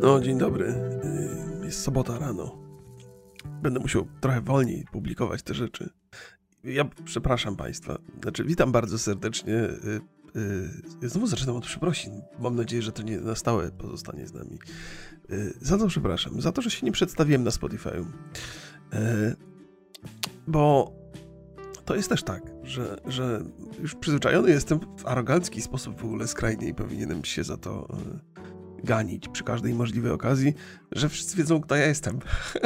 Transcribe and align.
No, 0.00 0.20
dzień 0.20 0.38
dobry. 0.38 0.66
Y, 1.62 1.64
Jest 1.64 1.82
sobota 1.82 2.18
rano. 2.18 2.58
Będę 3.62 3.80
musiał 3.80 4.06
trochę 4.20 4.40
wolniej 4.40 4.84
publikować 4.92 5.42
te 5.42 5.54
rzeczy. 5.54 5.90
Ja 6.64 6.84
przepraszam 7.04 7.56
Państwa. 7.56 7.98
Znaczy, 8.22 8.44
witam 8.44 8.72
bardzo 8.72 8.98
serdecznie. 8.98 9.54
Y, 9.54 10.00
y, 11.02 11.08
Znowu 11.08 11.26
zaczynam 11.26 11.56
od 11.56 11.64
przeprosin. 11.66 12.22
Mam 12.38 12.56
nadzieję, 12.56 12.82
że 12.82 12.92
to 12.92 13.02
nie 13.02 13.20
na 13.20 13.34
stałe 13.34 13.70
pozostanie 13.70 14.26
z 14.26 14.32
nami. 14.34 14.58
Za 15.60 15.78
to 15.78 15.86
przepraszam. 15.86 16.40
Za 16.40 16.52
to, 16.52 16.62
że 16.62 16.70
się 16.70 16.86
nie 16.86 16.92
przedstawiłem 16.92 17.44
na 17.44 17.50
Spotify'u. 17.50 18.04
Y, 18.04 19.36
Bo 20.46 20.92
to 21.84 21.94
jest 21.96 22.08
też 22.08 22.22
tak, 22.22 22.42
że, 22.68 22.96
że 23.06 23.42
już 23.80 23.94
przyzwyczajony 23.94 24.50
jestem 24.50 24.80
w 24.98 25.06
arogancki 25.06 25.62
sposób 25.62 26.00
w 26.00 26.04
ogóle 26.04 26.28
skrajnie 26.28 26.68
i 26.68 26.74
powinienem 26.74 27.24
się 27.24 27.44
za 27.44 27.56
to 27.56 27.88
y, 28.80 28.86
ganić 28.86 29.28
przy 29.28 29.44
każdej 29.44 29.74
możliwej 29.74 30.12
okazji, 30.12 30.54
że 30.92 31.08
wszyscy 31.08 31.36
wiedzą, 31.36 31.60
kto 31.60 31.76
ja 31.76 31.86
jestem. 31.86 32.18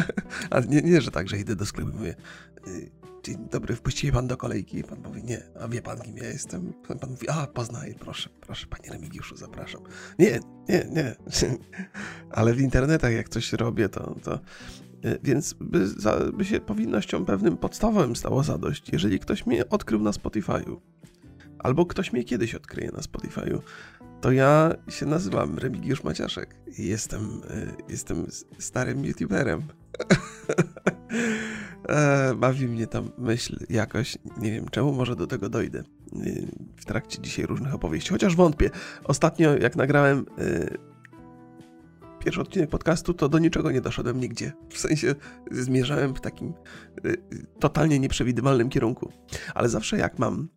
A 0.50 0.60
nie, 0.60 0.82
nie, 0.82 1.00
że 1.00 1.10
tak, 1.10 1.28
że 1.28 1.38
idę 1.38 1.56
do 1.56 1.66
sklepu 1.66 1.90
i 1.90 1.94
mówię 1.94 2.14
y, 2.68 2.90
dzień 3.22 3.48
dobry, 3.50 3.76
wpuścije 3.76 4.12
pan 4.12 4.26
do 4.26 4.36
kolejki? 4.36 4.84
Pan 4.84 5.02
mówi 5.02 5.24
nie, 5.24 5.42
a 5.60 5.68
wie 5.68 5.82
pan, 5.82 6.00
kim 6.00 6.16
ja 6.16 6.28
jestem? 6.28 6.72
Pan 7.00 7.10
mówi, 7.10 7.28
a 7.28 7.46
poznaję, 7.46 7.94
proszę, 7.94 8.30
proszę, 8.40 8.66
panie 8.66 8.90
Remigiuszu, 8.90 9.36
zapraszam. 9.36 9.82
Nie, 10.18 10.40
nie, 10.68 10.86
nie. 10.90 11.16
Ale 12.30 12.54
w 12.54 12.60
internetach 12.60 13.12
jak 13.12 13.28
coś 13.28 13.52
robię, 13.52 13.88
to... 13.88 14.14
to 14.22 14.38
więc 15.22 15.54
by, 15.60 15.86
za, 15.86 16.20
by 16.32 16.44
się 16.44 16.60
powinnościom 16.60 17.24
pewnym 17.24 17.56
podstawowym 17.56 18.16
stało 18.16 18.42
zadość, 18.42 18.92
jeżeli 18.92 19.18
ktoś 19.18 19.46
mnie 19.46 19.68
odkrył 19.68 20.02
na 20.02 20.10
Spotify'u, 20.10 20.76
albo 21.58 21.86
ktoś 21.86 22.12
mnie 22.12 22.24
kiedyś 22.24 22.54
odkryje 22.54 22.90
na 22.92 22.98
Spotify'u, 22.98 23.58
to 24.20 24.32
ja 24.32 24.74
się 24.88 25.06
nazywam 25.06 25.58
Remigiusz 25.58 26.04
Maciaszek 26.04 26.56
i 26.78 26.86
jestem, 26.86 27.40
y, 27.50 27.92
jestem 27.92 28.26
starym 28.58 29.04
youtuberem. 29.04 29.62
E, 31.88 32.34
Bawi 32.34 32.68
mnie 32.68 32.86
ta 32.86 33.02
myśl 33.18 33.56
jakoś, 33.70 34.18
nie 34.38 34.52
wiem 34.52 34.68
czemu, 34.68 34.92
może 34.92 35.16
do 35.16 35.26
tego 35.26 35.48
dojdę 35.48 35.82
w 36.76 36.84
trakcie 36.84 37.18
dzisiaj 37.22 37.46
różnych 37.46 37.74
opowieści, 37.74 38.10
chociaż 38.10 38.36
wątpię. 38.36 38.70
Ostatnio 39.04 39.56
jak 39.56 39.76
nagrałem 39.76 40.26
pierwszy 42.24 42.40
odcinek 42.40 42.70
podcastu, 42.70 43.14
to 43.14 43.28
do 43.28 43.38
niczego 43.38 43.70
nie 43.70 43.80
doszedłem 43.80 44.20
nigdzie. 44.20 44.52
W 44.70 44.78
sensie 44.78 45.14
zmierzałem 45.50 46.14
w 46.14 46.20
takim 46.20 46.54
y, 47.04 47.16
totalnie 47.60 47.98
nieprzewidywalnym 47.98 48.68
kierunku. 48.68 49.12
Ale 49.54 49.68
zawsze 49.68 49.98
jak 49.98 50.18
mam 50.18 50.48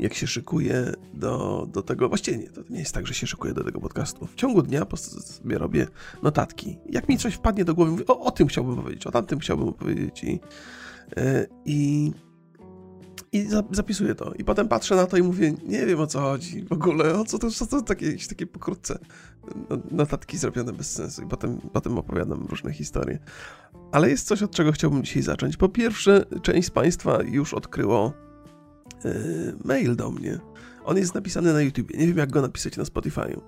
jak 0.00 0.14
się 0.14 0.26
szykuję 0.26 0.92
do, 1.14 1.66
do 1.72 1.82
tego, 1.82 2.08
właściwie 2.08 2.38
nie, 2.38 2.50
to 2.50 2.60
nie 2.70 2.78
jest 2.78 2.94
tak, 2.94 3.06
że 3.06 3.14
się 3.14 3.26
szykuję 3.26 3.54
do 3.54 3.64
tego 3.64 3.80
podcastu. 3.80 4.26
W 4.26 4.34
ciągu 4.34 4.62
dnia 4.62 4.86
sobie 4.96 5.58
robię 5.58 5.86
notatki. 6.22 6.78
Jak 6.86 7.08
mi 7.08 7.18
coś 7.18 7.34
wpadnie 7.34 7.64
do 7.64 7.74
głowy, 7.74 7.90
mówię, 7.90 8.06
o, 8.06 8.20
o 8.20 8.30
tym 8.30 8.48
chciałbym 8.48 8.76
powiedzieć, 8.76 9.06
o 9.06 9.10
tamtym 9.10 9.38
chciałbym 9.38 9.72
powiedzieć 9.72 10.24
i, 10.24 10.30
yy, 11.16 11.48
i, 11.64 12.12
i 13.32 13.42
za- 13.48 13.62
zapisuję 13.70 14.14
to. 14.14 14.32
I 14.34 14.44
potem 14.44 14.68
patrzę 14.68 14.96
na 14.96 15.06
to 15.06 15.16
i 15.16 15.22
mówię, 15.22 15.54
nie 15.66 15.86
wiem 15.86 16.00
o 16.00 16.06
co 16.06 16.20
chodzi 16.20 16.64
w 16.64 16.72
ogóle, 16.72 17.14
o 17.18 17.24
co 17.24 17.38
to, 17.38 17.50
co 17.50 17.66
to 17.66 17.82
takie, 17.82 18.16
takie 18.28 18.46
pokrótce 18.46 18.98
no- 19.70 19.78
notatki 19.90 20.38
zrobione 20.38 20.72
bez 20.72 20.92
sensu 20.92 21.22
i 21.22 21.26
potem, 21.26 21.58
potem 21.72 21.98
opowiadam 21.98 22.46
różne 22.46 22.72
historie. 22.72 23.18
Ale 23.92 24.10
jest 24.10 24.26
coś, 24.26 24.42
od 24.42 24.50
czego 24.50 24.72
chciałbym 24.72 25.02
dzisiaj 25.04 25.22
zacząć. 25.22 25.56
Po 25.56 25.68
pierwsze, 25.68 26.24
część 26.42 26.68
z 26.68 26.70
Państwa 26.70 27.18
już 27.22 27.54
odkryło 27.54 28.12
yy, 29.04 29.10
mail 29.64 29.96
do 29.96 30.10
mnie. 30.10 30.38
On 30.84 30.96
jest 30.96 31.14
napisany 31.14 31.52
na 31.52 31.60
YouTubie. 31.62 31.98
Nie 31.98 32.06
wiem, 32.06 32.16
jak 32.18 32.30
go 32.30 32.42
napisać 32.42 32.76
na 32.76 32.84
Spotify'u. 32.84 33.40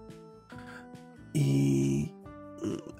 I. 1.34 2.22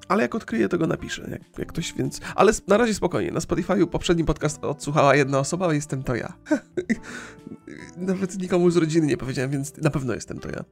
Ale 0.09 0.23
jak 0.23 0.35
odkryję, 0.35 0.69
to 0.69 0.79
go 0.79 0.87
napiszę. 0.87 1.29
Jak, 1.31 1.59
jak 1.59 1.69
ktoś, 1.69 1.93
więc. 1.93 2.21
Ale 2.35 2.53
na 2.69 2.77
razie 2.77 2.95
spokojnie. 2.95 3.31
Na 3.31 3.41
Spotify'u 3.41 3.87
poprzedni 3.87 4.25
podcast 4.25 4.65
odsłuchała 4.65 5.15
jedna 5.15 5.39
osoba, 5.39 5.69
a 5.69 5.75
jestem 5.75 6.03
to 6.03 6.15
ja. 6.15 6.33
Nawet 7.97 8.39
nikomu 8.39 8.71
z 8.71 8.77
rodziny 8.77 9.07
nie 9.07 9.17
powiedziałem, 9.17 9.51
więc 9.51 9.77
na 9.77 9.91
pewno 9.91 10.15
jestem 10.15 10.39
to 10.39 10.49
ja. 10.49 10.65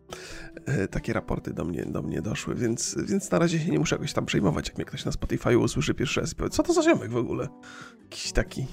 E, 0.67 0.89
Takie 0.89 1.13
raporty 1.13 1.53
do 1.53 1.65
mnie, 1.65 1.87
do 1.87 2.03
mnie 2.03 2.23
doszły, 2.23 2.55
więc, 2.55 2.97
więc 3.07 3.31
na 3.31 3.39
razie 3.39 3.59
się 3.59 3.71
nie 3.71 3.79
muszę 3.79 3.95
jakoś 3.95 4.13
tam 4.13 4.27
przejmować, 4.27 4.69
jak 4.69 4.77
mnie 4.77 4.85
ktoś 4.85 5.05
na 5.05 5.13
Spotify'u 5.13 5.63
usłyszy 5.63 5.95
pierwszy 5.95 6.21
raz 6.21 6.33
i 6.33 6.35
powie, 6.35 6.51
co 6.51 6.63
to 6.63 6.73
za 6.73 6.83
ziomek 6.83 7.11
w 7.11 7.17
ogóle? 7.17 7.49
Jakiś 8.03 8.33
taki 8.33 8.67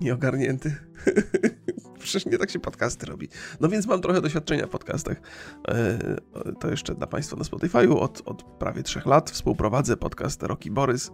nieogarnięty. 0.00 0.76
Przecież 1.98 2.26
nie 2.26 2.38
tak 2.38 2.50
się 2.50 2.58
podcasty 2.58 3.06
robi. 3.06 3.28
No 3.60 3.68
więc 3.68 3.86
mam 3.86 4.00
trochę 4.00 4.20
doświadczenia 4.20 4.66
w 4.66 4.70
podcastach. 4.70 5.20
E, 5.68 5.98
To 6.60 6.70
jeszcze 6.70 6.94
dla 6.94 7.06
Państwa 7.06 7.36
na 7.36 7.44
Spotify'u. 7.44 7.96
Od, 7.98 8.22
od 8.24 8.42
prawie 8.42 8.82
trzech 8.82 9.06
lat 9.06 9.30
współprowadzę 9.30 9.96
podcast 9.96 10.42
Roki 10.42 10.70
Borys. 10.70 11.10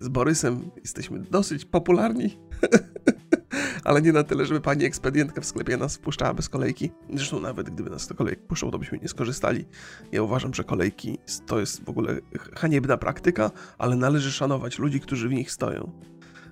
Z 0.00 0.08
Borysem 0.08 0.70
jesteśmy 0.76 1.18
dosyć 1.18 1.64
popularni. 1.64 2.38
Ale 3.84 4.02
nie 4.02 4.12
na 4.12 4.22
tyle, 4.22 4.46
żeby 4.46 4.60
pani 4.60 4.84
ekspedientka 4.84 5.40
w 5.40 5.46
sklepie 5.46 5.76
nas 5.76 5.96
wpuszczała 5.96 6.34
bez 6.34 6.48
kolejki. 6.48 6.90
Zresztą 7.14 7.40
nawet 7.40 7.70
gdyby 7.70 7.90
nas 7.90 8.08
do 8.08 8.14
kolejek 8.14 8.46
puszczą, 8.46 8.70
to 8.70 8.78
byśmy 8.78 8.98
nie 8.98 9.08
skorzystali. 9.08 9.64
Ja 10.12 10.22
uważam, 10.22 10.54
że 10.54 10.64
kolejki 10.64 11.18
to 11.46 11.60
jest 11.60 11.84
w 11.84 11.88
ogóle 11.88 12.20
haniebna 12.56 12.96
praktyka, 12.96 13.50
ale 13.78 13.96
należy 13.96 14.32
szanować 14.32 14.78
ludzi, 14.78 15.00
którzy 15.00 15.28
w 15.28 15.32
nich 15.32 15.50
stoją. 15.50 15.92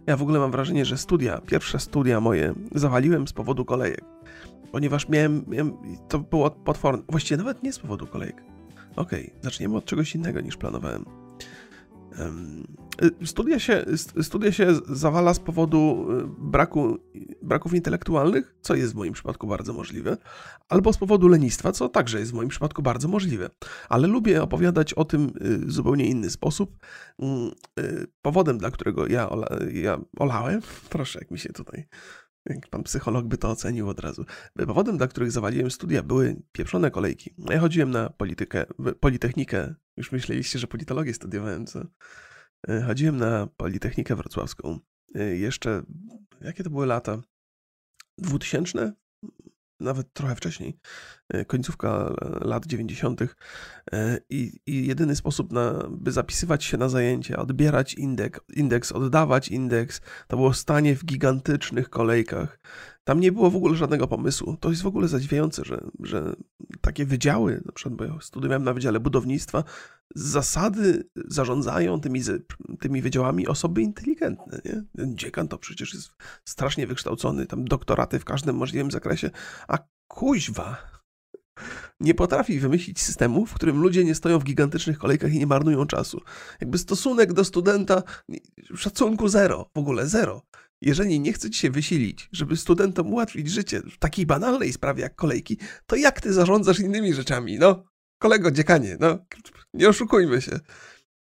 Ja 0.07 0.17
w 0.17 0.23
ogóle 0.23 0.39
mam 0.39 0.51
wrażenie, 0.51 0.85
że 0.85 0.99
studia, 0.99 1.41
pierwsze 1.41 1.79
studia 1.79 2.21
moje 2.21 2.55
zawaliłem 2.75 3.29
z 3.29 3.33
powodu 3.33 3.65
kolejek. 3.65 4.05
Ponieważ 4.73 5.09
miałem, 5.09 5.45
miałem 5.49 5.73
to 6.09 6.19
było 6.19 6.51
potworne. 6.51 7.03
Właściwie 7.09 7.37
nawet 7.37 7.63
nie 7.63 7.73
z 7.73 7.79
powodu 7.79 8.07
kolejek. 8.07 8.43
Okej, 8.97 9.33
zaczniemy 9.41 9.77
od 9.77 9.85
czegoś 9.85 10.15
innego 10.15 10.41
niż 10.41 10.57
planowałem. 10.57 11.24
Y, 13.23 13.27
Studia 13.27 13.59
się, 13.59 13.85
st- 13.97 14.23
studia 14.27 14.53
się 14.53 14.67
zawala 14.89 15.35
z 15.35 15.41
powodu 15.41 16.07
y, 16.11 16.25
braku, 16.51 16.99
braków 17.43 17.75
intelektualnych, 17.75 18.55
co 18.61 18.75
jest 18.75 18.93
w 18.93 18.97
moim 18.97 19.13
przypadku 19.13 19.47
bardzo 19.47 19.73
możliwe, 19.73 20.17
albo 20.69 20.93
z 20.93 20.99
powodu 20.99 21.29
lenistwa, 21.29 21.73
co 21.73 21.89
także 21.89 22.19
jest 22.21 22.33
w 22.33 22.35
moim 22.35 22.49
przypadku 22.49 22.83
bardzo 22.83 23.09
możliwe. 23.09 23.51
Ale 23.89 24.09
lubię 24.09 24.43
opowiadać 24.43 24.95
o 24.95 25.05
tym 25.05 25.33
y, 25.43 25.59
w 25.59 25.73
zupełnie 25.73 26.07
inny 26.07 26.31
sposób. 26.31 26.77
Mm, 27.19 27.51
Powodem, 28.23 28.59
dla 28.59 28.71
którego 28.71 29.07
ja, 29.07 29.31
ola, 29.31 29.47
ja 29.73 29.99
olałem, 30.19 30.61
proszę, 30.91 31.19
jak 31.19 31.31
mi 31.31 31.39
się 31.39 31.53
tutaj, 31.53 31.87
jak 32.47 32.69
pan 32.69 32.83
psycholog 32.83 33.27
by 33.27 33.39
to 33.39 33.51
ocenił 33.51 33.89
od 33.89 34.01
razu. 34.01 34.25
Powodem, 34.67 34.97
dla 34.97 35.07
których 35.09 35.33
zawaliłem 35.33 35.71
studia, 35.71 36.03
były 36.03 36.43
pieprzone 36.53 36.91
kolejki. 36.91 37.35
Ja 37.51 37.61
chodziłem 37.61 37.91
na 37.91 38.11
politykę, 38.11 38.65
politechnikę, 39.01 39.75
już 39.97 40.13
myśleliście, 40.13 40.59
że 40.59 40.67
politologię 40.67 41.15
studiowałem, 41.15 41.67
co? 41.67 41.81
Y, 42.71 42.83
Chodziłem 42.87 43.17
na 43.17 43.47
Politechnikę 43.47 44.17
Wrocławską. 44.17 44.79
Y, 45.17 45.37
Jeszcze, 45.39 45.83
jakie 46.41 46.65
to 46.65 46.71
były 46.71 46.87
lata? 46.87 47.23
2000? 48.19 48.93
Nawet 49.85 50.13
trochę 50.13 50.35
wcześniej. 50.35 50.79
Y, 51.35 51.45
Końcówka 51.45 52.15
e, 52.23 52.49
lat 52.49 52.67
90. 52.67 53.23
Y, 53.23 53.29
I, 54.31 54.61
I 54.67 54.87
jedyny 54.87 55.17
sposób, 55.17 55.53
na, 55.53 55.89
by 55.91 56.13
zapisywać 56.13 56.65
się 56.65 56.77
na 56.77 56.89
zajęcia, 56.89 57.37
odbierać 57.37 57.95
indeks, 57.95 58.41
indeks, 58.55 58.93
oddawać 58.93 59.49
indeks, 59.49 60.01
to 60.29 60.37
było 60.37 60.55
stanie 60.55 60.97
w 60.97 61.05
gigantycznych 61.05 61.91
kolejkach. 61.91 62.59
Tam 63.05 63.21
nie 63.21 63.33
było 63.33 63.51
w 63.51 63.57
ogóle 63.57 63.77
żadnego 63.77 64.09
pomysłu. 64.09 64.57
To 64.61 64.71
jest 64.71 64.83
w 64.83 64.87
ogóle 64.87 65.09
zadziwiające, 65.09 65.65
że, 65.65 65.85
że 66.03 66.37
takie 66.81 67.07
wydziały, 67.07 67.63
na 67.65 67.73
przykład, 67.73 67.95
bo 67.95 68.05
ja 68.05 68.19
studiowałem 68.21 68.65
na 68.65 68.75
Wydziale 68.75 69.01
Budownictwa, 69.01 69.65
z 70.15 70.23
zasady 70.23 71.09
zarządzają 71.15 72.01
tymi, 72.01 72.21
tymi 72.81 73.03
wydziałami 73.03 73.47
osoby 73.47 73.83
inteligentne. 73.83 74.61
Nie? 74.65 74.83
Dziekan 75.15 75.49
to 75.49 75.59
przecież 75.59 75.95
jest 75.95 76.11
strasznie 76.45 76.87
wykształcony, 76.87 77.47
tam 77.47 77.65
doktoraty 77.65 78.19
w 78.19 78.25
każdym 78.25 78.57
możliwym 78.57 78.91
zakresie, 78.91 79.31
a 79.69 79.79
kuźwa 80.09 80.95
nie 82.01 82.15
potrafi 82.15 82.61
wymyślić 82.61 83.01
systemu, 83.01 83.47
w 83.47 83.55
którym 83.55 83.81
ludzie 83.81 84.05
nie 84.05 84.15
stoją 84.15 84.39
w 84.39 84.45
gigantycznych 84.45 84.99
kolejkach 84.99 85.33
i 85.33 85.39
nie 85.39 85.47
marnują 85.47 85.87
czasu. 85.87 86.21
Jakby 86.61 86.79
stosunek 86.79 87.33
do 87.33 87.45
studenta, 87.45 88.03
szacunku 88.77 89.29
zero, 89.29 89.71
w 89.75 89.79
ogóle 89.79 90.07
zero. 90.07 90.43
Jeżeli 90.85 91.21
nie 91.21 91.33
chce 91.33 91.51
ci 91.51 91.61
się 91.61 91.71
wysilić, 91.71 92.29
żeby 92.33 92.57
studentom 92.57 93.13
ułatwić 93.13 93.51
życie 93.51 93.81
w 93.81 93.99
takiej 93.99 94.27
banalnej 94.27 94.73
sprawie 94.73 95.03
jak 95.03 95.17
kolejki, 95.17 95.59
to 95.87 95.97
jak 95.97 96.21
ty 96.21 96.33
zarządzasz 96.33 96.81
innymi 96.81 97.15
rzeczami? 97.15 97.59
No, 97.59 97.85
kolego 98.19 98.51
dziekanie, 98.51 98.97
no, 99.01 99.19
nie 99.75 99.89
oszukujmy 99.89 100.43
się. 100.43 100.61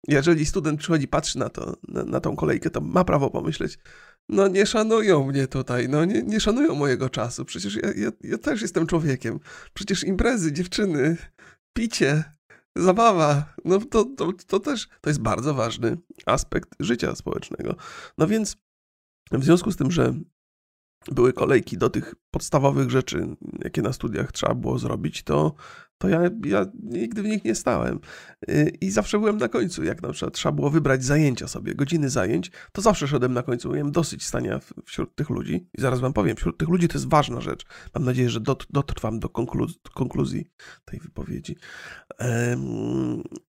Jeżeli 0.08 0.46
student 0.46 0.80
przychodzi, 0.80 1.08
patrzy 1.08 1.38
na 1.38 1.48
to, 1.48 1.76
na, 1.88 2.04
na 2.04 2.20
tą 2.20 2.36
kolejkę, 2.36 2.70
to 2.70 2.80
ma 2.80 3.04
prawo 3.04 3.30
pomyśleć, 3.30 3.78
no 4.28 4.48
nie 4.48 4.66
szanują 4.66 5.26
mnie 5.26 5.46
tutaj, 5.46 5.88
no 5.88 6.04
nie, 6.04 6.22
nie 6.22 6.40
szanują 6.40 6.74
mojego 6.74 7.10
czasu, 7.10 7.44
przecież 7.44 7.76
ja, 7.76 7.92
ja, 7.96 8.10
ja 8.20 8.38
też 8.38 8.62
jestem 8.62 8.86
człowiekiem. 8.86 9.40
Przecież 9.74 10.04
imprezy, 10.04 10.52
dziewczyny, 10.52 11.16
picie, 11.72 12.24
zabawa, 12.76 13.54
no 13.64 13.78
to, 13.80 14.04
to, 14.04 14.32
to 14.46 14.60
też, 14.60 14.88
to 15.00 15.10
jest 15.10 15.20
bardzo 15.20 15.54
ważny 15.54 15.96
aspekt 16.26 16.70
życia 16.80 17.14
społecznego. 17.14 17.76
No 18.18 18.26
więc 18.26 18.56
w 19.40 19.44
związku 19.44 19.72
z 19.72 19.76
tym, 19.76 19.90
że 19.90 20.14
były 21.12 21.32
kolejki 21.32 21.78
do 21.78 21.90
tych 21.90 22.14
podstawowych 22.30 22.90
rzeczy, 22.90 23.36
jakie 23.64 23.82
na 23.82 23.92
studiach 23.92 24.32
trzeba 24.32 24.54
było 24.54 24.78
zrobić, 24.78 25.22
to, 25.22 25.54
to 25.98 26.08
ja, 26.08 26.20
ja 26.44 26.66
nigdy 26.82 27.22
w 27.22 27.26
nich 27.26 27.44
nie 27.44 27.54
stałem. 27.54 28.00
Y, 28.48 28.72
I 28.80 28.90
zawsze 28.90 29.18
byłem 29.18 29.36
na 29.36 29.48
końcu. 29.48 29.84
Jak 29.84 30.02
na 30.02 30.12
przykład 30.12 30.34
trzeba 30.34 30.52
było 30.52 30.70
wybrać 30.70 31.04
zajęcia 31.04 31.48
sobie, 31.48 31.74
godziny 31.74 32.10
zajęć, 32.10 32.50
to 32.72 32.82
zawsze 32.82 33.08
szedłem 33.08 33.32
na 33.32 33.42
końcu. 33.42 33.72
Miałem 33.72 33.92
dosyć 33.92 34.24
stania 34.24 34.60
wśród 34.84 35.14
tych 35.14 35.30
ludzi. 35.30 35.68
I 35.78 35.80
zaraz 35.80 36.00
wam 36.00 36.12
powiem, 36.12 36.36
wśród 36.36 36.58
tych 36.58 36.68
ludzi 36.68 36.88
to 36.88 36.94
jest 36.94 37.08
ważna 37.08 37.40
rzecz. 37.40 37.64
Mam 37.94 38.04
nadzieję, 38.04 38.30
że 38.30 38.40
dot, 38.40 38.66
dotrwam 38.70 39.18
do 39.18 39.28
konkluz 39.28 39.78
konkluzji 39.94 40.50
tej 40.84 41.00
wypowiedzi. 41.00 41.56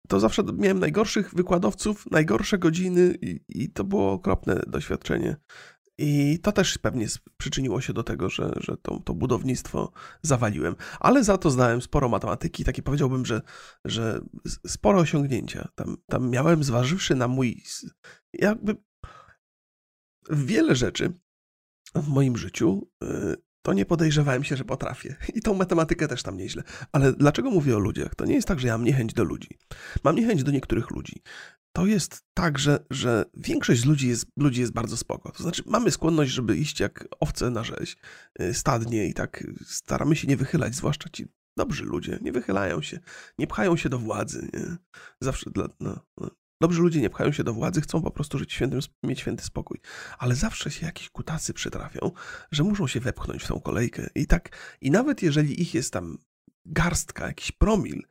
To 0.08 0.20
zawsze 0.20 0.44
miałem 0.54 0.80
najgorszych 0.80 1.36
wykładowców, 1.36 2.12
najgorsze 2.12 2.58
godziny 2.58 3.18
i, 3.22 3.40
i 3.50 3.70
to 3.70 3.84
było 3.84 4.12
okropne 4.12 4.62
doświadczenie. 4.68 5.36
I 5.98 6.40
to 6.40 6.52
też 6.52 6.78
pewnie 6.78 7.08
przyczyniło 7.38 7.82
się 7.82 7.94
do 7.94 8.04
tego, 8.04 8.30
że, 8.30 8.54
że 8.58 8.78
to, 8.78 9.00
to 9.00 9.14
budownictwo 9.14 9.92
zawaliłem. 10.22 10.76
Ale 11.00 11.24
za 11.24 11.38
to 11.38 11.52
znałem 11.52 11.82
sporo 11.82 12.10
matematyki, 12.10 12.64
takie 12.64 12.82
powiedziałbym, 12.82 13.26
że, 13.26 13.42
że 13.86 14.22
sporo 14.68 15.00
osiągnięcia. 15.00 15.68
Tam, 15.76 15.98
tam 16.06 16.30
miałem, 16.30 16.64
zważywszy 16.64 17.16
na 17.16 17.28
mój. 17.28 17.64
Jakby 18.34 18.76
wiele 20.30 20.76
rzeczy 20.76 21.14
w 21.96 22.08
moim 22.08 22.38
życiu, 22.38 22.90
y, 23.04 23.36
to 23.62 23.74
nie 23.74 23.86
podejrzewałem 23.86 24.44
się, 24.44 24.56
że 24.56 24.66
potrafię. 24.66 25.16
I 25.36 25.42
tą 25.42 25.54
matematykę 25.54 26.08
też 26.08 26.24
tam 26.24 26.38
nieźle. 26.38 26.64
Ale 26.92 27.14
dlaczego 27.14 27.52
mówię 27.52 27.76
o 27.76 27.80
ludziach? 27.80 28.16
To 28.16 28.26
nie 28.26 28.36
jest 28.36 28.48
tak, 28.48 28.60
że 28.60 28.68
ja 28.68 28.78
mam 28.78 28.86
niechęć 28.86 29.14
do 29.14 29.24
ludzi. 29.24 29.50
Mam 30.04 30.16
niechęć 30.16 30.44
do 30.44 30.52
niektórych 30.52 30.92
ludzi 30.92 31.22
to 31.76 31.86
jest 31.86 32.24
tak, 32.34 32.60
że, 32.60 32.86
że 32.90 33.26
większość 33.34 33.86
ludzi 33.86 34.08
jest, 34.08 34.26
ludzi 34.38 34.62
jest 34.62 34.74
bardzo 34.74 34.98
spoko. 34.98 35.32
To 35.32 35.44
znaczy, 35.44 35.64
mamy 35.66 35.92
skłonność, 35.92 36.32
żeby 36.32 36.58
iść 36.58 36.80
jak 36.80 37.08
owce 37.20 37.50
na 37.50 37.64
rzeź, 37.64 37.98
y, 38.42 38.54
stadnie 38.54 39.08
i 39.08 39.14
tak 39.14 39.48
staramy 39.66 40.16
się 40.16 40.28
nie 40.28 40.38
wychylać, 40.38 40.76
zwłaszcza 40.76 41.10
ci 41.10 41.26
dobrzy 41.58 41.84
ludzie. 41.84 42.20
Nie 42.22 42.32
wychylają 42.32 42.82
się, 42.82 43.00
nie 43.38 43.48
pchają 43.48 43.78
się 43.78 43.90
do 43.90 44.00
władzy. 44.00 44.50
Nie? 44.54 44.78
Zawsze 45.22 45.50
dla. 45.50 45.68
No, 45.80 46.00
no. 46.18 46.30
Dobrzy 46.62 46.82
ludzie 46.82 47.02
nie 47.02 47.10
pchają 47.10 47.32
się 47.32 47.44
do 47.44 47.54
władzy, 47.54 47.82
chcą 47.82 48.02
po 48.02 48.12
prostu 48.12 48.40
żyć 48.40 48.54
świętym, 48.54 48.80
mieć 49.04 49.20
święty 49.20 49.44
spokój. 49.44 49.80
Ale 50.18 50.36
zawsze 50.36 50.72
się 50.72 50.86
jakieś 50.86 51.10
kutacy 51.10 51.54
przytrafią, 51.54 52.12
że 52.52 52.64
muszą 52.64 52.88
się 52.88 53.00
wepchnąć 53.00 53.44
w 53.44 53.48
tą 53.48 53.62
kolejkę. 53.62 54.08
I 54.16 54.28
tak, 54.28 54.50
i 54.82 54.92
nawet 54.92 55.22
jeżeli 55.22 55.62
ich 55.62 55.74
jest 55.74 55.94
tam 55.94 56.18
garstka, 56.66 57.28
jakiś 57.28 57.52
promil, 57.52 58.02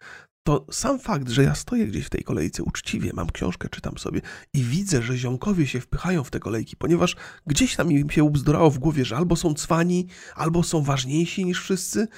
to 0.44 0.66
sam 0.70 0.98
fakt, 0.98 1.28
że 1.28 1.42
ja 1.42 1.54
stoję 1.54 1.86
gdzieś 1.86 2.06
w 2.06 2.10
tej 2.10 2.24
kolejce 2.24 2.62
uczciwie, 2.62 3.10
mam 3.14 3.30
książkę, 3.30 3.68
czytam 3.68 3.98
sobie 3.98 4.20
i 4.52 4.62
widzę, 4.62 5.02
że 5.02 5.16
ziomkowie 5.18 5.66
się 5.66 5.80
wpychają 5.80 6.24
w 6.24 6.30
te 6.30 6.40
kolejki, 6.40 6.76
ponieważ 6.76 7.16
gdzieś 7.46 7.76
tam 7.76 7.92
im 7.92 8.10
się 8.10 8.24
ubzdurało 8.24 8.70
w 8.70 8.78
głowie, 8.78 9.04
że 9.04 9.16
albo 9.16 9.36
są 9.36 9.54
cwani, 9.54 10.08
albo 10.34 10.62
są 10.62 10.82
ważniejsi 10.82 11.44
niż 11.44 11.62
wszyscy, 11.62 12.08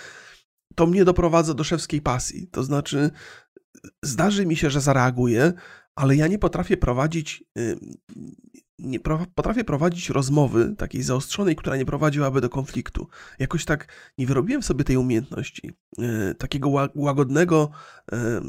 to 0.75 0.87
mnie 0.87 1.05
doprowadza 1.05 1.55
do 1.55 1.65
szewskiej 1.65 2.01
pasji. 2.01 2.49
To 2.49 2.65
znaczy, 2.65 3.11
zdarzy 4.03 4.47
mi 4.47 4.57
się, 4.57 4.71
że 4.71 4.81
zareaguję, 4.81 5.53
ale 5.95 6.17
ja 6.17 6.27
nie 6.27 6.39
potrafię 6.39 6.77
prowadzić 6.77 7.45
nie 8.79 9.01
potrafię 9.35 9.65
prowadzić 9.65 10.11
rozmowy 10.11 10.75
takiej 10.79 11.03
zaostrzonej, 11.03 11.57
która 11.57 11.77
nie 11.77 11.87
prowadziłaby 11.87 12.41
do 12.41 12.49
konfliktu. 12.49 13.09
Jakoś 13.39 13.65
tak 13.65 13.89
nie 14.19 14.27
wyrobiłem 14.27 14.63
sobie 14.63 14.85
tej 14.85 14.97
umiejętności, 14.97 15.73
e, 15.99 16.35
takiego 16.35 16.69
łagodnego 16.95 17.71
e, 18.13 18.41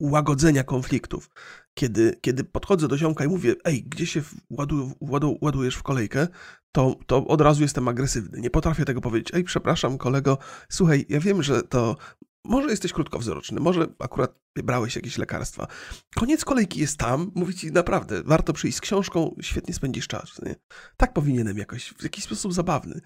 łagodzenia 0.00 0.64
konfliktów. 0.64 1.30
Kiedy, 1.74 2.18
kiedy 2.20 2.44
podchodzę 2.44 2.88
do 2.88 2.98
ziomka 2.98 3.24
i 3.24 3.28
mówię, 3.28 3.54
ej, 3.64 3.82
gdzie 3.82 4.06
się 4.06 4.22
ładu, 4.50 4.92
ładu, 5.00 5.38
ładujesz 5.40 5.74
w 5.74 5.82
kolejkę, 5.82 6.28
to, 6.72 6.96
to 7.06 7.26
od 7.26 7.40
razu 7.40 7.62
jestem 7.62 7.88
agresywny. 7.88 8.40
Nie 8.40 8.50
potrafię 8.50 8.84
tego 8.84 9.00
powiedzieć. 9.00 9.34
Ej, 9.34 9.44
przepraszam, 9.44 9.98
kolego, 9.98 10.38
słuchaj, 10.68 11.06
ja 11.08 11.20
wiem, 11.20 11.42
że 11.42 11.62
to 11.62 11.96
może 12.44 12.70
jesteś 12.70 12.92
krótkowzroczny, 12.92 13.60
może 13.60 13.86
akurat 13.98 14.38
brałeś 14.56 14.96
jakieś 14.96 15.18
lekarstwa. 15.18 15.66
Koniec 16.14 16.44
kolejki 16.44 16.80
jest 16.80 16.98
tam, 16.98 17.30
mówi 17.34 17.54
ci 17.54 17.72
naprawdę, 17.72 18.22
warto 18.22 18.52
przyjść 18.52 18.78
z 18.78 18.80
książką, 18.80 19.36
świetnie 19.40 19.74
spędzisz 19.74 20.08
czas. 20.08 20.42
Nie? 20.42 20.54
Tak 20.96 21.12
powinienem 21.12 21.58
jakoś, 21.58 21.88
w 21.98 22.02
jakiś 22.02 22.24
sposób 22.24 22.52
zabawny. 22.52 23.00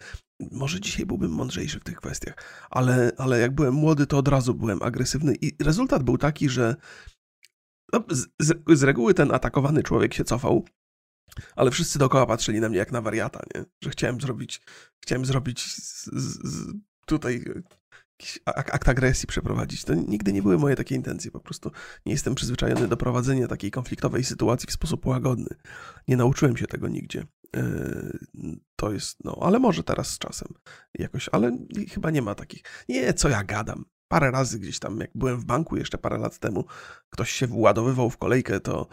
Może 0.51 0.81
dzisiaj 0.81 1.07
byłbym 1.07 1.31
mądrzejszy 1.31 1.81
w 1.81 1.85
tych 1.85 1.97
kwestiach, 1.97 2.35
ale, 2.71 3.13
ale 3.19 3.41
jak 3.41 3.55
byłem 3.55 3.75
młody, 3.75 4.07
to 4.07 4.19
od 4.19 4.29
razu 4.29 4.55
byłem 4.55 4.83
agresywny 4.83 5.35
i 5.41 5.65
rezultat 5.65 6.03
był 6.03 6.19
taki, 6.19 6.49
że 6.49 6.77
no, 7.93 8.05
z, 8.11 8.27
z, 8.69 8.83
reguły 8.83 9.15
ten 9.15 9.35
atakowany 9.35 9.83
człowiek 9.83 10.15
się 10.15 10.25
cofał, 10.25 10.65
ale 11.57 11.71
wszyscy 11.71 11.99
dookoła 11.99 12.27
patrzyli 12.27 12.61
na 12.61 12.69
mnie 12.69 12.79
jak 12.79 12.93
na 12.93 13.01
wariata, 13.01 13.41
nie? 13.55 13.65
że 13.85 13.91
chciałem 13.91 14.21
zrobić, 14.21 14.61
chciałem 15.03 15.25
zrobić 15.25 15.75
z, 15.75 16.11
z, 16.13 16.73
tutaj 17.07 17.45
jakiś 18.21 18.39
akt 18.45 18.89
agresji 18.89 19.27
przeprowadzić. 19.27 19.85
To 19.85 19.95
nigdy 19.95 20.33
nie 20.33 20.43
były 20.43 20.59
moje 20.59 20.77
takie 20.77 20.95
intencje. 20.95 21.31
Po 21.31 21.41
prostu 21.41 21.71
nie 22.07 22.13
jestem 22.13 22.35
przyzwyczajony 22.35 22.89
do 22.89 22.97
prowadzenia 22.97 23.49
takiej 23.49 23.71
konfliktowej 23.71 24.25
sytuacji 24.25 24.67
w 24.69 24.73
sposób 24.73 25.07
łagodny. 25.07 25.57
Nie 26.09 26.17
nauczyłem 26.17 26.57
się 26.57 26.67
tego 26.67 26.89
nigdzie. 26.89 27.27
E, 27.57 27.63
to 28.77 28.93
jest, 28.93 29.25
no, 29.25 29.39
ale 29.43 29.59
może 29.59 29.83
teraz 29.83 30.09
z 30.11 30.19
czasem 30.19 30.49
jakoś, 30.95 31.29
ale 31.33 31.59
chyba 31.91 32.11
nie 32.11 32.23
ma 32.23 32.35
takich. 32.35 32.63
Nie, 32.89 33.15
co 33.15 33.29
ja 33.29 33.45
gadam. 33.45 33.85
Parę 34.09 34.31
razy 34.31 34.59
gdzieś 34.59 34.79
tam, 34.79 35.01
jak 35.01 35.11
byłem 35.15 35.41
w 35.41 35.45
banku 35.45 35.77
jeszcze 35.77 35.99
parę 35.99 36.19
lat 36.19 36.39
temu, 36.39 36.65
ktoś 37.11 37.31
się 37.31 37.47
władowywał 37.47 38.11
w 38.11 38.17
kolejkę, 38.17 38.61
to, 38.61 38.89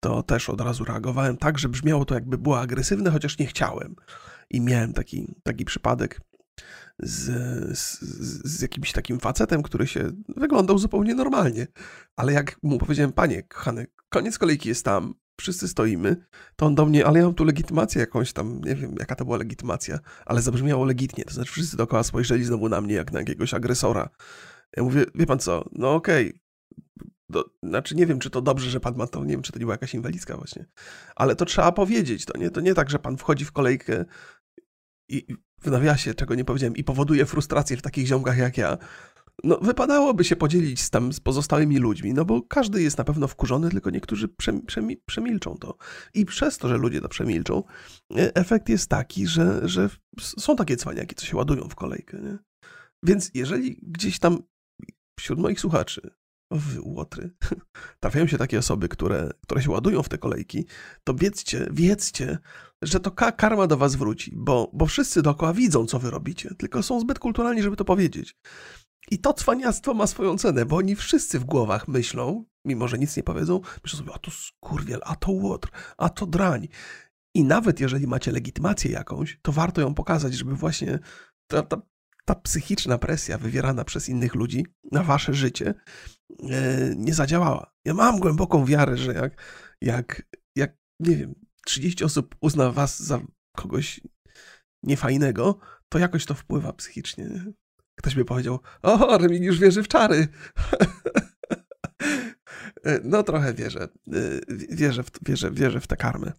to 0.00 0.22
też 0.22 0.48
od 0.48 0.60
razu 0.60 0.84
reagowałem 0.84 1.36
tak, 1.36 1.58
że 1.58 1.68
brzmiało 1.68 2.04
to 2.04 2.14
jakby 2.14 2.38
było 2.38 2.60
agresywne, 2.60 3.10
chociaż 3.10 3.38
nie 3.38 3.46
chciałem. 3.46 3.96
I 4.50 4.60
miałem 4.60 4.92
taki, 4.92 5.34
taki 5.42 5.64
przypadek 5.64 6.20
z, 6.98 7.78
z, 7.78 8.00
z, 8.44 8.60
jakimś 8.62 8.92
takim 8.92 9.20
facetem, 9.20 9.62
który 9.62 9.86
się 9.86 10.10
wyglądał 10.36 10.78
zupełnie 10.78 11.14
normalnie. 11.14 11.66
Ale 12.16 12.32
jak 12.32 12.62
mu 12.62 12.78
powiedziałem, 12.78 13.12
panie, 13.12 13.42
kochany, 13.42 13.86
koniec 14.08 14.38
kolejki 14.38 14.68
jest 14.68 14.84
tam, 14.84 15.14
wszyscy 15.40 15.68
stoimy, 15.68 16.16
to 16.56 16.66
on 16.66 16.74
do 16.74 16.86
mnie, 16.86 17.06
ale 17.06 17.18
ja 17.18 17.24
mam 17.24 17.34
tu 17.34 17.44
legitymację 17.44 18.00
jakąś 18.00 18.32
tam, 18.32 18.60
nie 18.64 18.74
wiem 18.74 18.94
jaka 18.98 19.14
to 19.14 19.24
była 19.24 19.36
legitymacja, 19.36 19.98
ale 20.26 20.42
zabrzmiało 20.42 20.84
legitnie, 20.84 21.24
to 21.24 21.34
znaczy 21.34 21.52
wszyscy 21.52 21.76
dookoła 21.76 22.02
spojrzeli 22.02 22.44
znowu 22.44 22.68
na 22.68 22.80
mnie 22.80 22.94
jak 22.94 23.12
na 23.12 23.18
jakiegoś 23.18 23.54
agresora. 23.54 24.08
Ja 24.76 24.82
mówię, 24.82 25.04
wie 25.14 25.26
pan 25.26 25.38
co, 25.38 25.64
no 25.72 25.94
okej, 25.94 26.40
okay. 27.30 27.42
znaczy 27.62 27.96
nie 27.96 28.06
wiem, 28.06 28.18
czy 28.18 28.30
to 28.30 28.40
dobrze, 28.40 28.70
że 28.70 28.80
pan 28.80 28.96
ma 28.96 29.06
to, 29.06 29.24
nie 29.24 29.30
wiem, 29.30 29.42
czy 29.42 29.52
to 29.52 29.58
nie 29.58 29.64
była 29.64 29.74
jakaś 29.74 29.94
inwalidzka 29.94 30.36
właśnie, 30.36 30.66
ale 31.16 31.36
to 31.36 31.44
trzeba 31.44 31.72
powiedzieć, 31.72 32.24
to 32.24 32.38
nie, 32.38 32.50
to 32.50 32.60
nie 32.60 32.74
tak, 32.74 32.90
że 32.90 32.98
pan 32.98 33.16
wchodzi 33.16 33.44
w 33.44 33.52
kolejkę 33.52 34.04
i 35.08 35.36
w 35.60 35.70
nawiasie, 35.70 36.14
czego 36.14 36.34
nie 36.34 36.44
powiedziałem, 36.44 36.76
i 36.76 36.84
powoduje 36.84 37.26
frustrację 37.26 37.76
w 37.76 37.82
takich 37.82 38.06
ziomkach 38.06 38.38
jak 38.38 38.58
ja, 38.58 38.78
no 39.44 39.58
wypadałoby 39.62 40.24
się 40.24 40.36
podzielić 40.36 40.80
z, 40.80 40.90
tam 40.90 41.12
z 41.12 41.20
pozostałymi 41.20 41.78
ludźmi, 41.78 42.14
no 42.14 42.24
bo 42.24 42.42
każdy 42.42 42.82
jest 42.82 42.98
na 42.98 43.04
pewno 43.04 43.28
wkurzony, 43.28 43.70
tylko 43.70 43.90
niektórzy 43.90 44.28
przemi 44.66 44.96
przemilczą 45.06 45.56
to. 45.56 45.76
I 46.14 46.24
przez 46.24 46.58
to, 46.58 46.68
że 46.68 46.76
ludzie 46.76 47.00
to 47.00 47.08
przemilczą, 47.08 47.62
e, 48.16 48.34
efekt 48.34 48.68
jest 48.68 48.88
taki, 48.90 49.26
że, 49.26 49.68
że 49.68 49.88
są 50.18 50.56
takie 50.56 50.76
cwaniaki, 50.76 51.14
co 51.14 51.26
się 51.26 51.36
ładują 51.36 51.68
w 51.68 51.74
kolejkę. 51.74 52.18
Nie? 52.18 52.38
Więc 53.02 53.30
jeżeli 53.34 53.80
gdzieś 53.82 54.18
tam 54.18 54.38
wśród 55.18 55.38
moich 55.38 55.60
słuchaczy 55.60 56.10
wy 56.50 56.80
łotry, 56.80 57.30
trafiają 58.00 58.26
się 58.26 58.38
takie 58.38 58.58
osoby, 58.58 58.88
które, 58.88 59.30
które 59.42 59.62
się 59.62 59.70
ładują 59.70 60.02
w 60.02 60.08
te 60.08 60.18
kolejki, 60.18 60.66
to 61.04 61.14
wiedzcie, 61.14 61.68
wiedzcie, 61.72 62.38
że 62.82 63.00
to 63.00 63.10
karma 63.10 63.66
do 63.66 63.76
was 63.76 63.96
wróci, 63.96 64.32
bo, 64.36 64.70
bo 64.74 64.86
wszyscy 64.86 65.22
dookoła 65.22 65.52
widzą, 65.52 65.86
co 65.86 65.98
wy 65.98 66.10
robicie, 66.10 66.50
tylko 66.58 66.82
są 66.82 67.00
zbyt 67.00 67.18
kulturalni, 67.18 67.62
żeby 67.62 67.76
to 67.76 67.84
powiedzieć. 67.84 68.36
I 69.10 69.18
to 69.18 69.32
cwaniactwo 69.32 69.94
ma 69.94 70.06
swoją 70.06 70.38
cenę, 70.38 70.66
bo 70.66 70.76
oni 70.76 70.96
wszyscy 70.96 71.38
w 71.38 71.44
głowach 71.44 71.88
myślą, 71.88 72.44
mimo 72.64 72.88
że 72.88 72.98
nic 72.98 73.16
nie 73.16 73.22
powiedzą, 73.22 73.60
myślą 73.84 73.98
sobie, 73.98 74.12
a 74.14 74.18
to 74.18 74.30
skurwiel, 74.30 75.00
a 75.04 75.16
to 75.16 75.32
łotr, 75.32 75.70
a 75.98 76.08
to 76.08 76.26
drań. 76.26 76.68
I 77.34 77.44
nawet 77.44 77.80
jeżeli 77.80 78.06
macie 78.06 78.32
legitymację 78.32 78.90
jakąś, 78.90 79.38
to 79.42 79.52
warto 79.52 79.80
ją 79.80 79.94
pokazać, 79.94 80.34
żeby 80.34 80.54
właśnie 80.54 80.98
ta, 81.46 81.62
ta, 81.62 81.82
ta 82.24 82.34
psychiczna 82.34 82.98
presja 82.98 83.38
wywierana 83.38 83.84
przez 83.84 84.08
innych 84.08 84.34
ludzi 84.34 84.66
na 84.92 85.02
wasze 85.02 85.34
życie 85.34 85.74
nie 86.96 87.14
zadziałała. 87.14 87.72
Ja 87.84 87.94
mam 87.94 88.18
głęboką 88.18 88.64
wiarę, 88.64 88.96
że 88.96 89.14
jak, 89.14 89.42
jak, 89.80 90.22
jak 90.56 90.76
nie 91.00 91.16
wiem, 91.16 91.34
30 91.66 92.04
osób 92.04 92.36
uzna 92.40 92.72
was 92.72 93.02
za 93.02 93.20
kogoś 93.56 94.00
niefajnego, 94.82 95.58
to 95.88 95.98
jakoś 95.98 96.26
to 96.26 96.34
wpływa 96.34 96.72
psychicznie. 96.72 97.44
Ktoś 97.98 98.14
by 98.14 98.24
powiedział, 98.24 98.60
o, 98.82 99.18
już 99.30 99.58
wierzy 99.58 99.82
w 99.82 99.88
czary. 99.88 100.28
no 103.04 103.22
trochę 103.22 103.54
wierzę. 103.54 103.88
Wierzę 104.70 105.02
w, 105.02 105.10
wierzę, 105.26 105.50
wierzę 105.50 105.80
w 105.80 105.86
tę 105.86 105.96
karmę. 105.96 106.32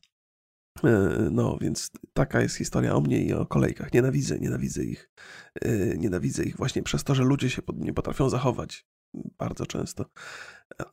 No, 1.31 1.57
więc 1.61 1.91
taka 2.13 2.41
jest 2.41 2.55
historia 2.55 2.95
o 2.95 3.01
mnie 3.01 3.23
i 3.23 3.33
o 3.33 3.45
kolejkach. 3.45 3.93
Nienawidzę, 3.93 4.39
nienawidzę 4.39 4.83
ich. 4.83 5.09
Nienawidzę 5.97 6.43
ich 6.43 6.57
właśnie 6.57 6.83
przez 6.83 7.03
to, 7.03 7.15
że 7.15 7.23
ludzie 7.23 7.49
się 7.49 7.61
nie 7.75 7.93
potrafią 7.93 8.29
zachować. 8.29 8.85
Bardzo 9.13 9.65
często. 9.65 10.05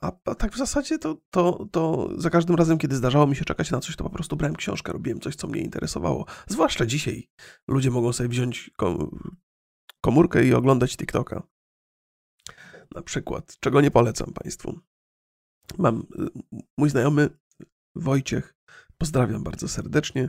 A, 0.01 0.13
a, 0.25 0.35
tak 0.35 0.53
w 0.53 0.57
zasadzie 0.57 0.99
to, 0.99 1.17
to, 1.31 1.67
to 1.73 2.09
za 2.19 2.31
każdym 2.31 2.57
razem, 2.57 2.79
kiedy 2.79 2.97
zdarzało 2.97 3.27
mi 3.27 3.37
się 3.37 3.45
czekać 3.45 3.71
na 3.71 3.81
coś, 3.81 3.97
to 3.97 4.05
po 4.05 4.11
prostu 4.11 4.37
brałem 4.37 4.57
książkę, 4.57 4.93
robiłem 4.93 5.21
coś, 5.21 5.37
co 5.37 5.49
mnie 5.49 5.61
interesowało. 5.61 6.27
Zwłaszcza 6.47 6.87
dzisiaj 6.87 7.29
ludzie 7.69 7.91
mogą 7.91 8.13
sobie 8.13 8.29
wziąć 8.29 8.71
komórkę 10.01 10.45
i 10.45 10.55
oglądać 10.55 10.97
TikToka. 10.97 11.43
Na 12.95 13.03
przykład, 13.03 13.57
czego 13.61 13.81
nie 13.81 13.91
polecam 13.91 14.33
Państwu. 14.33 14.81
Mam 15.79 16.07
mój 16.79 16.91
znajomy 16.91 17.31
Wojciech, 17.95 18.55
pozdrawiam 18.99 19.43
bardzo 19.43 19.69
serdecznie. 19.69 20.29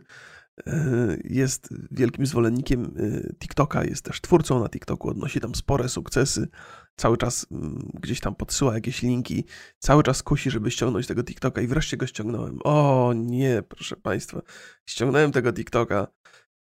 E, 0.67 1.17
jest 1.23 1.69
wielkim 1.91 2.25
zwolennikiem 2.25 2.93
e, 2.97 3.33
TikToka, 3.33 3.83
jest 3.83 4.05
też 4.05 4.21
twórcą 4.21 4.59
na 4.59 4.69
TikToku, 4.69 5.09
odnosi 5.09 5.39
tam 5.39 5.55
spore 5.55 5.89
sukcesy. 5.89 6.47
Cały 6.95 7.17
czas 7.17 7.45
mm, 7.51 7.89
gdzieś 7.93 8.19
tam 8.19 8.35
podsyła 8.35 8.73
jakieś 8.73 9.01
linki, 9.01 9.43
cały 9.79 10.03
czas 10.03 10.23
kusi, 10.23 10.51
żeby 10.51 10.71
ściągnąć 10.71 11.07
tego 11.07 11.23
TikToka 11.23 11.61
i 11.61 11.67
wreszcie 11.67 11.97
go 11.97 12.07
ściągnąłem. 12.07 12.59
O 12.63 13.13
nie, 13.15 13.63
proszę 13.69 13.95
Państwa, 13.95 14.41
ściągnąłem 14.89 15.31
tego 15.31 15.53
TikToka 15.53 16.07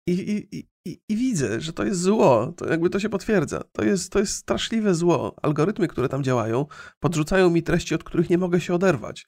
i, 0.07 0.11
i, 0.11 0.67
i, 0.85 1.01
i 1.09 1.15
widzę, 1.15 1.61
że 1.61 1.73
to 1.73 1.83
jest 1.83 2.01
zło. 2.01 2.53
To 2.57 2.69
jakby 2.69 2.89
to 2.89 2.99
się 2.99 3.09
potwierdza. 3.09 3.63
To 3.71 3.83
jest, 3.83 4.11
to 4.11 4.19
jest 4.19 4.35
straszliwe 4.35 4.95
zło. 4.95 5.35
Algorytmy, 5.41 5.87
które 5.87 6.09
tam 6.09 6.23
działają, 6.23 6.65
podrzucają 6.99 7.49
mi 7.49 7.63
treści, 7.63 7.95
od 7.95 8.03
których 8.03 8.29
nie 8.29 8.37
mogę 8.37 8.61
się 8.61 8.73
oderwać. 8.73 9.27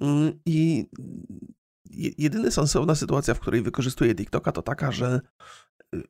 Mm, 0.00 0.32
I 0.46 0.86
jedyna 1.94 2.50
sensowna 2.50 2.94
sytuacja, 2.94 3.34
w 3.34 3.40
której 3.40 3.62
wykorzystuję 3.62 4.14
TikToka, 4.14 4.52
to 4.52 4.62
taka, 4.62 4.92
że 4.92 5.20
y, 5.94 6.02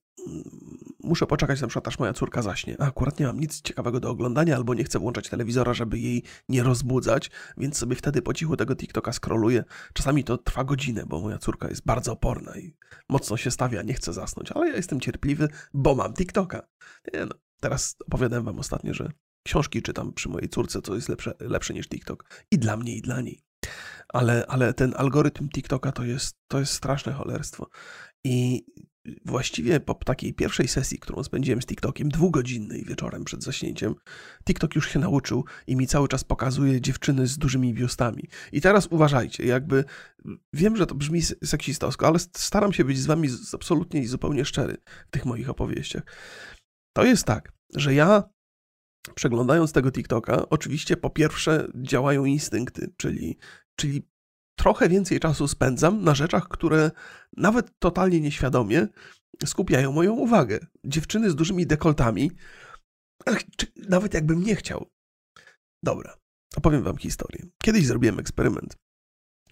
muszę 1.01 1.27
poczekać 1.27 1.61
na 1.61 1.67
przykład, 1.67 1.89
aż 1.89 1.99
moja 1.99 2.13
córka 2.13 2.43
zaśnie. 2.43 2.77
A 2.79 2.87
akurat 2.87 3.21
nie 3.21 3.27
mam 3.27 3.41
nic 3.41 3.63
ciekawego 3.63 4.01
do 4.01 4.11
oglądania, 4.11 4.57
albo 4.57 4.75
nie 4.75 4.85
chcę 4.85 4.99
włączać 4.99 5.29
telewizora, 5.29 5.75
żeby 5.75 5.99
jej 5.99 6.23
nie 6.49 6.63
rozbudzać, 6.63 7.31
więc 7.57 7.79
sobie 7.79 7.97
wtedy 7.97 8.23
po 8.23 8.35
cichu 8.35 8.57
tego 8.57 8.77
TikToka 8.77 9.13
scrolluję. 9.13 9.65
Czasami 9.93 10.25
to 10.25 10.39
trwa 10.39 10.65
godzinę, 10.65 11.05
bo 11.07 11.21
moja 11.21 11.39
córka 11.39 11.69
jest 11.69 11.85
bardzo 11.85 12.13
oporna 12.13 12.59
i 12.59 12.77
mocno 13.09 13.37
się 13.37 13.51
stawia, 13.51 13.83
nie 13.83 13.95
chce 13.95 14.13
zasnąć, 14.13 14.53
ale 14.53 14.69
ja 14.69 14.77
jestem 14.77 15.01
cierpliwy, 15.01 15.49
bo 15.75 15.95
mam 15.95 16.15
TikToka. 16.15 16.69
Nie 17.15 17.27
no, 17.27 17.35
teraz 17.61 17.97
opowiadałem 18.07 18.45
wam 18.45 18.59
ostatnio, 18.59 18.95
że 18.95 19.13
książki 19.43 19.83
czytam 19.83 20.13
przy 20.13 20.29
mojej 20.29 20.49
córce, 20.49 20.83
co 20.83 20.95
jest 20.95 21.09
lepsze, 21.09 21.35
lepsze 21.41 21.75
niż 21.75 21.89
TikTok. 21.89 22.25
I 22.51 22.59
dla 22.59 22.77
mnie, 22.77 22.97
i 22.97 23.03
dla 23.03 23.21
niej 23.21 23.43
ale, 24.09 24.47
ale 24.49 24.75
ten 24.75 24.95
algorytm 24.97 25.49
TikToka 25.49 25.93
to 25.93 26.05
jest, 26.05 26.37
to 26.49 26.59
jest 26.59 26.73
straszne 26.73 27.13
cholerstwo. 27.13 27.69
I 28.25 28.65
właściwie 29.25 29.81
po 29.81 29.95
takiej 29.95 30.35
pierwszej 30.35 30.69
sesji, 30.69 30.99
którą 30.99 31.25
spędziłem 31.25 31.63
z 31.63 31.67
TikTokiem, 31.67 32.09
dwugodzinnej 32.09 32.85
wieczorem 32.85 33.25
przed 33.25 33.43
zaśnięciem, 33.43 33.95
TikTok 34.45 34.75
już 34.75 34.91
się 34.91 34.99
nauczył 34.99 35.45
i 35.67 35.77
mi 35.77 35.87
cały 35.87 36.09
czas 36.09 36.25
pokazuje 36.25 36.81
dziewczyny 36.81 37.27
z 37.27 37.39
dużymi 37.39 37.75
biustami. 37.75 38.29
I 38.53 38.61
teraz 38.61 38.87
uważajcie, 38.91 39.47
jakby 39.47 39.85
wiem, 40.53 40.77
że 40.77 40.87
to 40.87 40.95
brzmi 40.95 41.23
seksistowsko, 41.23 42.07
ale 42.07 42.19
staram 42.19 42.73
się 42.73 42.85
być 42.85 42.99
z 42.99 43.07
wami 43.07 43.29
absolutnie 43.53 44.01
i 44.01 44.07
zupełnie 44.07 44.45
szczery 44.45 44.77
w 45.09 45.11
tych 45.11 45.25
moich 45.25 45.51
opowieściach. 45.51 46.03
To 46.97 47.05
jest 47.05 47.25
tak, 47.25 47.53
że 47.75 47.95
ja 47.95 48.23
przeglądając 49.15 49.73
tego 49.73 49.93
TikToka, 49.93 50.49
oczywiście 50.51 50.97
po 50.97 51.11
pierwsze 51.11 51.69
działają 51.75 52.25
instynkty, 52.25 52.93
czyli 52.97 53.39
Czyli 53.77 54.09
trochę 54.59 54.89
więcej 54.89 55.21
czasu 55.21 55.49
spędzam 55.49 56.05
na 56.05 56.15
rzeczach, 56.15 56.49
które 56.49 56.91
nawet 57.37 57.79
totalnie 57.79 58.21
nieświadomie 58.21 58.89
skupiają 59.45 59.93
moją 59.93 60.13
uwagę. 60.13 60.67
Dziewczyny 60.85 61.31
z 61.31 61.35
dużymi 61.35 61.67
dekoltami, 61.67 62.31
nawet 63.89 64.15
jakbym 64.15 64.43
nie 64.43 64.57
chciał. 64.57 64.91
Dobra, 65.83 66.17
opowiem 66.57 66.83
wam 66.83 66.97
historię. 66.97 67.47
Kiedyś 67.63 67.87
zrobiłem 67.87 68.19
eksperyment 68.19 68.77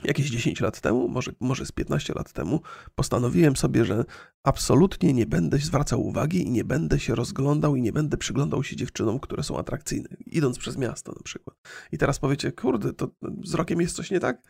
jakieś 0.05 0.31
10 0.31 0.61
lat 0.61 0.81
temu, 0.81 1.09
może, 1.09 1.33
może 1.41 1.67
z 1.67 1.73
15 1.73 2.13
lat 2.15 2.33
temu, 2.33 2.61
postanowiłem 2.95 3.57
sobie, 3.57 3.85
że 3.85 4.05
absolutnie 4.43 5.13
nie 5.13 5.27
będę 5.27 5.59
zwracał 5.59 6.07
uwagi 6.07 6.43
i 6.43 6.51
nie 6.51 6.65
będę 6.65 7.01
się 7.01 7.15
rozglądał 7.15 7.77
i 7.77 7.83
nie 7.83 7.93
będę 7.93 8.17
przyglądał 8.17 8.65
się 8.65 8.77
dziewczynom, 8.77 9.21
które 9.21 9.43
są 9.43 9.59
atrakcyjne, 9.59 10.09
idąc 10.27 10.59
przez 10.59 10.77
miasto 10.77 11.13
na 11.13 11.23
przykład. 11.23 11.57
I 11.93 11.99
teraz 11.99 12.19
powiecie, 12.19 12.53
kurde, 12.53 12.93
to 12.93 13.11
z 13.45 13.55
rokiem 13.55 13.81
jest 13.81 13.97
coś 13.97 14.11
nie 14.11 14.21
tak? 14.21 14.43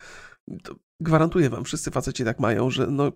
To 0.62 0.74
gwarantuję 1.00 1.50
wam, 1.50 1.64
wszyscy 1.64 1.90
faceci 1.90 2.24
tak 2.24 2.40
mają, 2.40 2.70
że 2.70 2.86
no, 2.86 3.12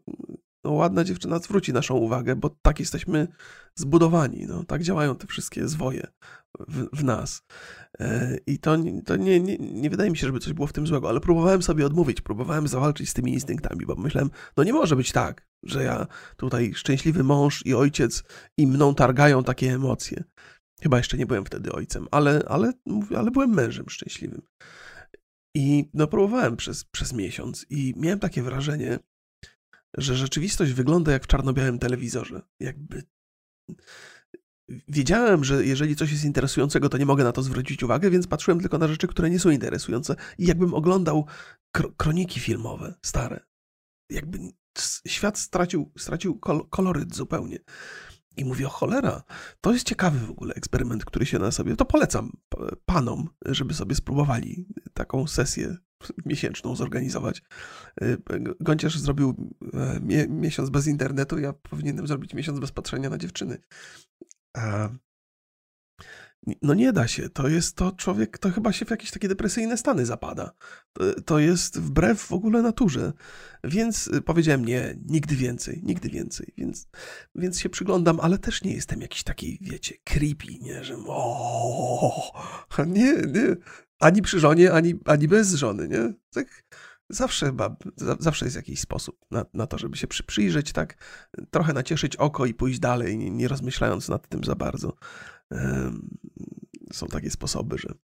no 0.65 0.73
ładna 0.73 1.05
dziewczyna 1.05 1.39
zwróci 1.39 1.73
naszą 1.73 1.95
uwagę, 1.95 2.37
bo 2.37 2.57
tak 2.63 2.81
jesteśmy 2.81 3.29
zbudowani, 3.75 4.47
no, 4.47 4.65
tak 4.65 4.83
działają 4.83 5.17
te 5.17 5.27
wszystkie 5.27 5.69
zwoje 5.69 6.07
w, 6.69 6.87
w 6.93 7.05
nas. 7.05 7.43
E, 8.01 8.39
I 8.47 8.59
to, 8.59 8.77
to 9.05 9.17
nie, 9.17 9.41
nie, 9.41 9.59
nie 9.59 9.91
wydaje 9.91 10.11
mi 10.11 10.17
się, 10.17 10.27
żeby 10.27 10.41
coś 10.41 10.53
było 10.53 10.67
w 10.67 10.73
tym 10.73 10.87
złego, 10.87 11.09
ale 11.09 11.21
próbowałem 11.21 11.63
sobie 11.63 11.87
odmówić, 11.87 12.21
próbowałem 12.21 12.69
zawalczyć 12.69 13.11
z 13.11 13.15
tymi 13.15 13.33
instynktami, 13.33 13.87
bo 13.87 13.95
myślałem, 13.95 14.31
no 14.57 14.65
nie 14.65 14.73
może 14.73 14.97
być 14.97 15.13
tak, 15.13 15.49
że 15.63 15.85
ja 15.85 16.07
tutaj 16.37 16.75
szczęśliwy 16.75 17.25
mąż 17.25 17.67
i 17.67 17.75
ojciec 17.75 18.25
i 18.59 18.67
mną 18.67 18.95
targają 18.95 19.45
takie 19.45 19.73
emocje. 19.73 20.25
Chyba 20.83 20.97
jeszcze 20.97 21.17
nie 21.17 21.27
byłem 21.27 21.45
wtedy 21.45 21.73
ojcem, 21.73 22.07
ale, 22.11 22.43
ale, 22.49 22.73
ale 23.17 23.31
byłem 23.31 23.51
mężem 23.51 23.89
szczęśliwym. 23.89 24.43
I 25.57 25.91
no, 25.95 26.07
próbowałem 26.07 26.57
przez, 26.57 26.85
przez 26.85 27.13
miesiąc 27.13 27.67
i 27.71 27.95
miałem 27.97 28.19
takie 28.19 28.43
wrażenie, 28.43 28.99
że 29.99 30.17
rzeczywistość 30.17 30.73
wygląda 30.73 31.13
jak 31.13 31.25
w 31.25 31.27
czarno-białym 31.27 31.79
telewizorze. 31.79 32.43
Jakby 32.61 33.03
wiedziałem, 34.89 35.45
że 35.45 35.67
jeżeli 35.67 35.97
coś 35.97 36.13
jest 36.13 36.25
interesującego, 36.25 36.89
to 36.89 36.99
nie 36.99 37.07
mogę 37.07 37.25
na 37.25 37.33
to 37.33 37.43
zwrócić 37.43 37.83
uwagę, 37.83 38.11
więc 38.11 38.27
patrzyłem 38.27 38.61
tylko 38.61 38.79
na 38.79 38.89
rzeczy, 38.89 39.07
które 39.07 39.31
nie 39.31 39.41
są 39.41 39.51
interesujące 39.51 40.17
i 40.39 40.47
jakbym 40.47 40.75
oglądał 40.75 41.27
kroniki 41.97 42.41
filmowe 42.41 42.95
stare. 43.03 43.47
Jakby 44.11 44.39
świat 45.07 45.39
stracił, 45.39 45.93
stracił 45.99 46.39
kol 46.39 46.69
koloryt 46.71 47.15
zupełnie. 47.15 47.59
I 48.37 48.45
mówię, 48.45 48.67
o 48.67 48.71
cholera, 48.71 49.23
to 49.61 49.73
jest 49.73 49.87
ciekawy 49.87 50.19
w 50.19 50.31
ogóle 50.31 50.55
eksperyment, 50.55 51.05
który 51.05 51.27
się 51.27 51.39
na 51.39 51.51
sobie, 51.51 51.77
to 51.77 51.85
polecam 51.85 52.33
panom, 52.87 53.29
żeby 53.47 53.75
sobie 53.75 53.95
spróbowali 53.95 54.69
taką 54.95 55.27
sesję 55.27 55.77
miesięczną 56.27 56.77
zorganizować. 56.77 57.43
Y, 58.03 58.17
Gonciarz 58.61 58.99
zrobił 58.99 59.53
e, 59.75 60.27
miesiąc 60.29 60.71
bez 60.71 60.87
internetu, 60.87 61.39
ja 61.39 61.53
powinienem 61.53 62.07
zrobić 62.07 62.35
miesiąc 62.35 62.61
bez 62.61 62.73
patrzenia 62.73 63.11
na 63.11 63.19
dziewczyny. 63.19 63.59
No 66.63 66.75
nie 66.75 66.93
da 66.93 67.09
się. 67.09 67.29
To 67.29 67.49
jest 67.49 67.77
to 67.77 67.93
człowiek, 67.93 68.39
to 68.39 68.51
chyba 68.51 68.73
się 68.73 68.85
w 68.85 68.91
jakieś 68.91 69.11
takie 69.11 69.29
depresyjne 69.29 69.77
stany 69.77 70.07
zapada. 70.07 70.53
To, 70.93 71.21
to 71.23 71.39
jest 71.39 71.81
wbrew 71.81 72.23
w 72.27 72.33
ogóle 72.33 72.63
naturze. 72.63 73.13
Więc 73.65 74.07
y, 74.07 74.23
powiedziałem 74.23 74.65
nie, 74.65 74.99
nigdy 75.07 75.37
więcej, 75.37 75.81
nigdy 75.83 76.09
więcej. 76.09 76.53
Więc, 76.59 76.89
więc 77.35 77.61
się 77.61 77.69
przyglądam, 77.69 78.21
ale 78.21 78.39
też 78.39 78.63
nie 78.63 78.75
jestem 78.75 79.01
jakiś 79.01 79.23
taki, 79.23 79.59
wiecie, 79.61 79.95
creepy, 80.05 80.59
nie, 80.61 80.85
że 80.85 80.97
o, 81.07 82.33
nie, 82.87 83.13
nie. 83.13 83.57
Ani 84.01 84.23
przy 84.23 84.41
żonie, 84.41 84.73
ani, 84.73 84.95
ani 85.05 85.29
bez 85.29 85.55
żony, 85.55 85.89
nie? 85.89 86.15
Tak 86.31 86.65
zawsze 87.09 87.47
chyba, 87.47 87.77
zawsze 88.19 88.45
jest 88.45 88.57
jakiś 88.57 88.81
sposób 88.81 89.19
na, 89.31 89.45
na 89.55 89.67
to, 89.67 89.79
żeby 89.79 89.97
się 89.97 90.07
przy, 90.07 90.23
przyjrzeć, 90.23 90.73
tak 90.73 90.97
trochę 91.51 91.73
nacieszyć 91.73 92.17
oko 92.17 92.47
i 92.47 92.55
pójść 92.55 92.79
dalej, 92.79 93.19
nie, 93.19 93.31
nie 93.31 93.49
rozmyślając 93.49 94.09
nad 94.09 94.29
tym 94.29 94.45
za 94.45 94.55
bardzo. 94.55 94.97
Są 96.93 97.07
takie 97.07 97.31
sposoby, 97.31 97.79
że 97.79 97.95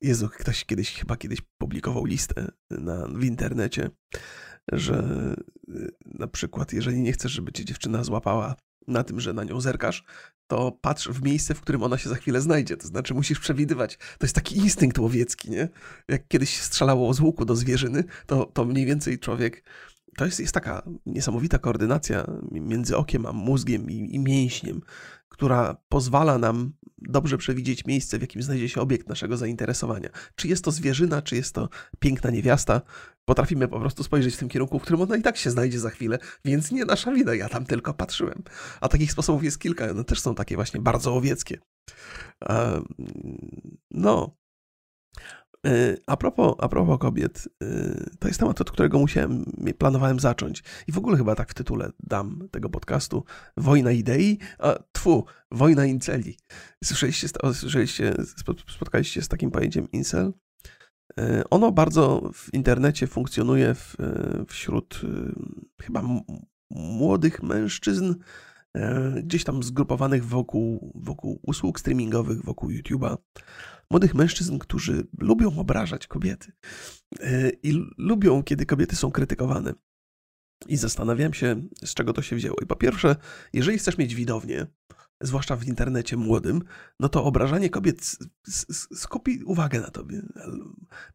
Jezu, 0.00 0.28
ktoś 0.28 0.64
kiedyś, 0.64 0.98
chyba 0.98 1.16
kiedyś 1.16 1.40
publikował 1.58 2.04
listę 2.04 2.50
na, 2.70 3.06
w 3.06 3.24
internecie, 3.24 3.90
że 4.72 5.04
y, 5.68 5.90
na 6.04 6.26
przykład, 6.26 6.72
jeżeli 6.72 7.00
nie 7.00 7.12
chcesz, 7.12 7.32
żeby 7.32 7.52
cię 7.52 7.64
dziewczyna 7.64 8.04
złapała 8.04 8.56
na 8.88 9.04
tym, 9.04 9.20
że 9.20 9.32
na 9.32 9.44
nią 9.44 9.60
zerkasz, 9.60 10.04
to 10.46 10.72
patrz 10.80 11.08
w 11.08 11.22
miejsce, 11.22 11.54
w 11.54 11.60
którym 11.60 11.82
ona 11.82 11.98
się 11.98 12.08
za 12.08 12.14
chwilę 12.14 12.40
znajdzie. 12.40 12.76
To 12.76 12.86
znaczy 12.86 13.14
musisz 13.14 13.40
przewidywać. 13.40 13.96
To 13.96 14.26
jest 14.26 14.34
taki 14.34 14.56
instynkt 14.58 14.98
łowiecki, 14.98 15.50
nie? 15.50 15.68
Jak 16.08 16.28
kiedyś 16.28 16.60
strzelało 16.60 17.14
z 17.14 17.20
łuku 17.20 17.44
do 17.44 17.56
zwierzyny, 17.56 18.04
to, 18.26 18.44
to 18.44 18.64
mniej 18.64 18.86
więcej 18.86 19.18
człowiek... 19.18 19.64
To 20.16 20.24
jest, 20.24 20.40
jest 20.40 20.54
taka 20.54 20.82
niesamowita 21.06 21.58
koordynacja 21.58 22.26
między 22.50 22.96
okiem 22.96 23.26
a 23.26 23.32
mózgiem 23.32 23.90
i, 23.90 24.14
i 24.14 24.18
mięśniem, 24.18 24.80
która 25.36 25.76
pozwala 25.88 26.38
nam 26.38 26.72
dobrze 26.98 27.38
przewidzieć 27.38 27.84
miejsce, 27.84 28.18
w 28.18 28.20
jakim 28.20 28.42
znajdzie 28.42 28.68
się 28.68 28.80
obiekt 28.80 29.08
naszego 29.08 29.36
zainteresowania. 29.36 30.08
Czy 30.34 30.48
jest 30.48 30.64
to 30.64 30.70
zwierzyna, 30.70 31.22
czy 31.22 31.36
jest 31.36 31.54
to 31.54 31.68
piękna 31.98 32.30
niewiasta, 32.30 32.80
potrafimy 33.24 33.68
po 33.68 33.80
prostu 33.80 34.02
spojrzeć 34.02 34.34
w 34.34 34.38
tym 34.38 34.48
kierunku, 34.48 34.78
w 34.78 34.82
którym 34.82 35.00
ona 35.00 35.16
i 35.16 35.22
tak 35.22 35.36
się 35.36 35.50
znajdzie 35.50 35.80
za 35.80 35.90
chwilę, 35.90 36.18
więc 36.44 36.72
nie 36.72 36.84
nasza 36.84 37.12
wina, 37.12 37.34
ja 37.34 37.48
tam 37.48 37.66
tylko 37.66 37.94
patrzyłem. 37.94 38.42
A 38.80 38.88
takich 38.88 39.12
sposobów 39.12 39.44
jest 39.44 39.58
kilka, 39.58 39.90
one 39.90 40.04
też 40.04 40.20
są 40.20 40.34
takie 40.34 40.56
właśnie 40.56 40.80
bardzo 40.80 41.14
owieckie. 41.16 41.58
No. 43.90 44.36
E, 45.66 45.96
a 46.06 46.16
propos, 46.16 46.54
a 46.58 46.68
propos 46.68 46.98
kobiet, 46.98 47.48
e, 47.62 47.66
to 48.18 48.28
jest 48.28 48.40
temat, 48.40 48.60
od 48.60 48.70
którego 48.70 48.98
musiałem, 48.98 49.44
planowałem 49.78 50.20
zacząć. 50.20 50.62
I 50.86 50.92
w 50.92 50.98
ogóle 50.98 51.16
chyba 51.16 51.34
tak 51.34 51.50
w 51.50 51.54
tytule 51.54 51.90
dam 52.00 52.48
tego 52.50 52.68
podcastu 52.68 53.24
Wojna 53.56 53.92
idei, 53.92 54.38
a 54.58 54.74
tfu, 54.92 55.24
Wojna 55.50 55.86
inceli. 55.86 56.36
Słyszeliście, 56.84 57.28
słyszeliście 57.54 58.14
spotkaliście 58.68 59.14
się 59.14 59.22
z 59.22 59.28
takim 59.28 59.50
pojęciem 59.50 59.90
incel? 59.92 60.32
E, 61.18 61.42
ono 61.50 61.72
bardzo 61.72 62.30
w 62.34 62.54
internecie 62.54 63.06
funkcjonuje 63.06 63.74
w, 63.74 63.96
wśród 64.48 65.00
chyba 65.82 66.02
młodych 66.70 67.42
mężczyzn, 67.42 68.14
gdzieś 69.22 69.44
tam 69.44 69.62
zgrupowanych 69.62 70.24
wokół, 70.24 70.92
wokół 70.94 71.40
usług 71.42 71.80
streamingowych, 71.80 72.44
wokół 72.44 72.70
YouTube'a 72.70 73.16
młodych 73.90 74.14
mężczyzn, 74.14 74.58
którzy 74.58 75.06
lubią 75.18 75.58
obrażać 75.58 76.06
kobiety 76.06 76.52
e, 77.20 77.50
i 77.62 77.86
lubią, 77.98 78.42
kiedy 78.42 78.66
kobiety 78.66 78.96
są 78.96 79.10
krytykowane. 79.10 79.74
I 80.68 80.76
zastanawiam 80.76 81.34
się, 81.34 81.62
z 81.84 81.94
czego 81.94 82.12
to 82.12 82.22
się 82.22 82.36
wzięło. 82.36 82.56
I 82.62 82.66
po 82.66 82.76
pierwsze, 82.76 83.16
jeżeli 83.52 83.78
chcesz 83.78 83.98
mieć 83.98 84.14
widownię, 84.14 84.66
zwłaszcza 85.20 85.56
w 85.56 85.66
internecie 85.66 86.16
młodym, 86.16 86.62
no 87.00 87.08
to 87.08 87.24
obrażanie 87.24 87.70
kobiet 87.70 88.16
skupi 88.94 89.42
uwagę 89.44 89.80
na 89.80 89.90
tobie. 89.90 90.22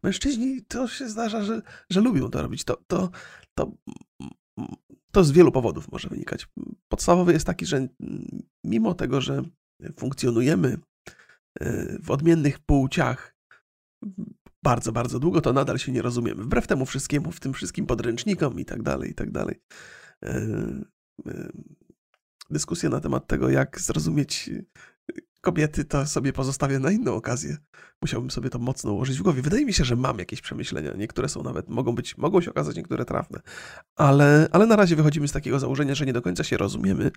Mężczyźni 0.02 0.64
to 0.64 0.88
się 0.88 1.08
zdarza, 1.08 1.44
że, 1.44 1.62
że 1.90 2.00
lubią 2.00 2.30
to 2.30 2.42
robić. 2.42 2.64
To, 2.64 2.76
to, 2.86 3.10
to, 3.54 3.72
to 5.12 5.24
z 5.24 5.30
wielu 5.30 5.52
powodów 5.52 5.92
może 5.92 6.08
wynikać. 6.08 6.48
Podstawowy 6.88 7.32
jest 7.32 7.46
taki, 7.46 7.66
że 7.66 7.88
mimo 8.64 8.94
tego, 8.94 9.20
że 9.20 9.42
funkcjonujemy 9.96 10.78
w 12.02 12.10
odmiennych 12.10 12.58
płciach 12.58 13.36
bardzo, 14.62 14.92
bardzo 14.92 15.18
długo, 15.18 15.40
to 15.40 15.52
nadal 15.52 15.78
się 15.78 15.92
nie 15.92 16.02
rozumiemy. 16.02 16.42
Wbrew 16.42 16.66
temu 16.66 16.86
wszystkiemu, 16.86 17.32
w 17.32 17.40
tym 17.40 17.52
wszystkim 17.52 17.86
podręcznikom 17.86 18.60
i 18.60 18.64
tak 18.64 18.82
dalej, 18.82 19.10
i 19.10 19.14
tak 19.14 19.30
dalej. 19.30 19.60
E, 20.24 20.36
e, 21.26 21.48
dyskusja 22.50 22.90
na 22.90 23.00
temat 23.00 23.26
tego, 23.26 23.50
jak 23.50 23.80
zrozumieć 23.80 24.50
kobiety, 25.42 25.84
to 25.84 26.06
sobie 26.06 26.32
pozostawię 26.32 26.78
na 26.78 26.90
inną 26.90 27.14
okazję. 27.14 27.56
Musiałbym 28.02 28.30
sobie 28.30 28.50
to 28.50 28.58
mocno 28.58 28.92
ułożyć 28.92 29.18
w 29.18 29.22
głowie. 29.22 29.42
Wydaje 29.42 29.66
mi 29.66 29.72
się, 29.72 29.84
że 29.84 29.96
mam 29.96 30.18
jakieś 30.18 30.40
przemyślenia. 30.40 30.92
Niektóre 30.96 31.28
są 31.28 31.42
nawet, 31.42 31.68
mogą 31.68 31.94
być, 31.94 32.18
mogą 32.18 32.40
się 32.40 32.50
okazać 32.50 32.76
niektóre 32.76 33.04
trafne. 33.04 33.40
Ale, 33.96 34.48
ale 34.52 34.66
na 34.66 34.76
razie 34.76 34.96
wychodzimy 34.96 35.28
z 35.28 35.32
takiego 35.32 35.58
założenia, 35.58 35.94
że 35.94 36.06
nie 36.06 36.12
do 36.12 36.22
końca 36.22 36.44
się 36.44 36.56
rozumiemy 36.56 37.10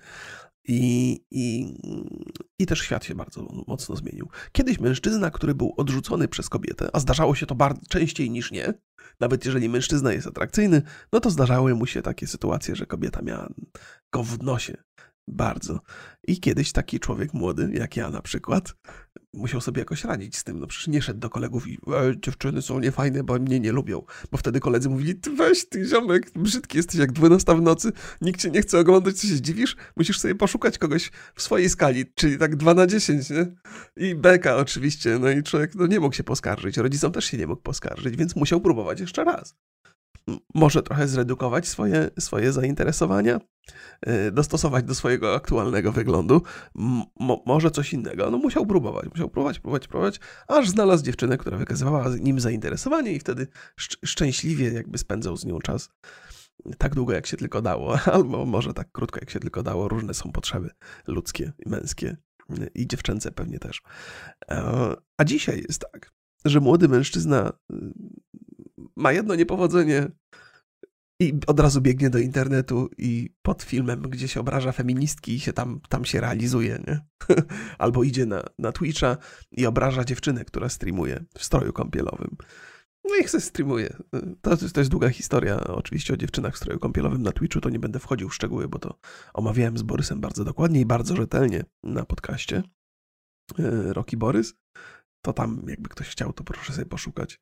i, 0.68 1.20
i, 1.32 1.76
i 2.60 2.66
też 2.66 2.80
świat 2.80 3.06
się 3.06 3.16
bardzo 3.16 3.64
mocno 3.68 3.96
zmienił. 3.96 4.30
Kiedyś 4.52 4.80
mężczyzna, 4.80 5.32
który 5.32 5.56
był 5.56 5.74
odrzucony 5.78 6.28
przez 6.28 6.50
kobietę, 6.50 6.90
a 6.94 7.00
zdarzało 7.00 7.36
się 7.36 7.46
to 7.46 7.56
bardzo, 7.56 7.82
częściej 7.90 8.30
niż 8.30 8.52
nie, 8.52 8.74
nawet 9.20 9.46
jeżeli 9.46 9.70
mężczyzna 9.70 10.14
jest 10.14 10.28
atrakcyjny, 10.28 10.82
no 11.12 11.20
to 11.20 11.30
zdarzały 11.30 11.76
mu 11.76 11.86
się 11.86 12.02
takie 12.02 12.28
sytuacje, 12.28 12.76
że 12.76 12.86
kobieta 12.86 13.22
miała 13.22 13.50
go 14.14 14.24
w 14.24 14.44
nosie. 14.44 14.78
Bardzo. 15.28 15.80
I 16.28 16.40
kiedyś 16.40 16.72
taki 16.72 17.00
człowiek 17.00 17.34
młody, 17.34 17.70
jak 17.74 17.98
ja 17.98 18.10
na 18.10 18.22
przykład, 18.22 18.74
musiał 19.34 19.62
sobie 19.62 19.80
jakoś 19.80 20.04
radzić 20.04 20.38
z 20.38 20.44
tym. 20.44 20.60
No 20.60 20.68
przecież 20.68 20.88
nie 20.88 21.02
szedł 21.02 21.20
do 21.20 21.30
kolegów 21.30 21.68
i 21.68 21.74
e, 21.74 22.14
dziewczyny 22.18 22.62
są 22.62 22.80
niefajne, 22.80 23.24
bo 23.24 23.40
mnie 23.40 23.60
nie 23.60 23.72
lubią. 23.72 24.04
Bo 24.32 24.38
wtedy 24.38 24.60
koledzy 24.60 24.90
mówili, 24.90 25.16
ty 25.16 25.30
weź, 25.30 25.70
ty 25.70 25.86
ziomek, 25.86 26.32
brzydki 26.36 26.78
jesteś 26.78 27.00
jak 27.00 27.12
12 27.12 27.56
w 27.56 27.62
nocy, 27.62 27.92
nikt 28.22 28.42
cię 28.42 28.52
nie 28.52 28.62
chce 28.62 28.80
oglądać, 28.80 29.16
co 29.16 29.28
się 29.28 29.36
zdziwisz? 29.36 29.76
Musisz 29.96 30.20
sobie 30.20 30.36
poszukać 30.36 30.78
kogoś 30.78 31.12
w 31.36 31.42
swojej 31.42 31.70
skali, 31.70 32.06
czyli 32.16 32.38
tak 32.38 32.56
2 32.56 32.74
na 32.74 32.88
10, 32.88 33.30
nie? 33.30 33.56
I 33.98 34.16
beka 34.16 34.58
oczywiście, 34.58 35.20
no 35.20 35.30
i 35.30 35.44
człowiek 35.44 35.76
no, 35.76 35.88
nie 35.88 36.00
mógł 36.00 36.16
się 36.16 36.24
poskarżyć, 36.24 36.78
rodzicom 36.78 37.12
też 37.12 37.26
się 37.26 37.38
nie 37.38 37.48
mógł 37.48 37.62
poskarżyć, 37.62 38.18
więc 38.18 38.36
musiał 38.36 38.62
próbować 38.62 39.00
jeszcze 39.00 39.24
raz 39.24 39.56
może 40.56 40.84
trochę 40.84 41.08
zredukować 41.08 41.68
swoje, 41.68 42.10
swoje 42.20 42.52
zainteresowania, 42.52 43.40
y, 44.28 44.32
dostosować 44.32 44.86
do 44.86 44.96
swojego 44.96 45.36
aktualnego 45.36 45.92
wyglądu, 45.92 46.42
Mo, 47.20 47.44
może 47.46 47.72
coś 47.72 47.94
innego. 47.94 48.32
No 48.32 48.38
musiał 48.38 48.66
próbować, 48.66 49.10
musiał 49.10 49.30
próbować, 49.30 49.60
próbować, 49.60 49.88
próbować, 49.88 50.20
aż 50.48 50.70
znalazł 50.70 51.04
dziewczynę, 51.04 51.38
która 51.38 51.58
wykazywała 51.58 52.06
nim 52.20 52.40
zainteresowanie 52.40 53.12
i 53.12 53.20
wtedy 53.20 53.48
szcz 53.80 53.98
szczęśliwie 54.06 54.74
jakby 54.74 54.98
spędzał 54.98 55.38
z 55.38 55.46
nią 55.46 55.60
czas 55.60 55.90
tak 56.78 56.96
długo, 56.96 57.14
jak 57.14 57.28
się 57.28 57.38
tylko 57.38 57.62
dało, 57.62 57.98
albo 58.14 58.46
może 58.46 58.74
tak 58.74 58.92
krótko, 58.92 59.20
jak 59.20 59.30
się 59.30 59.40
tylko 59.40 59.64
dało. 59.64 59.88
Różne 59.88 60.14
są 60.14 60.32
potrzeby 60.32 60.70
ludzkie 61.08 61.54
i 61.66 61.70
męskie 61.70 62.18
i 62.76 62.88
dziewczęce 62.88 63.32
pewnie 63.32 63.60
też. 63.60 63.82
E, 64.50 64.96
a 65.18 65.24
dzisiaj 65.24 65.64
jest 65.68 65.86
tak, 65.92 66.12
że 66.46 66.60
młody 66.60 66.88
mężczyzna 66.88 67.54
ma 68.98 69.12
jedno 69.12 69.36
niepowodzenie 69.36 70.08
i 71.22 71.34
od 71.48 71.60
razu 71.60 71.82
biegnie 71.82 72.10
do 72.10 72.20
internetu 72.20 72.90
i 72.98 73.30
pod 73.42 73.64
filmem, 73.64 74.02
gdzie 74.02 74.28
się 74.28 74.40
obraża 74.40 74.72
feministki 74.72 75.36
i 75.36 75.40
się 75.40 75.54
tam, 75.54 75.80
tam 75.90 76.06
się 76.06 76.22
realizuje, 76.22 76.84
nie? 76.88 77.06
Albo 77.78 78.04
idzie 78.04 78.26
na, 78.26 78.44
na 78.60 78.72
Twitcha 78.72 79.18
i 79.52 79.66
obraża 79.66 80.04
dziewczynę, 80.04 80.46
która 80.46 80.70
streamuje 80.70 81.26
w 81.38 81.44
stroju 81.44 81.74
kąpielowym. 81.74 82.38
No 83.10 83.16
i 83.16 83.28
se 83.28 83.42
streamuje. 83.42 83.98
To, 84.42 84.58
to 84.58 84.80
jest 84.80 84.92
długa 84.92 85.10
historia, 85.10 85.64
oczywiście 85.64 86.14
o 86.14 86.18
dziewczynach 86.18 86.54
w 86.54 86.58
stroju 86.58 86.80
kąpielowym 86.80 87.22
na 87.22 87.32
Twitchu, 87.32 87.62
to 87.62 87.70
nie 87.70 87.80
będę 87.80 88.00
wchodził 88.00 88.30
w 88.30 88.36
szczegóły, 88.36 88.68
bo 88.68 88.80
to 88.80 89.00
omawiałem 89.34 89.78
z 89.78 89.82
Borysem 89.82 90.22
bardzo 90.22 90.44
dokładnie 90.44 90.82
i 90.82 90.86
bardzo 90.86 91.16
rzetelnie 91.16 91.64
na 91.84 92.06
podcaście. 92.06 92.64
E, 93.60 93.94
Roki 93.94 94.18
Borys 94.18 94.54
to 95.26 95.34
tam 95.34 95.62
jakby 95.68 95.90
ktoś 95.90 96.10
chciał, 96.10 96.34
to 96.34 96.44
proszę 96.44 96.74
sobie 96.74 96.86
poszukać. 96.86 97.40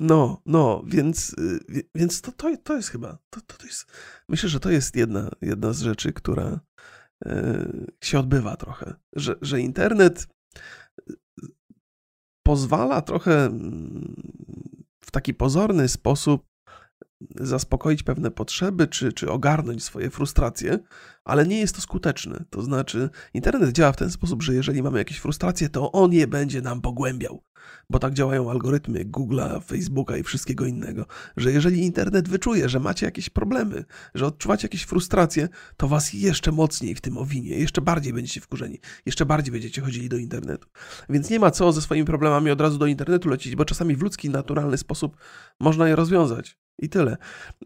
No, 0.00 0.42
no, 0.46 0.82
więc, 0.86 1.36
y, 1.38 1.88
więc 1.94 2.20
to, 2.20 2.32
to, 2.32 2.56
to 2.56 2.76
jest 2.76 2.88
chyba, 2.88 3.18
to, 3.30 3.40
to 3.40 3.66
jest, 3.66 3.86
myślę, 4.28 4.48
że 4.48 4.60
to 4.60 4.70
jest 4.70 4.96
jedna, 4.96 5.30
jedna 5.42 5.72
z 5.72 5.80
rzeczy, 5.80 6.12
która 6.12 6.60
e, 7.26 7.68
się 8.04 8.18
odbywa 8.18 8.56
trochę, 8.56 8.94
że, 9.12 9.36
że 9.42 9.60
internet 9.60 10.28
y, 11.10 11.14
pozwala 12.46 13.02
trochę 13.02 13.46
mm, 13.46 14.22
w 15.00 15.10
taki 15.10 15.34
pozorny 15.34 15.88
sposób 15.88 16.47
zaspokoić 17.34 18.02
pewne 18.02 18.30
potrzeby, 18.30 18.86
czy, 18.86 19.12
czy 19.12 19.30
ogarnąć 19.30 19.84
swoje 19.84 20.10
frustracje, 20.10 20.78
ale 21.24 21.46
nie 21.46 21.58
jest 21.58 21.74
to 21.74 21.80
skuteczne. 21.80 22.44
To 22.50 22.62
znaczy, 22.62 23.10
internet 23.34 23.72
działa 23.72 23.92
w 23.92 23.96
ten 23.96 24.10
sposób, 24.10 24.42
że 24.42 24.54
jeżeli 24.54 24.82
mamy 24.82 24.98
jakieś 24.98 25.18
frustracje, 25.18 25.68
to 25.68 25.92
on 25.92 26.12
je 26.12 26.26
będzie 26.26 26.62
nam 26.62 26.80
pogłębiał. 26.80 27.42
Bo 27.90 27.98
tak 27.98 28.14
działają 28.14 28.50
algorytmy 28.50 29.04
Google'a, 29.04 29.62
Facebooka 29.62 30.16
i 30.16 30.22
wszystkiego 30.22 30.66
innego, 30.66 31.06
że 31.36 31.52
jeżeli 31.52 31.84
internet 31.84 32.28
wyczuje, 32.28 32.68
że 32.68 32.80
macie 32.80 33.06
jakieś 33.06 33.30
problemy, 33.30 33.84
że 34.14 34.26
odczuwacie 34.26 34.64
jakieś 34.64 34.82
frustracje, 34.82 35.48
to 35.76 35.88
was 35.88 36.12
jeszcze 36.12 36.52
mocniej 36.52 36.94
w 36.94 37.00
tym 37.00 37.18
owinie, 37.18 37.58
jeszcze 37.58 37.80
bardziej 37.80 38.12
będziecie 38.12 38.40
wkurzeni, 38.40 38.80
jeszcze 39.06 39.26
bardziej 39.26 39.52
będziecie 39.52 39.82
chodzili 39.82 40.08
do 40.08 40.16
internetu. 40.16 40.68
Więc 41.08 41.30
nie 41.30 41.38
ma 41.38 41.50
co 41.50 41.72
ze 41.72 41.82
swoimi 41.82 42.06
problemami 42.06 42.50
od 42.50 42.60
razu 42.60 42.78
do 42.78 42.86
internetu 42.86 43.28
lecieć, 43.28 43.56
bo 43.56 43.64
czasami 43.64 43.96
w 43.96 44.02
ludzki, 44.02 44.30
naturalny 44.30 44.78
sposób 44.78 45.16
można 45.60 45.88
je 45.88 45.96
rozwiązać. 45.96 46.58
I 46.78 46.88
tyle. 46.88 47.16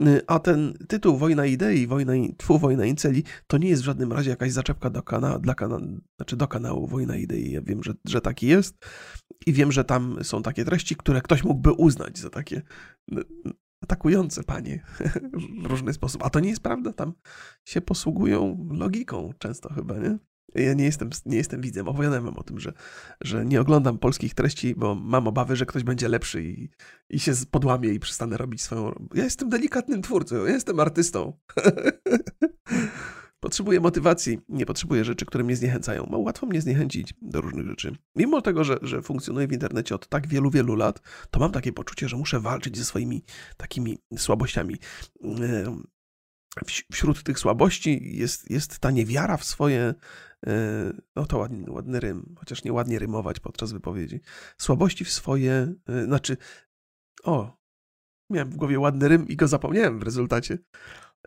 Y, 0.01 0.21
a 0.27 0.39
ten 0.39 0.75
tytuł 0.89 1.17
Wojna 1.17 1.47
Idei, 1.47 1.87
Wojna, 1.87 2.13
tfu, 2.37 2.59
Wojna 2.59 2.87
Inceli, 2.87 3.25
to 3.47 3.59
nie 3.59 3.69
jest 3.69 3.83
w 3.83 3.85
żadnym 3.85 4.13
razie 4.13 4.31
jakaś 4.31 4.53
zaczepka 4.53 4.91
do, 4.91 5.03
kana, 5.03 5.39
dla 5.39 5.55
kana, 5.55 5.81
znaczy 6.17 6.37
do 6.37 6.49
kanału 6.49 6.87
Wojna 6.87 7.17
Idei. 7.17 7.53
Ja 7.53 7.63
wiem, 7.63 7.83
że, 7.83 7.95
że 8.05 8.21
taki 8.21 8.47
jest 8.47 8.77
i 9.47 9.53
wiem, 9.53 9.73
że 9.73 9.85
tam 9.85 10.19
są 10.23 10.43
takie 10.43 10.65
treści, 10.65 10.97
które 10.97 11.21
ktoś 11.21 11.45
mógłby 11.45 11.73
uznać 11.73 12.19
za 12.19 12.31
takie 12.31 12.63
atakujące 13.83 14.43
panie 14.43 14.85
w 15.63 15.67
różny 15.67 15.93
sposób. 15.93 16.25
A 16.25 16.31
to 16.31 16.41
nie 16.41 16.51
jest 16.51 16.63
prawda, 16.63 16.93
tam 16.93 17.13
się 17.65 17.81
posługują 17.81 18.69
logiką 18.71 19.31
często 19.39 19.75
chyba, 19.75 19.99
nie? 19.99 20.19
Ja 20.55 20.75
nie 20.75 20.85
jestem, 20.85 21.11
nie 21.27 21.37
jestem 21.37 21.61
widzem. 21.61 21.89
Opowiadałem 21.89 22.25
wam 22.25 22.37
o 22.37 22.43
tym, 22.43 22.61
że, 22.61 22.73
że 23.21 23.45
nie 23.45 23.61
oglądam 23.61 23.99
polskich 23.99 24.35
treści, 24.35 24.75
bo 24.75 24.95
mam 24.95 25.29
obawy, 25.29 25.57
że 25.57 25.67
ktoś 25.67 25.83
będzie 25.83 26.09
lepszy 26.09 26.45
i, 26.45 26.69
i 27.11 27.21
się 27.21 27.33
podłamie 27.51 27.89
i 27.89 28.01
przestanę 28.01 28.37
robić 28.37 28.63
swoją. 28.63 29.09
Ja 29.15 29.25
jestem 29.25 29.49
delikatnym 29.49 30.03
twórcą, 30.03 30.45
ja 30.45 30.53
jestem 30.53 30.81
artystą. 30.81 31.33
Potrzebuję 33.43 33.81
motywacji, 33.81 34.39
nie 34.49 34.67
potrzebuję 34.67 35.05
rzeczy, 35.05 35.27
które 35.27 35.45
mnie 35.45 35.57
zniechęcają. 35.57 36.09
Bo 36.11 36.19
łatwo 36.19 36.47
mnie 36.47 36.61
zniechęcić 36.61 37.15
do 37.23 37.41
różnych 37.41 37.67
rzeczy. 37.67 37.97
Mimo 38.17 38.43
tego, 38.43 38.65
że, 38.65 38.79
że 38.83 39.03
funkcjonuję 39.03 39.47
w 39.49 39.53
internecie 39.53 39.95
od 39.95 40.09
tak 40.09 40.27
wielu, 40.27 40.51
wielu 40.51 40.75
lat, 40.75 41.01
to 41.31 41.41
mam 41.41 41.53
takie 41.53 41.73
poczucie, 41.73 42.09
że 42.09 42.17
muszę 42.17 42.41
walczyć 42.41 42.79
ze 42.79 42.85
swoimi 42.85 43.25
takimi 43.57 43.99
słabościami 44.17 44.77
wśród 46.93 47.23
tych 47.23 47.39
słabości 47.39 48.17
jest, 48.19 48.51
jest 48.51 48.79
ta 48.79 48.91
niewiara 48.91 49.37
w 49.37 49.45
swoje, 49.45 49.95
e, 50.47 50.93
no 51.17 51.27
to 51.27 51.39
ładny, 51.39 51.71
ładny 51.71 52.01
rym, 52.01 52.35
chociaż 52.39 52.65
nie 52.65 52.73
ładnie 52.73 52.99
rymować 52.99 53.41
podczas 53.41 53.73
wypowiedzi, 53.73 54.21
słabości 54.59 55.05
w 55.05 55.13
swoje, 55.13 55.75
e, 55.89 56.05
znaczy, 56.05 56.37
o, 57.25 57.57
miałem 58.31 58.51
w 58.51 58.57
głowie 58.57 58.79
ładny 58.79 59.09
rym 59.09 59.29
i 59.29 59.37
go 59.37 59.49
zapomniałem 59.49 59.99
w 59.99 60.03
rezultacie, 60.03 60.59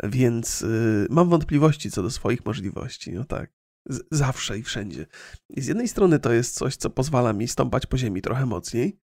więc 0.04 0.64
e, 0.64 0.68
mam 1.10 1.30
wątpliwości 1.30 1.92
co 1.92 2.04
do 2.04 2.12
swoich 2.12 2.46
możliwości, 2.46 3.14
no 3.14 3.24
tak. 3.24 3.52
Z 3.90 4.02
zawsze 4.12 4.58
i 4.58 4.64
wszędzie. 4.64 5.06
I 5.50 5.62
z 5.62 5.68
jednej 5.68 5.88
strony 5.88 6.20
to 6.20 6.34
jest 6.34 6.56
coś, 6.56 6.76
co 6.76 6.90
pozwala 6.90 7.34
mi 7.34 7.48
stąpać 7.48 7.86
po 7.86 7.98
ziemi 7.98 8.22
trochę 8.22 8.46
mocniej, 8.46 9.00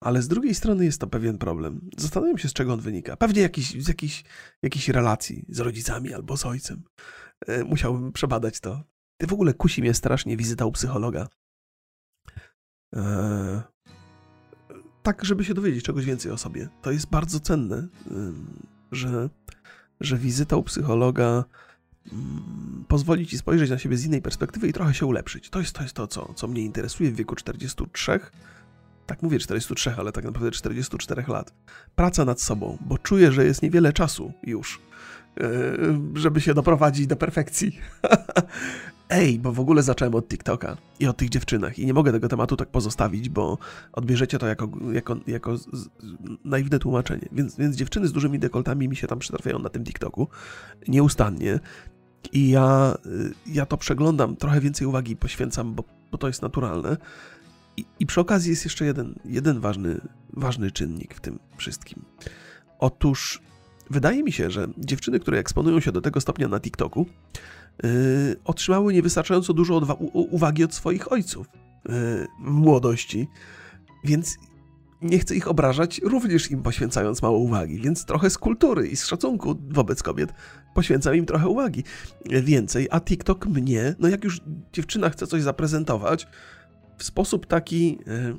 ale 0.00 0.22
z 0.22 0.28
drugiej 0.28 0.54
strony 0.54 0.84
jest 0.84 1.00
to 1.00 1.06
pewien 1.06 1.38
problem. 1.38 1.90
Zastanawiam 1.98 2.38
się, 2.38 2.48
z 2.48 2.52
czego 2.52 2.72
on 2.72 2.80
wynika. 2.80 3.16
Pewnie 3.16 3.42
jakiś, 3.42 3.82
z 3.82 3.88
jakiejś, 3.88 4.24
jakiejś 4.62 4.88
relacji 4.88 5.44
z 5.48 5.60
rodzicami 5.60 6.14
albo 6.14 6.36
z 6.36 6.46
ojcem. 6.46 6.82
E, 7.46 7.64
musiałbym 7.64 8.12
przebadać 8.12 8.60
to. 8.60 8.82
W 9.28 9.32
ogóle 9.32 9.54
kusi 9.54 9.80
mnie 9.80 9.94
strasznie 9.94 10.36
wizyta 10.36 10.66
u 10.66 10.72
psychologa. 10.72 11.28
Eee, 12.92 13.60
tak, 15.02 15.24
żeby 15.24 15.44
się 15.44 15.54
dowiedzieć 15.54 15.84
czegoś 15.84 16.04
więcej 16.04 16.32
o 16.32 16.38
sobie. 16.38 16.68
To 16.82 16.90
jest 16.90 17.06
bardzo 17.06 17.40
cenne, 17.40 17.88
że, 18.92 19.28
że 20.00 20.18
wizyta 20.18 20.56
u 20.56 20.62
psychologa 20.62 21.44
mm, 22.12 22.84
pozwoli 22.88 23.26
ci 23.26 23.38
spojrzeć 23.38 23.70
na 23.70 23.78
siebie 23.78 23.96
z 23.96 24.04
innej 24.04 24.22
perspektywy 24.22 24.68
i 24.68 24.72
trochę 24.72 24.94
się 24.94 25.06
ulepszyć. 25.06 25.50
To 25.50 25.58
jest 25.58 25.72
to, 25.72 25.82
jest 25.82 25.94
to 25.94 26.06
co, 26.06 26.34
co 26.34 26.48
mnie 26.48 26.62
interesuje 26.62 27.10
w 27.10 27.16
wieku 27.16 27.34
43 27.34 28.20
tak 29.10 29.22
mówię 29.22 29.38
43, 29.38 29.94
ale 29.98 30.12
tak 30.12 30.24
naprawdę 30.24 30.50
44 30.50 31.24
lat. 31.28 31.54
Praca 31.94 32.24
nad 32.24 32.40
sobą, 32.40 32.78
bo 32.80 32.98
czuję, 32.98 33.32
że 33.32 33.44
jest 33.44 33.62
niewiele 33.62 33.92
czasu 33.92 34.32
już, 34.42 34.80
e, 35.40 35.50
żeby 36.14 36.40
się 36.40 36.54
doprowadzić 36.54 37.06
do 37.06 37.16
perfekcji. 37.16 37.78
Ej, 39.10 39.38
bo 39.38 39.52
w 39.52 39.60
ogóle 39.60 39.82
zacząłem 39.82 40.14
od 40.14 40.28
TikToka 40.28 40.76
i 41.00 41.06
o 41.06 41.12
tych 41.12 41.28
dziewczynach 41.28 41.78
i 41.78 41.86
nie 41.86 41.94
mogę 41.94 42.12
tego 42.12 42.28
tematu 42.28 42.56
tak 42.56 42.68
pozostawić, 42.68 43.28
bo 43.28 43.58
odbierzecie 43.92 44.38
to 44.38 44.46
jako, 44.46 44.68
jako, 44.92 45.16
jako 45.26 45.56
naiwne 46.44 46.78
tłumaczenie. 46.78 47.28
Więc, 47.32 47.56
więc 47.56 47.76
dziewczyny 47.76 48.08
z 48.08 48.12
dużymi 48.12 48.38
dekoltami 48.38 48.88
mi 48.88 48.96
się 48.96 49.06
tam 49.06 49.18
przytrafiają 49.18 49.58
na 49.58 49.68
tym 49.68 49.84
TikToku 49.84 50.28
nieustannie 50.88 51.60
i 52.32 52.50
ja, 52.50 52.96
y, 53.06 53.32
ja 53.46 53.66
to 53.66 53.76
przeglądam, 53.76 54.36
trochę 54.36 54.60
więcej 54.60 54.86
uwagi 54.86 55.16
poświęcam, 55.16 55.74
bo, 55.74 55.84
bo 56.10 56.18
to 56.18 56.26
jest 56.26 56.42
naturalne, 56.42 56.96
i, 58.00 58.06
przy 58.06 58.20
okazji 58.20 58.50
jest 58.50 58.64
jeszcze 58.64 58.84
jeden, 58.84 59.14
jeden 59.24 59.60
ważny, 59.60 60.00
ważny 60.32 60.70
czynnik 60.70 61.14
w 61.14 61.20
tym 61.20 61.38
wszystkim. 61.56 62.04
Otóż 62.78 63.42
wydaje 63.90 64.22
mi 64.22 64.32
się, 64.32 64.50
że 64.50 64.68
dziewczyny, 64.78 65.20
które 65.20 65.38
eksponują 65.38 65.80
się 65.80 65.92
do 65.92 66.00
tego 66.00 66.20
stopnia 66.20 66.48
na 66.48 66.60
TikToku, 66.60 67.06
yy, 67.82 67.90
otrzymały 68.44 68.92
niewystarczająco 68.92 69.52
dużo 69.52 69.80
uwagi 70.12 70.64
od 70.64 70.74
swoich 70.74 71.12
ojców 71.12 71.46
yy, 71.46 71.92
w 72.44 72.50
młodości, 72.50 73.28
więc 74.04 74.36
nie 75.02 75.18
chcę 75.18 75.36
ich 75.36 75.48
obrażać, 75.48 76.00
również 76.04 76.50
im 76.50 76.62
poświęcając 76.62 77.22
mało 77.22 77.38
uwagi, 77.38 77.80
więc 77.80 78.04
trochę 78.04 78.30
z 78.30 78.38
kultury 78.38 78.88
i 78.88 78.96
z 78.96 79.06
szacunku 79.06 79.56
wobec 79.68 80.02
kobiet 80.02 80.32
poświęcam 80.74 81.14
im 81.14 81.26
trochę 81.26 81.48
uwagi 81.48 81.84
więcej, 82.26 82.88
a 82.90 83.00
TikTok 83.00 83.46
mnie, 83.46 83.94
no 83.98 84.08
jak 84.08 84.24
już 84.24 84.40
dziewczyna 84.72 85.10
chce 85.10 85.26
coś 85.26 85.42
zaprezentować, 85.42 86.26
w 87.00 87.04
sposób 87.04 87.46
taki 87.46 87.98
e, 88.06 88.34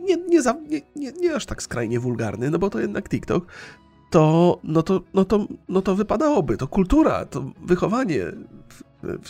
nie, 0.00 0.16
nie, 0.16 0.42
za, 0.42 0.52
nie, 0.52 0.80
nie, 0.96 1.12
nie 1.12 1.34
aż 1.34 1.46
tak 1.46 1.62
skrajnie 1.62 2.00
wulgarny, 2.00 2.50
no 2.50 2.58
bo 2.58 2.70
to 2.70 2.80
jednak 2.80 3.08
TikTok, 3.08 3.46
to, 4.10 4.58
no 4.64 4.82
to, 4.82 5.00
no 5.14 5.24
to, 5.24 5.46
no 5.68 5.82
to 5.82 5.94
wypadałoby, 5.94 6.56
to 6.56 6.68
kultura, 6.68 7.24
to 7.24 7.52
wychowanie 7.62 8.32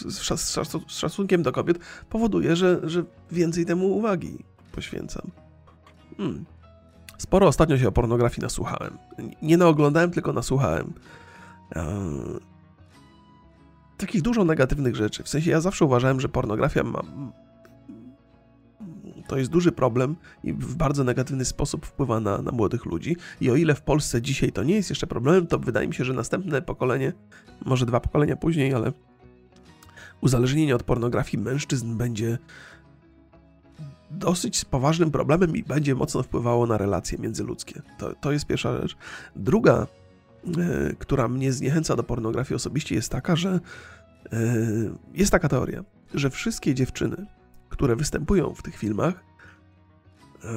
z, 0.08 0.58
szacunkiem 0.86 1.42
do 1.42 1.52
kobiet 1.52 1.78
powoduje, 2.08 2.56
że, 2.56 2.80
że 2.82 3.04
więcej 3.30 3.66
temu 3.66 3.86
uwagi 3.96 4.44
poświęcam. 4.72 5.30
Hmm. 6.16 6.44
Sporo 7.18 7.46
ostatnio 7.46 7.78
się 7.78 7.88
o 7.88 7.92
pornografii 7.92 8.42
nasłuchałem. 8.42 8.98
Nie 9.42 9.56
naoglądałem, 9.56 10.10
tylko 10.10 10.32
nasłuchałem. 10.32 10.92
Eee, 11.76 12.40
takich 13.96 14.22
dużo 14.22 14.44
negatywnych 14.44 14.96
rzeczy. 14.96 15.22
W 15.22 15.28
sensie 15.28 15.50
ja 15.50 15.60
zawsze 15.60 15.84
uważałem, 15.84 16.20
że 16.20 16.28
pornografia 16.28 16.82
ma, 16.82 17.02
to 19.30 19.38
jest 19.38 19.50
duży 19.50 19.72
problem 19.72 20.16
i 20.44 20.52
w 20.52 20.74
bardzo 20.74 21.04
negatywny 21.04 21.44
sposób 21.44 21.86
wpływa 21.86 22.20
na, 22.20 22.42
na 22.42 22.52
młodych 22.52 22.84
ludzi. 22.84 23.16
I 23.40 23.50
o 23.50 23.56
ile 23.56 23.74
w 23.74 23.82
Polsce 23.82 24.22
dzisiaj 24.22 24.52
to 24.52 24.62
nie 24.62 24.74
jest 24.74 24.90
jeszcze 24.90 25.06
problemem, 25.06 25.46
to 25.46 25.58
wydaje 25.58 25.88
mi 25.88 25.94
się, 25.94 26.04
że 26.04 26.12
następne 26.12 26.62
pokolenie, 26.62 27.12
może 27.64 27.86
dwa 27.86 28.00
pokolenia 28.00 28.36
później, 28.36 28.74
ale 28.74 28.92
uzależnienie 30.20 30.76
od 30.76 30.82
pornografii 30.82 31.42
mężczyzn 31.42 31.96
będzie 31.96 32.38
dosyć 34.10 34.64
poważnym 34.64 35.10
problemem 35.10 35.56
i 35.56 35.62
będzie 35.62 35.94
mocno 35.94 36.22
wpływało 36.22 36.66
na 36.66 36.78
relacje 36.78 37.18
międzyludzkie. 37.18 37.82
To, 37.98 38.14
to 38.14 38.32
jest 38.32 38.46
pierwsza 38.46 38.80
rzecz. 38.82 38.96
Druga, 39.36 39.86
e, 40.46 40.94
która 40.98 41.28
mnie 41.28 41.52
zniechęca 41.52 41.96
do 41.96 42.02
pornografii 42.02 42.56
osobiście, 42.56 42.94
jest 42.94 43.12
taka, 43.12 43.36
że 43.36 43.60
e, 44.32 44.40
jest 45.14 45.32
taka 45.32 45.48
teoria, 45.48 45.84
że 46.14 46.30
wszystkie 46.30 46.74
dziewczyny, 46.74 47.26
które 47.70 47.96
występują 47.96 48.54
w 48.54 48.62
tych 48.62 48.76
filmach, 48.76 49.14
e, 50.44 50.48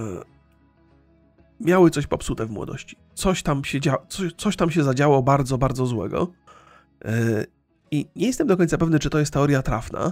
miały 1.60 1.90
coś 1.90 2.08
popsute 2.08 2.46
w 2.46 2.52
młodości. 2.52 2.98
Coś 3.14 3.44
tam 3.44 3.64
się, 3.64 3.80
dzia- 3.80 4.08
coś, 4.10 4.34
coś 4.34 4.56
tam 4.56 4.72
się 4.72 4.84
zadziało 4.84 5.24
bardzo, 5.24 5.58
bardzo 5.58 5.86
złego. 5.86 6.28
E, 7.06 7.46
I 7.92 8.10
nie 8.16 8.28
jestem 8.28 8.48
do 8.48 8.58
końca 8.58 8.78
pewny, 8.78 9.00
czy 9.00 9.10
to 9.10 9.20
jest 9.20 9.34
teoria 9.34 9.62
trafna, 9.62 10.12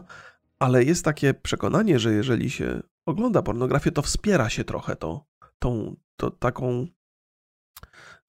ale 0.59 0.83
jest 0.83 1.05
takie 1.05 1.33
przekonanie, 1.33 1.99
że 1.99 2.13
jeżeli 2.13 2.49
się 2.49 2.81
ogląda 3.05 3.41
pornografię, 3.41 3.91
to 3.91 4.01
wspiera 4.01 4.49
się 4.49 4.63
trochę 4.63 4.95
to, 4.95 5.25
tą, 5.59 5.95
to 6.15 6.31
taką 6.31 6.87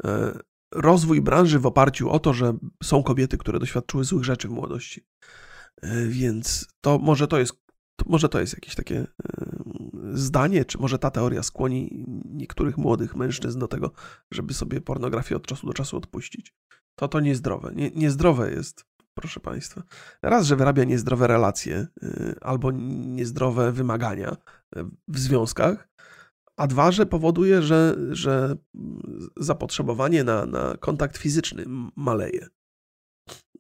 e, 0.05 0.39
rozwój 0.75 1.21
branży 1.21 1.59
w 1.59 1.67
oparciu 1.67 2.11
o 2.11 2.19
to, 2.19 2.33
że 2.33 2.55
są 2.83 3.03
kobiety, 3.03 3.39
które 3.39 3.59
doświadczyły 3.59 4.05
złych 4.05 4.25
rzeczy 4.25 4.49
w 4.49 4.51
młodości. 4.51 5.07
Więc 6.09 6.69
to 6.81 6.99
może 6.99 7.29
to 7.29 7.39
jest 7.39 7.62
to 8.03 8.11
może 8.11 8.29
to 8.29 8.41
jest 8.41 8.53
jakieś 8.55 8.75
takie 8.75 9.07
zdanie, 10.13 10.65
czy 10.65 10.79
może 10.79 10.99
ta 10.99 11.11
teoria 11.11 11.43
skłoni 11.43 12.05
niektórych 12.25 12.79
młodych 12.79 13.17
mężczyzn 13.17 13.59
do 13.59 13.69
tego, 13.69 13.91
żeby 14.31 14.55
sobie 14.55 14.81
pornografię 14.81 15.37
od 15.37 15.47
czasu 15.47 15.67
do 15.67 15.73
czasu 15.73 15.97
odpuścić. 15.97 16.55
To 16.99 17.09
to 17.09 17.21
niezdrowe. 17.21 17.73
Nie, 17.75 17.91
niezdrowe 17.91 18.51
jest, 18.51 18.85
proszę 19.15 19.41
Państwa. 19.41 19.83
Raz, 20.23 20.47
że 20.47 20.57
wyrabia 20.57 20.85
niezdrowe 20.85 21.27
relacje 21.27 21.87
e, 22.03 22.35
albo 22.41 22.71
niezdrowe 22.71 23.73
wymagania 23.73 24.37
e, 24.77 24.89
w 25.09 25.19
związkach, 25.19 25.89
a 26.57 26.67
dwa, 26.67 26.93
że 26.93 27.07
powoduje, 27.07 27.63
że, 27.63 27.97
że 28.11 28.57
zapotrzebowanie 29.37 30.25
na, 30.25 30.47
na 30.47 30.77
kontakt 30.77 31.19
fizyczny 31.19 31.65
maleje. 31.97 32.47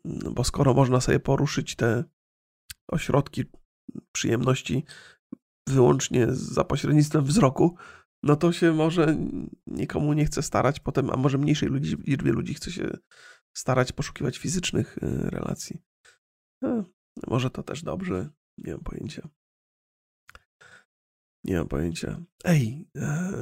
No 0.04 0.30
bo 0.30 0.44
skoro 0.44 0.74
można 0.74 1.00
sobie 1.00 1.20
poruszyć 1.20 1.76
te 1.76 2.04
ośrodki 2.88 3.44
przyjemności 4.12 4.84
wyłącznie 5.68 6.26
za 6.30 6.64
pośrednictwem 6.64 7.24
wzroku, 7.24 7.76
no 8.22 8.36
to 8.36 8.52
się 8.52 8.72
może 8.72 9.16
nikomu 9.66 10.12
nie 10.12 10.24
chce 10.24 10.42
starać 10.42 10.80
potem, 10.80 11.10
a 11.10 11.16
może 11.16 11.38
mniejszej 11.38 11.68
ludzi, 11.68 11.96
liczbie 12.06 12.32
ludzi 12.32 12.54
chce 12.54 12.72
się 12.72 12.90
starać 13.56 13.92
poszukiwać 13.92 14.38
fizycznych 14.38 14.98
y, 14.98 15.30
relacji. 15.30 15.82
No, 16.62 16.84
może 17.26 17.50
to 17.50 17.62
też 17.62 17.82
dobrze, 17.82 18.30
nie 18.58 18.72
mam 18.72 18.84
pojęcia. 18.84 19.28
Nie 21.44 21.58
mam 21.58 21.68
pojęcia. 21.68 22.22
Ej, 22.44 22.88
e, 22.96 23.32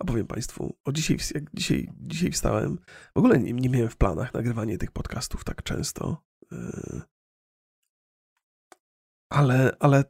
opowiem 0.00 0.26
Państwu, 0.26 0.76
o 0.84 0.92
dzisiaj, 0.92 1.18
jak 1.34 1.44
dzisiaj, 1.54 1.92
dzisiaj 1.98 2.30
wstałem, 2.30 2.78
w 3.14 3.18
ogóle 3.18 3.38
nie, 3.38 3.52
nie 3.52 3.68
miałem 3.68 3.88
w 3.88 3.96
planach 3.96 4.34
nagrywanie 4.34 4.78
tych 4.78 4.90
podcastów 4.90 5.44
tak 5.44 5.62
często. 5.62 6.24
E, 6.52 7.00
ale, 9.30 9.76
ale 9.80 10.04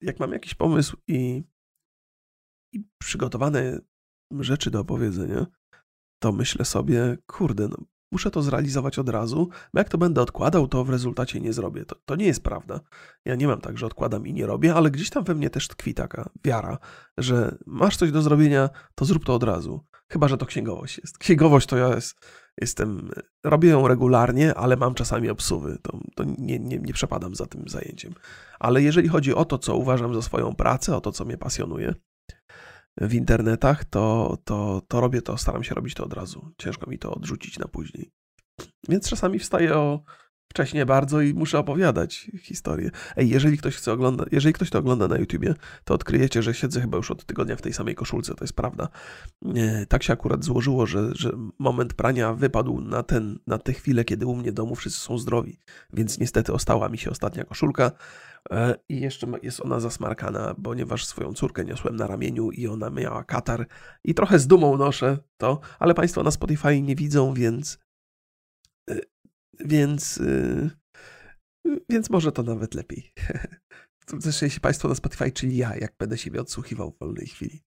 jak 0.00 0.20
mam 0.20 0.32
jakiś 0.32 0.54
pomysł 0.54 0.96
i, 1.08 1.44
i 2.72 2.84
przygotowane 2.98 3.78
rzeczy 4.40 4.70
do 4.70 4.80
opowiedzenia, 4.80 5.46
to 6.18 6.32
myślę 6.32 6.64
sobie, 6.64 7.16
kurde, 7.26 7.68
no, 7.68 7.76
muszę 8.12 8.30
to 8.30 8.42
zrealizować 8.42 8.98
od 8.98 9.08
razu, 9.08 9.48
bo 9.72 9.80
jak 9.80 9.88
to 9.88 9.98
będę 9.98 10.22
odkładał, 10.22 10.68
to 10.68 10.84
w 10.84 10.90
rezultacie 10.90 11.40
nie 11.40 11.52
zrobię. 11.52 11.84
To, 11.84 11.96
to 12.04 12.16
nie 12.16 12.26
jest 12.26 12.42
prawda. 12.42 12.80
Ja 13.24 13.34
nie 13.34 13.46
mam 13.46 13.60
tak, 13.60 13.78
że 13.78 13.86
odkładam 13.86 14.26
i 14.26 14.32
nie 14.32 14.46
robię, 14.46 14.74
ale 14.74 14.90
gdzieś 14.90 15.10
tam 15.10 15.24
we 15.24 15.34
mnie 15.34 15.50
też 15.50 15.68
tkwi 15.68 15.94
taka 15.94 16.30
wiara, 16.44 16.78
że 17.18 17.58
masz 17.66 17.96
coś 17.96 18.12
do 18.12 18.22
zrobienia, 18.22 18.70
to 18.94 19.04
zrób 19.04 19.24
to 19.24 19.34
od 19.34 19.42
razu. 19.42 19.86
Chyba, 20.08 20.28
że 20.28 20.36
to 20.36 20.46
księgowość 20.46 20.98
jest. 20.98 21.18
Księgowość 21.18 21.66
to 21.66 21.76
ja 21.76 21.94
jest, 21.94 22.16
jestem, 22.60 23.10
robię 23.44 23.68
ją 23.68 23.88
regularnie, 23.88 24.54
ale 24.54 24.76
mam 24.76 24.94
czasami 24.94 25.30
obsuwy. 25.30 25.78
To, 25.82 25.98
to 26.14 26.24
nie, 26.38 26.58
nie, 26.58 26.78
nie 26.78 26.92
przepadam 26.92 27.34
za 27.34 27.46
tym 27.46 27.68
zajęciem. 27.68 28.14
Ale 28.58 28.82
jeżeli 28.82 29.08
chodzi 29.08 29.34
o 29.34 29.44
to, 29.44 29.58
co 29.58 29.76
uważam 29.76 30.14
za 30.14 30.22
swoją 30.22 30.54
pracę, 30.54 30.96
o 30.96 31.00
to, 31.00 31.12
co 31.12 31.24
mnie 31.24 31.38
pasjonuje 31.38 31.94
w 33.00 33.14
internetach, 33.14 33.84
to, 33.84 34.36
to, 34.44 34.82
to 34.88 35.00
robię 35.00 35.22
to, 35.22 35.38
staram 35.38 35.64
się 35.64 35.74
robić 35.74 35.94
to 35.94 36.04
od 36.04 36.12
razu. 36.12 36.52
Ciężko 36.58 36.90
mi 36.90 36.98
to 36.98 37.14
odrzucić 37.14 37.58
na 37.58 37.68
później. 37.68 38.10
Więc 38.88 39.08
czasami 39.08 39.38
wstaję 39.38 39.74
o 39.74 40.00
wcześniej 40.48 40.86
bardzo 40.86 41.20
i 41.20 41.34
muszę 41.34 41.58
opowiadać 41.58 42.30
historię. 42.42 42.90
Ej, 43.16 43.28
jeżeli 43.28 43.58
ktoś 43.58 43.76
chce 43.76 43.92
oglądać, 43.92 44.28
jeżeli 44.32 44.52
ktoś 44.52 44.70
to 44.70 44.78
ogląda 44.78 45.08
na 45.08 45.18
YouTubie, 45.18 45.54
to 45.84 45.94
odkryjecie, 45.94 46.42
że 46.42 46.54
siedzę 46.54 46.80
chyba 46.80 46.96
już 46.96 47.10
od 47.10 47.24
tygodnia 47.24 47.56
w 47.56 47.62
tej 47.62 47.72
samej 47.72 47.94
koszulce, 47.94 48.34
to 48.34 48.44
jest 48.44 48.56
prawda. 48.56 48.88
Tak 49.88 50.02
się 50.02 50.12
akurat 50.12 50.44
złożyło, 50.44 50.86
że, 50.86 51.10
że 51.14 51.32
moment 51.58 51.94
prania 51.94 52.34
wypadł 52.34 52.80
na, 52.80 53.02
ten, 53.02 53.38
na 53.46 53.58
tę 53.58 53.72
chwilę, 53.72 54.04
kiedy 54.04 54.26
u 54.26 54.36
mnie 54.36 54.50
w 54.50 54.54
domu 54.54 54.74
wszyscy 54.74 55.00
są 55.00 55.18
zdrowi, 55.18 55.58
więc 55.92 56.18
niestety 56.18 56.52
ostała 56.52 56.88
mi 56.88 56.98
się 56.98 57.10
ostatnia 57.10 57.44
koszulka 57.44 57.90
e, 58.50 58.74
i 58.88 59.00
jeszcze 59.00 59.26
jest 59.42 59.60
ona 59.60 59.80
zasmarkana, 59.80 60.54
ponieważ 60.64 61.06
swoją 61.06 61.32
córkę 61.32 61.64
niosłem 61.64 61.96
na 61.96 62.06
ramieniu 62.06 62.50
i 62.50 62.68
ona 62.68 62.90
miała 62.90 63.24
katar 63.24 63.66
i 64.04 64.14
trochę 64.14 64.38
z 64.38 64.46
dumą 64.46 64.76
noszę 64.76 65.18
to, 65.36 65.60
ale 65.78 65.94
Państwo 65.94 66.22
na 66.22 66.30
Spotify 66.30 66.82
nie 66.82 66.96
widzą, 66.96 67.34
więc 67.34 67.78
e, 68.90 69.13
więc, 69.60 70.16
yy, 70.16 70.70
więc 71.88 72.10
może 72.10 72.32
to 72.32 72.42
nawet 72.42 72.74
lepiej. 72.74 73.12
Zresztą 74.18 74.46
jeśli 74.46 74.60
Państwo 74.60 74.88
na 74.88 74.94
Spotify, 74.94 75.32
czyli 75.32 75.56
ja, 75.56 75.76
jak 75.76 75.94
będę 75.98 76.18
siebie 76.18 76.40
odsłuchiwał 76.40 76.90
w 76.90 76.98
wolnej 76.98 77.26
chwili 77.26 77.62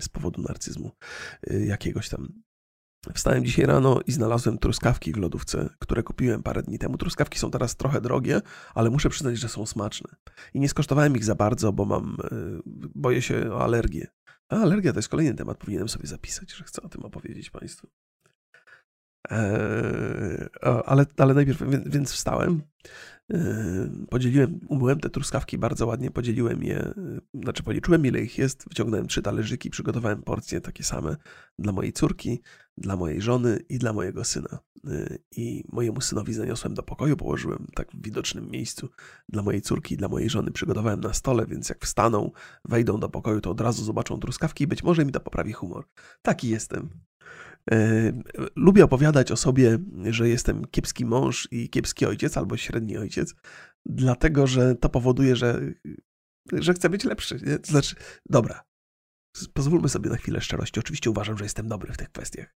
z 0.00 0.08
powodu 0.08 0.42
narcyzmu 0.42 0.90
yy, 1.46 1.66
jakiegoś 1.66 2.08
tam. 2.08 2.42
Wstałem 3.14 3.44
dzisiaj 3.44 3.66
rano 3.66 4.00
i 4.06 4.12
znalazłem 4.12 4.58
truskawki 4.58 5.12
w 5.12 5.16
lodówce, 5.16 5.68
które 5.78 6.02
kupiłem 6.02 6.42
parę 6.42 6.62
dni 6.62 6.78
temu. 6.78 6.98
Truskawki 6.98 7.38
są 7.38 7.50
teraz 7.50 7.76
trochę 7.76 8.00
drogie, 8.00 8.40
ale 8.74 8.90
muszę 8.90 9.08
przyznać, 9.08 9.38
że 9.38 9.48
są 9.48 9.66
smaczne. 9.66 10.16
I 10.54 10.60
nie 10.60 10.68
skosztowałem 10.68 11.16
ich 11.16 11.24
za 11.24 11.34
bardzo, 11.34 11.72
bo 11.72 11.84
mam, 11.84 12.16
boję 12.94 13.22
się 13.22 13.52
o 13.52 13.64
alergię. 13.64 14.06
A 14.48 14.56
alergia 14.56 14.92
to 14.92 14.98
jest 14.98 15.08
kolejny 15.08 15.34
temat, 15.34 15.58
powinienem 15.58 15.88
sobie 15.88 16.06
zapisać, 16.06 16.52
że 16.52 16.64
chcę 16.64 16.82
o 16.82 16.88
tym 16.88 17.04
opowiedzieć 17.04 17.50
Państwu. 17.50 17.88
Eee, 19.30 20.48
ale, 20.86 21.06
ale 21.16 21.34
najpierw, 21.34 21.62
więc 21.86 22.12
wstałem, 22.12 22.62
eee, 23.30 23.38
podzieliłem, 24.10 24.60
umyłem 24.68 25.00
te 25.00 25.10
truskawki 25.10 25.58
bardzo 25.58 25.86
ładnie, 25.86 26.10
podzieliłem 26.10 26.62
je, 26.62 26.94
znaczy 27.34 27.62
policzyłem 27.62 28.06
ile 28.06 28.20
ich 28.20 28.38
jest, 28.38 28.68
wyciągnąłem 28.68 29.06
trzy 29.06 29.22
talerzyki, 29.22 29.70
przygotowałem 29.70 30.22
porcje 30.22 30.60
takie 30.60 30.84
same 30.84 31.16
dla 31.58 31.72
mojej 31.72 31.92
córki, 31.92 32.42
dla 32.76 32.96
mojej 32.96 33.20
żony 33.22 33.58
i 33.68 33.78
dla 33.78 33.92
mojego 33.92 34.24
syna. 34.24 34.58
Eee, 34.84 35.18
I 35.36 35.64
mojemu 35.72 36.00
synowi 36.00 36.34
zaniosłem 36.34 36.74
do 36.74 36.82
pokoju, 36.82 37.16
położyłem 37.16 37.66
tak 37.74 37.92
w 37.92 38.02
widocznym 38.02 38.50
miejscu 38.50 38.88
dla 39.28 39.42
mojej 39.42 39.62
córki 39.62 39.94
i 39.94 39.96
dla 39.96 40.08
mojej 40.08 40.30
żony, 40.30 40.50
przygotowałem 40.50 41.00
na 41.00 41.12
stole, 41.12 41.46
więc 41.46 41.68
jak 41.68 41.84
wstaną, 41.84 42.30
wejdą 42.64 43.00
do 43.00 43.08
pokoju, 43.08 43.40
to 43.40 43.50
od 43.50 43.60
razu 43.60 43.84
zobaczą 43.84 44.20
truskawki 44.20 44.64
i 44.64 44.66
być 44.66 44.82
może 44.82 45.04
mi 45.04 45.12
to 45.12 45.20
poprawi 45.20 45.52
humor. 45.52 45.84
Taki 46.22 46.48
jestem. 46.48 46.90
E, 47.70 48.12
lubię 48.56 48.84
opowiadać 48.84 49.32
o 49.32 49.36
sobie, 49.36 49.78
że 50.10 50.28
jestem 50.28 50.64
kiepski 50.64 51.04
mąż 51.04 51.48
i 51.50 51.70
kiepski 51.70 52.06
ojciec, 52.06 52.36
albo 52.36 52.56
średni 52.56 52.98
ojciec, 52.98 53.34
dlatego 53.86 54.46
że 54.46 54.74
to 54.74 54.88
powoduje, 54.88 55.36
że, 55.36 55.60
że 56.52 56.74
chcę 56.74 56.90
być 56.90 57.04
lepszy. 57.04 57.40
Nie? 57.46 57.58
Znaczy, 57.62 57.96
dobra, 58.26 58.64
pozwólmy 59.54 59.88
sobie 59.88 60.10
na 60.10 60.16
chwilę 60.16 60.40
szczerości. 60.40 60.80
Oczywiście 60.80 61.10
uważam, 61.10 61.38
że 61.38 61.44
jestem 61.44 61.68
dobry 61.68 61.92
w 61.92 61.96
tych 61.96 62.12
kwestiach, 62.12 62.54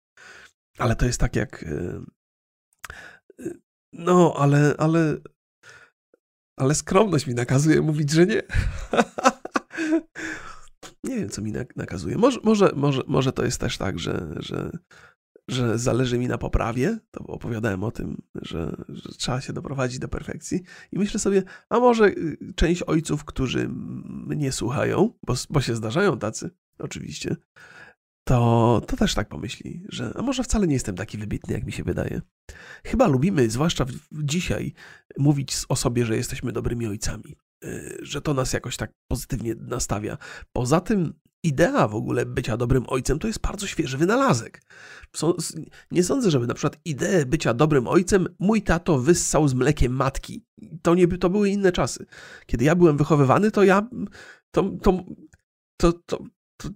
ale 0.79 0.97
to 0.97 1.07
jest 1.07 1.21
tak 1.21 1.37
jak. 1.37 1.63
E, 1.63 2.03
e, 3.41 3.51
no, 3.93 4.35
ale, 4.39 4.75
ale, 4.79 5.17
ale 6.57 6.75
skromność 6.75 7.27
mi 7.27 7.35
nakazuje 7.35 7.83
mówić, 7.83 8.11
że 8.11 8.27
nie. 8.27 8.43
Nie 11.05 11.17
wiem, 11.17 11.29
co 11.29 11.43
mi 11.43 11.53
nakazuje. 11.77 12.19
Może, 12.19 12.41
może, 12.43 12.73
może, 12.77 13.03
może 13.07 13.33
to 13.33 13.45
jest 13.45 13.61
też 13.61 13.79
tak, 13.79 13.99
że, 13.99 14.35
że, 14.37 14.79
że 15.49 15.79
zależy 15.79 16.19
mi 16.19 16.29
na 16.29 16.39
poprawie. 16.39 16.99
To 17.11 17.27
opowiadałem 17.27 17.85
o 17.85 17.91
tym, 17.91 18.23
że, 18.35 18.85
że 18.89 19.13
trzeba 19.19 19.41
się 19.41 19.53
doprowadzić 19.53 19.99
do 19.99 20.09
perfekcji. 20.09 20.63
I 20.93 20.99
myślę 20.99 21.21
sobie, 21.21 21.43
a 21.69 21.81
może 21.81 22.07
y, 22.07 22.37
część 22.57 22.83
ojców, 22.83 23.25
którzy 23.25 23.69
mnie 24.09 24.53
słuchają, 24.53 25.13
bo, 25.27 25.35
bo 25.51 25.61
się 25.61 25.77
zdarzają 25.77 26.19
tacy, 26.19 26.51
oczywiście, 26.79 27.37
to, 28.25 28.83
to 28.87 28.97
też 28.97 29.15
tak 29.15 29.29
pomyśli, 29.29 29.85
że 29.89 30.13
a 30.17 30.23
może 30.23 30.43
wcale 30.43 30.67
nie 30.67 30.75
jestem 30.75 30.97
taki 30.97 31.19
wybitny, 31.19 31.55
jak 31.55 31.65
mi 31.65 31.73
się 31.73 31.85
wydaje. 31.85 32.21
Chyba 32.85 33.07
lubimy, 33.07 33.51
zwłaszcza 33.51 33.87
dzisiaj, 34.13 34.75
mówić 35.19 35.57
o 35.69 35.77
sobie, 35.77 36.07
że 36.07 36.17
jesteśmy 36.17 36.53
dobrymi 36.53 36.87
ojcami. 36.87 37.37
Y, 37.65 37.99
że 38.03 38.23
to 38.23 38.35
nas 38.35 38.53
jakoś 38.53 38.77
tak 38.77 38.93
pozytywnie 39.09 39.55
nastawia. 39.55 40.19
Poza 40.53 40.81
tym 40.81 41.15
idea 41.43 41.89
w 41.89 41.95
ogóle 41.95 42.27
bycia 42.27 42.57
dobrym 42.57 42.85
ojcem 42.87 43.19
to 43.19 43.27
jest 43.27 43.41
bardzo 43.41 43.67
świeży 43.67 43.99
wynalazek. 43.99 44.63
Nie 45.91 46.05
sądzę, 46.05 46.31
żeby 46.31 46.47
na 46.47 46.55
przykład 46.55 46.81
ideę 46.85 47.27
bycia 47.27 47.55
dobrym 47.55 47.89
ojcem 47.89 48.29
mój 48.39 48.63
tato 48.63 48.99
wyssał 48.99 49.49
z 49.49 49.55
mlekiem 49.55 49.93
matki. 49.93 50.45
To, 50.83 50.95
nie, 50.95 51.09
to 51.09 51.31
były 51.31 51.49
inne 51.49 51.73
czasy. 51.73 52.07
Kiedy 52.47 52.65
ja 52.65 52.75
byłem 52.75 52.97
wychowywany, 52.97 53.51
to 53.51 53.65
ja. 53.65 53.89
To, 54.51 54.63
to, 54.83 55.05
to, 55.77 55.93
to, 55.93 56.19
to, 56.57 56.69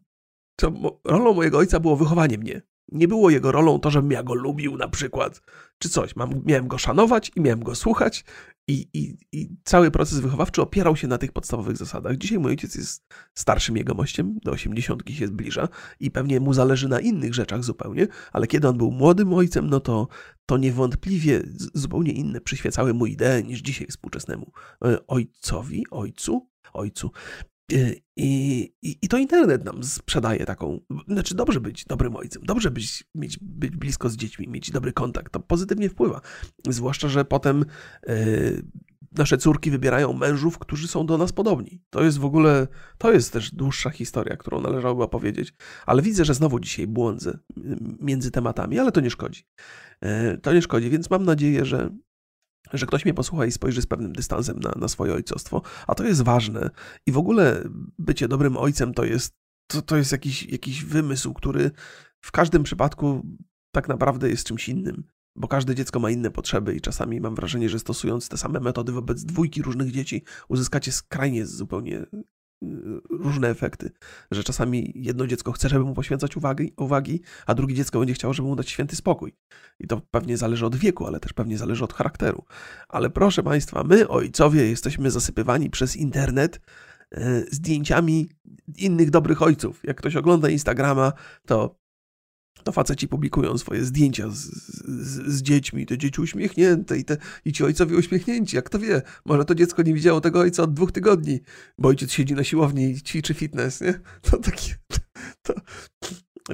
to 0.56 0.72
rolą 1.04 1.34
mojego 1.34 1.58
ojca 1.58 1.80
było 1.80 1.96
wychowanie 1.96 2.38
mnie. 2.38 2.62
Nie 2.92 3.08
było 3.08 3.30
jego 3.30 3.52
rolą 3.52 3.78
to, 3.78 3.90
żebym 3.90 4.10
ja 4.10 4.22
go 4.22 4.34
lubił 4.34 4.76
na 4.76 4.88
przykład, 4.88 5.40
czy 5.78 5.88
coś. 5.88 6.16
Mam, 6.16 6.30
miałem 6.44 6.68
go 6.68 6.78
szanować 6.78 7.32
i 7.36 7.40
miałem 7.40 7.64
go 7.64 7.74
słuchać 7.74 8.24
i, 8.68 8.88
i, 8.92 9.16
I, 9.32 9.48
cały 9.64 9.90
proces 9.90 10.18
wychowawczy 10.18 10.62
opierał 10.62 10.96
się 10.96 11.08
na 11.08 11.18
tych 11.18 11.32
podstawowych 11.32 11.76
zasadach. 11.76 12.16
Dzisiaj 12.16 12.38
mój 12.38 12.50
ojciec 12.50 12.74
jest 12.74 13.06
starszym 13.34 13.76
jegomościem, 13.76 14.38
do 14.44 14.50
osiemdziesiątki 14.50 15.14
się 15.14 15.26
zbliża 15.26 15.68
i 16.00 16.10
pewnie 16.10 16.40
mu 16.40 16.52
zależy 16.52 16.88
na 16.88 17.00
innych 17.00 17.34
rzeczach 17.34 17.64
zupełnie, 17.64 18.06
ale 18.32 18.46
kiedy 18.46 18.68
on 18.68 18.78
był 18.78 18.90
młodym 18.90 19.32
ojcem, 19.32 19.70
no 19.70 19.80
to, 19.80 20.08
to 20.46 20.56
niewątpliwie 20.56 21.42
zupełnie 21.74 22.12
inne 22.12 22.40
przyświecały 22.40 22.94
mu 22.94 23.06
idee 23.06 23.44
niż 23.44 23.60
dzisiaj 23.60 23.86
współczesnemu 23.86 24.52
e, 24.84 25.06
ojcowi, 25.06 25.84
ojcu, 25.90 26.48
ojcu. 26.72 27.10
Y, 27.72 28.00
I, 28.16 28.60
i, 28.82 28.98
I, 29.02 29.08
to 29.08 29.18
internet 29.18 29.64
nam 29.64 29.84
sprzedaje 29.84 30.44
taką. 30.44 30.80
Znaczy, 31.08 31.34
dobrze 31.34 31.60
być 31.60 31.84
dobrym 31.84 32.16
ojcem, 32.16 32.42
dobrze 32.42 32.70
być, 32.70 33.04
mieć, 33.14 33.38
być 33.42 33.76
blisko 33.76 34.08
z 34.08 34.16
dziećmi, 34.16 34.48
mieć 34.48 34.70
dobry 34.70 34.92
kontakt. 34.92 35.32
To 35.32 35.40
pozytywnie 35.40 35.88
wpływa. 35.88 36.20
Zwłaszcza, 36.68 37.08
że 37.08 37.24
potem 37.24 37.64
yy, 38.06 38.62
nasze 39.12 39.38
córki 39.38 39.70
wybierają 39.70 40.12
mężów, 40.12 40.58
którzy 40.58 40.88
są 40.88 41.06
do 41.06 41.18
nas 41.18 41.32
podobni. 41.32 41.82
To 41.90 42.04
jest 42.04 42.18
w 42.18 42.24
ogóle. 42.24 42.68
To 42.98 43.12
jest 43.12 43.32
też 43.32 43.50
dłuższa 43.50 43.90
historia, 43.90 44.36
którą 44.36 44.60
należałoby 44.60 45.02
opowiedzieć. 45.02 45.54
Ale 45.86 46.02
widzę, 46.02 46.24
że 46.24 46.34
znowu 46.34 46.60
dzisiaj 46.60 46.86
błądzę 46.86 47.38
między 48.00 48.30
tematami, 48.30 48.78
ale 48.78 48.92
to 48.92 49.00
nie 49.00 49.10
szkodzi. 49.10 49.42
Yy, 50.02 50.38
to 50.38 50.52
nie 50.52 50.62
szkodzi, 50.62 50.90
więc 50.90 51.10
mam 51.10 51.24
nadzieję, 51.24 51.64
że, 51.64 51.90
że 52.72 52.86
ktoś 52.86 53.04
mnie 53.04 53.14
posłucha 53.14 53.46
i 53.46 53.52
spojrzy 53.52 53.82
z 53.82 53.86
pewnym 53.86 54.12
dystansem 54.12 54.60
na, 54.60 54.72
na 54.76 54.88
swoje 54.88 55.14
ojcostwo, 55.14 55.62
a 55.86 55.94
to 55.94 56.04
jest 56.04 56.22
ważne. 56.22 56.70
I 57.06 57.12
w 57.12 57.18
ogóle 57.18 57.68
bycie 57.98 58.28
dobrym 58.28 58.56
ojcem 58.56 58.94
to 58.94 59.04
jest, 59.04 59.34
to, 59.66 59.82
to 59.82 59.96
jest 59.96 60.12
jakiś, 60.12 60.42
jakiś 60.42 60.84
wymysł, 60.84 61.34
który 61.34 61.70
w 62.20 62.32
każdym 62.32 62.62
przypadku 62.62 63.26
tak 63.74 63.88
naprawdę 63.88 64.28
jest 64.28 64.46
czymś 64.46 64.68
innym, 64.68 65.04
bo 65.36 65.48
każde 65.48 65.74
dziecko 65.74 66.00
ma 66.00 66.10
inne 66.10 66.30
potrzeby 66.30 66.74
i 66.74 66.80
czasami 66.80 67.20
mam 67.20 67.34
wrażenie, 67.34 67.68
że 67.68 67.78
stosując 67.78 68.28
te 68.28 68.36
same 68.36 68.60
metody 68.60 68.92
wobec 68.92 69.24
dwójki 69.24 69.62
różnych 69.62 69.90
dzieci, 69.90 70.22
uzyskacie 70.48 70.92
skrajnie 70.92 71.46
zupełnie 71.46 72.06
różne 73.10 73.48
efekty, 73.48 73.90
że 74.30 74.44
czasami 74.44 74.92
jedno 74.94 75.26
dziecko 75.26 75.52
chce, 75.52 75.68
żeby 75.68 75.84
mu 75.84 75.94
poświęcać 75.94 76.36
uwagi, 76.36 76.72
uwagi, 76.76 77.20
a 77.46 77.54
drugie 77.54 77.74
dziecko 77.74 77.98
będzie 77.98 78.14
chciało, 78.14 78.34
żeby 78.34 78.48
mu 78.48 78.56
dać 78.56 78.70
święty 78.70 78.96
spokój. 78.96 79.32
I 79.80 79.86
to 79.86 80.00
pewnie 80.10 80.36
zależy 80.36 80.66
od 80.66 80.76
wieku, 80.76 81.06
ale 81.06 81.20
też 81.20 81.32
pewnie 81.32 81.58
zależy 81.58 81.84
od 81.84 81.92
charakteru. 81.92 82.44
Ale 82.88 83.10
proszę 83.10 83.42
Państwa, 83.42 83.84
my, 83.84 84.08
ojcowie, 84.08 84.68
jesteśmy 84.68 85.10
zasypywani 85.10 85.70
przez 85.70 85.96
internet 85.96 86.60
e, 87.12 87.40
zdjęciami 87.50 88.28
innych 88.76 89.10
dobrych 89.10 89.42
ojców. 89.42 89.80
Jak 89.84 89.96
ktoś 89.96 90.16
ogląda 90.16 90.48
Instagrama, 90.48 91.12
to 91.46 91.85
to 92.64 92.72
faceci 92.72 93.08
publikują 93.08 93.58
swoje 93.58 93.84
zdjęcia 93.84 94.30
z, 94.30 94.34
z, 94.34 95.34
z, 95.34 95.42
dziećmi, 95.42 95.86
te 95.86 95.98
dzieci 95.98 96.20
uśmiechnięte 96.20 96.98
i, 96.98 97.04
te, 97.04 97.16
i 97.44 97.52
ci 97.52 97.64
ojcowie 97.64 97.96
uśmiechnięci. 97.96 98.56
Jak 98.56 98.70
to 98.70 98.78
wie, 98.78 99.02
może 99.24 99.44
to 99.44 99.54
dziecko 99.54 99.82
nie 99.82 99.94
widziało 99.94 100.20
tego 100.20 100.40
ojca 100.40 100.62
od 100.62 100.74
dwóch 100.74 100.92
tygodni, 100.92 101.40
bo 101.78 101.88
ojciec 101.88 102.12
siedzi 102.12 102.34
na 102.34 102.44
siłowni 102.44 102.90
i 102.90 103.02
ćwiczy 103.02 103.34
fitness, 103.34 103.80
nie? 103.80 104.00
To 104.30 104.38
taki... 104.38 104.74
To, 105.42 105.54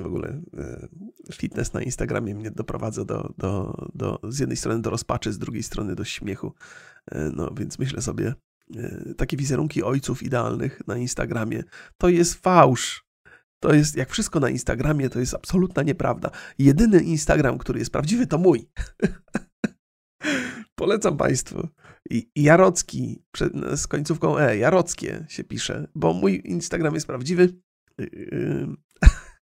w 0.01 0.07
ogóle 0.07 0.41
e, 0.59 0.88
fitness 1.33 1.73
na 1.73 1.83
Instagramie 1.83 2.35
mnie 2.35 2.51
doprowadza 2.51 3.05
do, 3.05 3.35
do, 3.38 3.75
do, 3.95 4.21
z 4.29 4.38
jednej 4.38 4.57
strony 4.57 4.83
do 4.83 4.91
rozpaczy, 4.91 5.33
z 5.33 5.38
drugiej 5.38 5.62
strony 5.62 5.95
do 5.95 6.05
śmiechu. 6.05 6.53
E, 7.11 7.31
no 7.37 7.51
więc 7.57 7.79
myślę 7.79 8.03
sobie, 8.03 8.35
e, 8.77 9.15
takie 9.17 9.37
wizerunki 9.37 9.83
ojców 9.83 10.23
idealnych 10.23 10.81
na 10.87 10.97
Instagramie 10.97 11.62
to 11.99 12.09
jest 12.09 12.35
fałsz. 12.35 13.05
To 13.62 13.75
jest, 13.75 13.96
jak 13.96 14.11
wszystko 14.11 14.40
na 14.40 14.51
Instagramie, 14.51 15.11
to 15.11 15.20
jest 15.20 15.35
absolutna 15.35 15.83
nieprawda. 15.83 16.31
Jedyny 16.59 17.03
Instagram, 17.03 17.59
który 17.59 17.79
jest 17.79 17.92
prawdziwy, 17.92 18.27
to 18.27 18.38
mój. 18.38 18.68
Polecam 20.75 21.16
Państwu. 21.16 21.68
Jarocki, 22.37 23.25
z 23.77 23.87
końcówką 23.87 24.38
E, 24.38 24.57
Jarockie 24.57 25.27
się 25.29 25.44
pisze, 25.44 25.88
bo 25.94 26.12
mój 26.12 26.42
Instagram 26.44 26.94
jest 26.94 27.07
prawdziwy. 27.07 27.61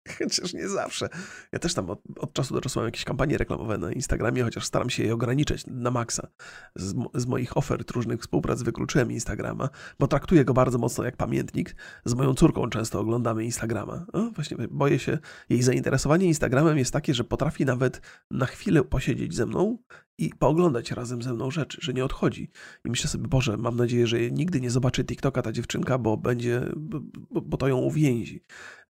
Chociaż 0.19 0.55
nie 0.55 0.69
zawsze. 0.69 1.09
Ja 1.53 1.59
też 1.59 1.75
tam 1.75 1.91
od, 1.91 2.01
od, 2.17 2.33
czasu 2.33 2.55
do 2.55 2.61
czasu 2.61 2.79
mam 2.79 2.87
jakieś 2.87 3.05
kampanie 3.05 3.39
reklamowe 3.39 3.79
na 3.79 3.93
Instagramie, 3.93 4.43
chociaż 4.43 4.65
staram 4.65 4.91
się 4.91 5.05
je 5.05 5.15
ograniczyć 5.15 5.65
na 5.67 5.91
maksa. 5.91 6.29
Z, 6.77 6.95
z, 7.15 7.27
moich 7.27 7.57
ofert 7.57 7.91
różnych 7.91 8.21
współprac 8.21 8.63
wykluczyłem 8.63 9.13
Instagrama, 9.13 9.69
bo 9.99 10.09
traktuję 10.09 10.45
go 10.45 10.55
bardzo 10.55 10.79
mocno 10.79 11.05
jak 11.05 11.17
pamiętnik. 11.17 11.77
Z 12.05 12.15
moją 12.15 12.35
córką 12.35 12.71
często 12.71 13.01
oglądamy 13.01 13.45
Instagrama. 13.45 14.07
O, 14.13 14.31
właśnie 14.31 14.57
boję 14.71 14.99
się, 14.99 15.19
jej 15.49 15.63
zainteresowanie 15.63 16.27
Instagramem 16.27 16.79
jest 16.79 16.93
takie, 16.93 17.15
że 17.15 17.25
potrafi 17.25 17.65
nawet 17.65 18.01
na 18.31 18.47
chwilę 18.47 18.85
posiedzieć 18.85 19.35
ze 19.35 19.47
mną 19.47 19.79
i 20.19 20.31
pooglądać 20.39 20.91
razem 20.91 21.23
ze 21.23 21.35
mną 21.35 21.51
rzeczy, 21.51 21.79
że 21.83 21.95
nie 21.95 22.05
odchodzi. 22.05 22.51
I 22.85 22.91
myślę 22.91 23.11
sobie, 23.11 23.29
Boże, 23.29 23.57
mam 23.57 23.77
nadzieję, 23.77 24.07
że 24.07 24.31
nigdy 24.31 24.61
nie 24.61 24.71
zobaczy 24.71 25.05
TikToka 25.05 25.43
ta 25.43 25.53
dziewczynka, 25.53 25.99
bo 25.99 26.17
będzie, 26.17 26.63
bo, 26.77 27.01
bo 27.41 27.57
to 27.57 27.69
ją 27.69 27.77
uwięzi. 27.77 28.43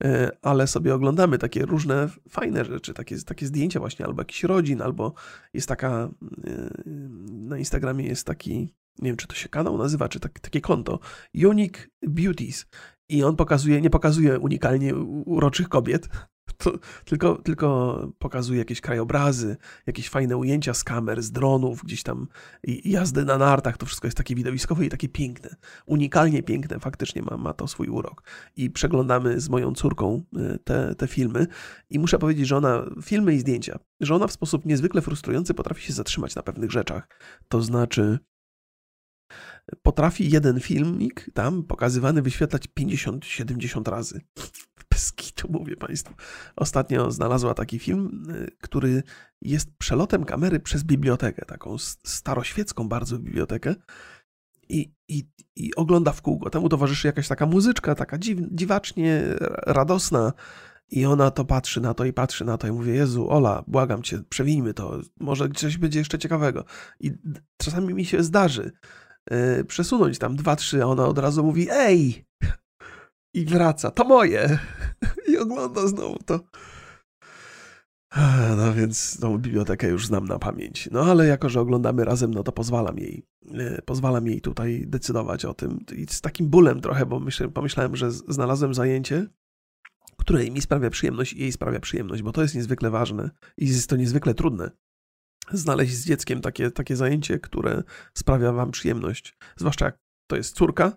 E, 0.05 0.31
ale 0.43 0.67
sobie 0.67 0.95
oglądamy 0.95 1.39
takie 1.39 1.67
różne 1.67 2.09
fajne 2.29 2.65
rzeczy, 2.65 2.95
takie, 2.95 3.23
takie 3.23 3.47
zdjęcia 3.47 3.81
właśnie, 3.81 4.07
albo 4.07 4.21
jakiś 4.21 4.45
rodzin, 4.45 4.83
albo 4.83 5.15
jest 5.55 5.69
taka, 5.69 6.11
e, 6.47 6.71
na 7.31 7.59
Instagramie 7.59 8.07
jest 8.07 8.27
taki, 8.27 8.59
nie 8.99 9.11
wiem, 9.11 9.17
czy 9.17 9.27
to 9.27 9.35
się 9.35 9.49
kanał 9.49 9.79
nazywa, 9.79 10.09
czy 10.09 10.21
tak, 10.21 10.41
takie 10.41 10.61
konto, 10.61 11.01
Unique 11.35 11.91
Beauties. 12.03 12.67
I 13.09 13.25
on 13.25 13.37
pokazuje, 13.37 13.81
nie 13.81 13.91
pokazuje 13.91 14.39
unikalnie 14.39 14.95
uroczych 15.25 15.69
kobiet, 15.69 16.09
to, 16.59 16.73
tylko, 17.05 17.35
tylko 17.35 17.99
pokazuje 18.19 18.59
jakieś 18.59 18.81
krajobrazy, 18.81 19.57
jakieś 19.87 20.09
fajne 20.09 20.37
ujęcia 20.37 20.75
z 20.75 20.85
kamer, 20.85 21.23
z 21.23 21.31
dronów, 21.31 21.85
gdzieś 21.85 22.03
tam 22.03 22.29
jazdy 22.65 23.25
na 23.25 23.39
nartach, 23.39 23.77
to 23.77 23.87
wszystko 23.87 24.07
jest 24.07 24.17
takie 24.17 24.35
widowiskowe 24.35 24.87
i 24.87 24.89
takie 24.89 25.09
piękne. 25.09 25.57
Unikalnie 25.87 26.43
piękne, 26.43 26.81
faktycznie 26.81 27.23
ma, 27.23 27.37
ma 27.37 27.53
to 27.53 27.69
swój 27.69 27.89
urok. 27.89 28.23
I 28.57 28.71
przeglądamy 28.71 29.41
z 29.41 29.49
moją 29.49 29.75
córką 29.75 30.23
y, 30.37 30.59
te, 30.65 30.95
te 30.95 31.07
filmy 31.07 31.47
i 31.91 31.99
muszę 31.99 32.19
powiedzieć, 32.19 32.49
że 32.49 32.57
ona, 32.57 32.85
filmy 33.03 33.35
i 33.35 33.39
zdjęcia, 33.39 33.79
że 34.01 34.15
ona 34.15 34.27
w 34.27 34.33
sposób 34.33 34.65
niezwykle 34.65 35.03
frustrujący 35.03 35.55
potrafi 35.55 35.83
się 35.83 35.93
zatrzymać 35.93 36.35
na 36.35 36.43
pewnych 36.43 36.71
rzeczach. 36.71 37.09
To 37.49 37.63
znaczy, 37.63 38.19
potrafi 39.83 40.31
jeden 40.31 40.61
filmik 40.61 41.31
tam 41.35 41.63
pokazywany 41.63 42.23
wyświetlać 42.23 42.69
50-70 42.81 43.91
razy. 43.91 44.21
Bez 44.99 45.13
kitu, 45.13 45.49
mówię 45.51 45.77
Państwu. 45.77 46.15
Ostatnio 46.57 47.11
znalazła 47.11 47.55
taki 47.55 47.79
film, 47.79 48.23
y, 48.31 48.57
który 48.61 49.03
jest 49.43 49.77
przelotem 49.79 50.25
kamery 50.25 50.61
przez 50.61 50.85
bibliotekę, 50.85 51.45
taką 51.45 51.79
staroświecką 52.05 52.89
bardzo 52.89 53.19
bibliotekę. 53.19 53.75
I, 54.69 54.93
i, 55.09 55.29
i 55.57 55.75
ogląda 55.75 56.13
w 56.13 56.23
kółko. 56.23 56.51
Temu 56.51 56.69
towarzyszy 56.69 57.07
jakaś 57.07 57.29
taka 57.29 57.47
muzyczka, 57.47 57.95
taka 57.95 58.19
dziw, 58.19 58.39
dziwacznie 58.51 59.23
radosna. 59.67 60.33
I 60.91 61.07
ona 61.07 61.31
to 61.31 61.45
patrzy 61.45 61.81
na 61.81 61.95
to 61.95 62.05
i 62.05 62.13
patrzy 62.13 62.45
na 62.45 62.59
to 62.59 62.67
i 62.67 62.73
mówi, 62.73 62.95
Jezu, 62.95 63.31
Ola, 63.31 63.65
błagam 63.67 64.03
cię, 64.03 64.23
przewijmy 64.29 64.75
to, 64.75 65.01
może 65.21 65.49
coś 65.49 65.77
będzie 65.79 65.99
jeszcze 65.99 66.19
ciekawego. 66.19 66.65
I 67.01 67.13
czasami 67.57 67.95
mi 67.95 68.05
się 68.05 68.23
zdarzy, 68.23 68.73
yy, 69.31 69.65
przesunąć 69.65 70.19
tam 70.19 70.37
dwa, 70.37 70.57
trzy, 70.57 70.83
a 70.83 70.87
ona 70.87 71.07
od 71.07 71.19
razu 71.19 71.45
mówi, 71.45 71.67
ej! 71.71 72.27
I 73.35 73.45
wraca, 73.45 73.91
to 73.91 74.05
moje! 74.05 74.59
I 75.33 75.39
ogląda 75.39 75.87
znowu 75.87 76.19
to. 76.19 76.41
No 78.57 78.75
więc 78.75 79.21
tą 79.21 79.39
bibliotekę 79.39 79.89
już 79.89 80.07
znam 80.07 80.25
na 80.25 80.39
pamięć. 80.39 80.89
No 80.93 81.01
ale 81.01 81.27
jako, 81.27 81.49
że 81.49 81.61
oglądamy 81.61 82.05
razem, 82.05 82.35
no 82.35 82.43
to 82.43 82.53
pozwalam 82.53 82.99
jej, 82.99 83.27
yy, 83.43 83.83
pozwalam 83.85 84.27
jej 84.27 84.41
tutaj 84.41 84.85
decydować 84.87 85.45
o 85.45 85.55
tym. 85.55 85.85
I 85.97 86.07
z 86.11 86.21
takim 86.21 86.49
bólem 86.49 86.81
trochę, 86.81 87.07
bo 87.07 87.21
myślę, 87.21 87.49
pomyślałem, 87.49 87.97
że 87.97 88.11
znalazłem 88.11 88.75
zajęcie, 88.75 89.27
które 90.17 90.51
mi 90.51 90.61
sprawia 90.61 90.91
przyjemność 90.91 91.33
i 91.33 91.39
jej 91.39 91.53
sprawia 91.53 91.81
przyjemność, 91.81 92.23
bo 92.23 92.33
to 92.33 92.43
jest 92.43 92.55
niezwykle 92.55 92.91
ważne 92.91 93.31
i 93.57 93.69
jest 93.69 93.91
to 93.91 93.97
niezwykle 93.97 94.35
trudne 94.35 94.71
znaleźć 95.53 95.95
z 95.95 96.07
dzieckiem 96.07 96.41
takie, 96.41 96.71
takie 96.71 96.97
zajęcie, 96.97 97.39
które 97.39 97.83
sprawia 98.15 98.53
wam 98.53 98.71
przyjemność. 98.71 99.39
Zwłaszcza 99.57 99.85
jak 99.85 99.99
to 100.31 100.37
jest 100.37 100.57
córka 100.57 100.97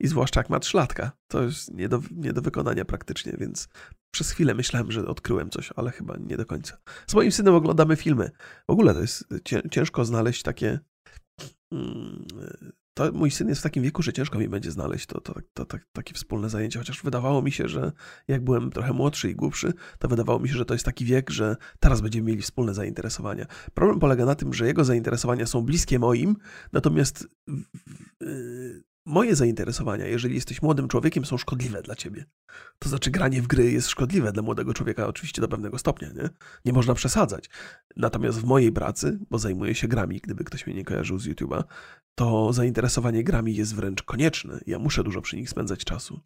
i 0.00 0.08
zwłaszcza 0.08 0.40
jak 0.40 0.50
ma 0.50 0.60
trzylatka. 0.60 1.12
To 1.28 1.42
jest 1.42 1.74
nie 1.74 1.88
do, 1.88 2.00
nie 2.10 2.32
do 2.32 2.42
wykonania 2.42 2.84
praktycznie, 2.84 3.32
więc 3.38 3.68
przez 4.10 4.30
chwilę 4.30 4.54
myślałem, 4.54 4.92
że 4.92 5.06
odkryłem 5.06 5.50
coś, 5.50 5.72
ale 5.76 5.90
chyba 5.90 6.16
nie 6.16 6.36
do 6.36 6.46
końca. 6.46 6.76
Z 7.06 7.14
moim 7.14 7.32
synem 7.32 7.54
oglądamy 7.54 7.96
filmy. 7.96 8.30
W 8.68 8.70
ogóle 8.72 8.94
to 8.94 9.00
jest 9.00 9.24
ciężko 9.70 10.04
znaleźć 10.04 10.42
takie 10.42 10.78
mm, 11.72 12.26
to 12.94 13.12
mój 13.12 13.30
syn 13.30 13.48
jest 13.48 13.60
w 13.60 13.64
takim 13.64 13.82
wieku, 13.82 14.02
że 14.02 14.12
ciężko 14.12 14.38
mi 14.38 14.48
będzie 14.48 14.70
znaleźć 14.70 15.06
to, 15.06 15.20
to, 15.20 15.34
to, 15.54 15.64
to, 15.64 15.78
takie 15.92 16.14
wspólne 16.14 16.48
zajęcie, 16.48 16.78
chociaż 16.78 17.02
wydawało 17.02 17.42
mi 17.42 17.52
się, 17.52 17.68
że 17.68 17.92
jak 18.28 18.44
byłem 18.44 18.70
trochę 18.70 18.92
młodszy 18.92 19.30
i 19.30 19.34
głupszy, 19.34 19.72
to 19.98 20.08
wydawało 20.08 20.38
mi 20.38 20.48
się, 20.48 20.54
że 20.54 20.64
to 20.64 20.74
jest 20.74 20.84
taki 20.84 21.04
wiek, 21.04 21.30
że 21.30 21.56
teraz 21.80 22.00
będziemy 22.00 22.28
mieli 22.28 22.42
wspólne 22.42 22.74
zainteresowania. 22.74 23.46
Problem 23.74 24.00
polega 24.00 24.24
na 24.24 24.34
tym, 24.34 24.54
że 24.54 24.66
jego 24.66 24.84
zainteresowania 24.84 25.46
są 25.46 25.62
bliskie 25.62 25.98
moim, 25.98 26.36
natomiast 26.72 27.28
moje 29.10 29.36
zainteresowania, 29.36 30.06
jeżeli 30.06 30.34
jesteś 30.34 30.62
młodym 30.62 30.88
człowiekiem, 30.88 31.24
są 31.24 31.38
szkodliwe 31.38 31.82
dla 31.82 31.94
ciebie. 31.94 32.24
To 32.78 32.88
znaczy, 32.88 33.10
granie 33.10 33.42
w 33.42 33.46
gry 33.46 33.72
jest 33.72 33.88
szkodliwe 33.88 34.32
dla 34.32 34.42
młodego 34.42 34.74
człowieka, 34.74 35.06
oczywiście 35.06 35.42
do 35.42 35.48
pewnego 35.48 35.78
stopnia, 35.78 36.08
nie? 36.08 36.28
Nie 36.64 36.72
można 36.72 36.94
przesadzać. 36.94 37.50
Natomiast 37.96 38.40
w 38.40 38.44
mojej 38.44 38.72
pracy, 38.72 39.18
bo 39.30 39.38
zajmuję 39.38 39.74
się 39.74 39.88
grami, 39.88 40.20
gdyby 40.22 40.44
ktoś 40.44 40.66
mnie 40.66 40.76
nie 40.76 40.84
kojarzył 40.84 41.18
z 41.18 41.28
YouTube'a, 41.28 41.64
to 42.14 42.52
zainteresowanie 42.52 43.24
grami 43.24 43.54
jest 43.54 43.74
wręcz 43.74 44.02
konieczne. 44.02 44.60
Ja 44.66 44.78
muszę 44.78 45.04
dużo 45.04 45.22
przy 45.22 45.36
nich 45.36 45.50
spędzać 45.50 45.84
czasu. 45.84 46.20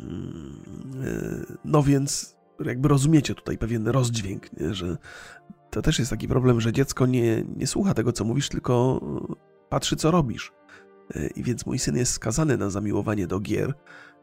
Mm, 0.00 0.62
e, 1.04 1.56
no 1.64 1.82
więc, 1.82 2.36
jakby 2.64 2.88
rozumiecie 2.88 3.34
tutaj 3.34 3.58
pewien 3.58 3.88
rozdźwięk, 3.88 4.60
nie? 4.60 4.74
że 4.74 4.96
to 5.70 5.82
też 5.82 5.98
jest 5.98 6.10
taki 6.10 6.28
problem, 6.28 6.60
że 6.60 6.72
dziecko 6.72 7.06
nie, 7.06 7.44
nie 7.56 7.66
słucha 7.66 7.94
tego, 7.94 8.12
co 8.12 8.24
mówisz, 8.24 8.48
tylko 8.48 9.00
patrzy, 9.68 9.96
co 9.96 10.10
robisz. 10.10 10.55
I 11.36 11.42
więc 11.42 11.66
mój 11.66 11.78
syn 11.78 11.96
jest 11.96 12.12
skazany 12.12 12.56
na 12.56 12.70
zamiłowanie 12.70 13.26
do 13.26 13.40
gier, 13.40 13.74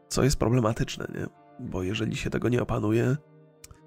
co 0.08 0.24
jest 0.24 0.36
problematyczne, 0.36 1.06
nie? 1.14 1.26
Bo 1.60 1.82
jeżeli 1.82 2.16
się 2.16 2.30
tego 2.30 2.48
nie 2.48 2.62
opanuje, 2.62 3.16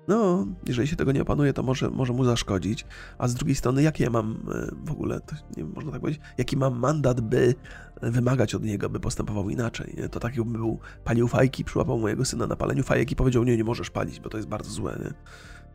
no, 0.07 0.47
jeżeli 0.67 0.87
się 0.87 0.95
tego 0.95 1.11
nie 1.11 1.21
opanuje, 1.21 1.53
to 1.53 1.63
może, 1.63 1.89
może 1.89 2.13
mu 2.13 2.25
zaszkodzić. 2.25 2.85
A 3.17 3.27
z 3.27 3.33
drugiej 3.33 3.55
strony, 3.55 3.83
jaki 3.83 4.03
ja 4.03 4.09
mam 4.09 4.49
e, 4.53 4.75
w 4.85 4.91
ogóle, 4.91 5.19
to 5.19 5.35
nie 5.57 5.65
można 5.65 5.91
tak 5.91 6.01
powiedzieć, 6.01 6.21
jaki 6.37 6.57
mam 6.57 6.79
mandat, 6.79 7.21
by 7.21 7.55
wymagać 8.01 8.55
od 8.55 8.63
niego, 8.63 8.89
by 8.89 8.99
postępował 8.99 9.49
inaczej. 9.49 9.93
Nie? 9.97 10.09
To 10.09 10.19
tak 10.19 10.35
jakbym 10.35 10.53
był, 10.53 10.79
palił 11.03 11.27
fajki, 11.27 11.63
przyłapał 11.63 11.99
mojego 11.99 12.25
syna 12.25 12.47
na 12.47 12.55
paleniu 12.55 12.83
fajek 12.83 13.11
i 13.11 13.15
powiedział, 13.15 13.43
nie, 13.43 13.57
nie 13.57 13.63
możesz 13.63 13.89
palić, 13.89 14.19
bo 14.19 14.29
to 14.29 14.37
jest 14.37 14.49
bardzo 14.49 14.71
złe, 14.71 14.99
nie? 15.03 15.13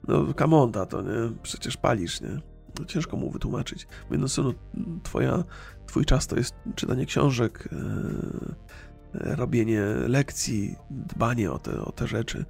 No, 0.09 0.35
kamonta 0.35 0.87
to, 0.87 1.03
nie? 1.03 1.33
Przecież 1.43 1.77
palisz, 1.77 2.21
nie? 2.21 2.52
No, 2.79 2.85
ciężko 2.85 3.17
mu 3.17 3.31
wytłumaczyć. 3.31 3.87
Mówię, 4.05 4.19
no 4.19 4.29
synu, 4.29 4.55
twoja, 5.03 5.45
twój 5.87 6.05
czas 6.05 6.27
to 6.27 6.37
jest 6.37 6.55
czytanie 6.75 7.07
książek, 7.07 7.69
e, 7.73 9.35
robienie 9.37 9.83
lekcji, 10.09 10.77
dbanie 10.91 11.53
o 11.53 11.59
te, 11.59 11.81
o 11.85 11.93
te 11.93 12.07
rzeczy. 12.07 12.45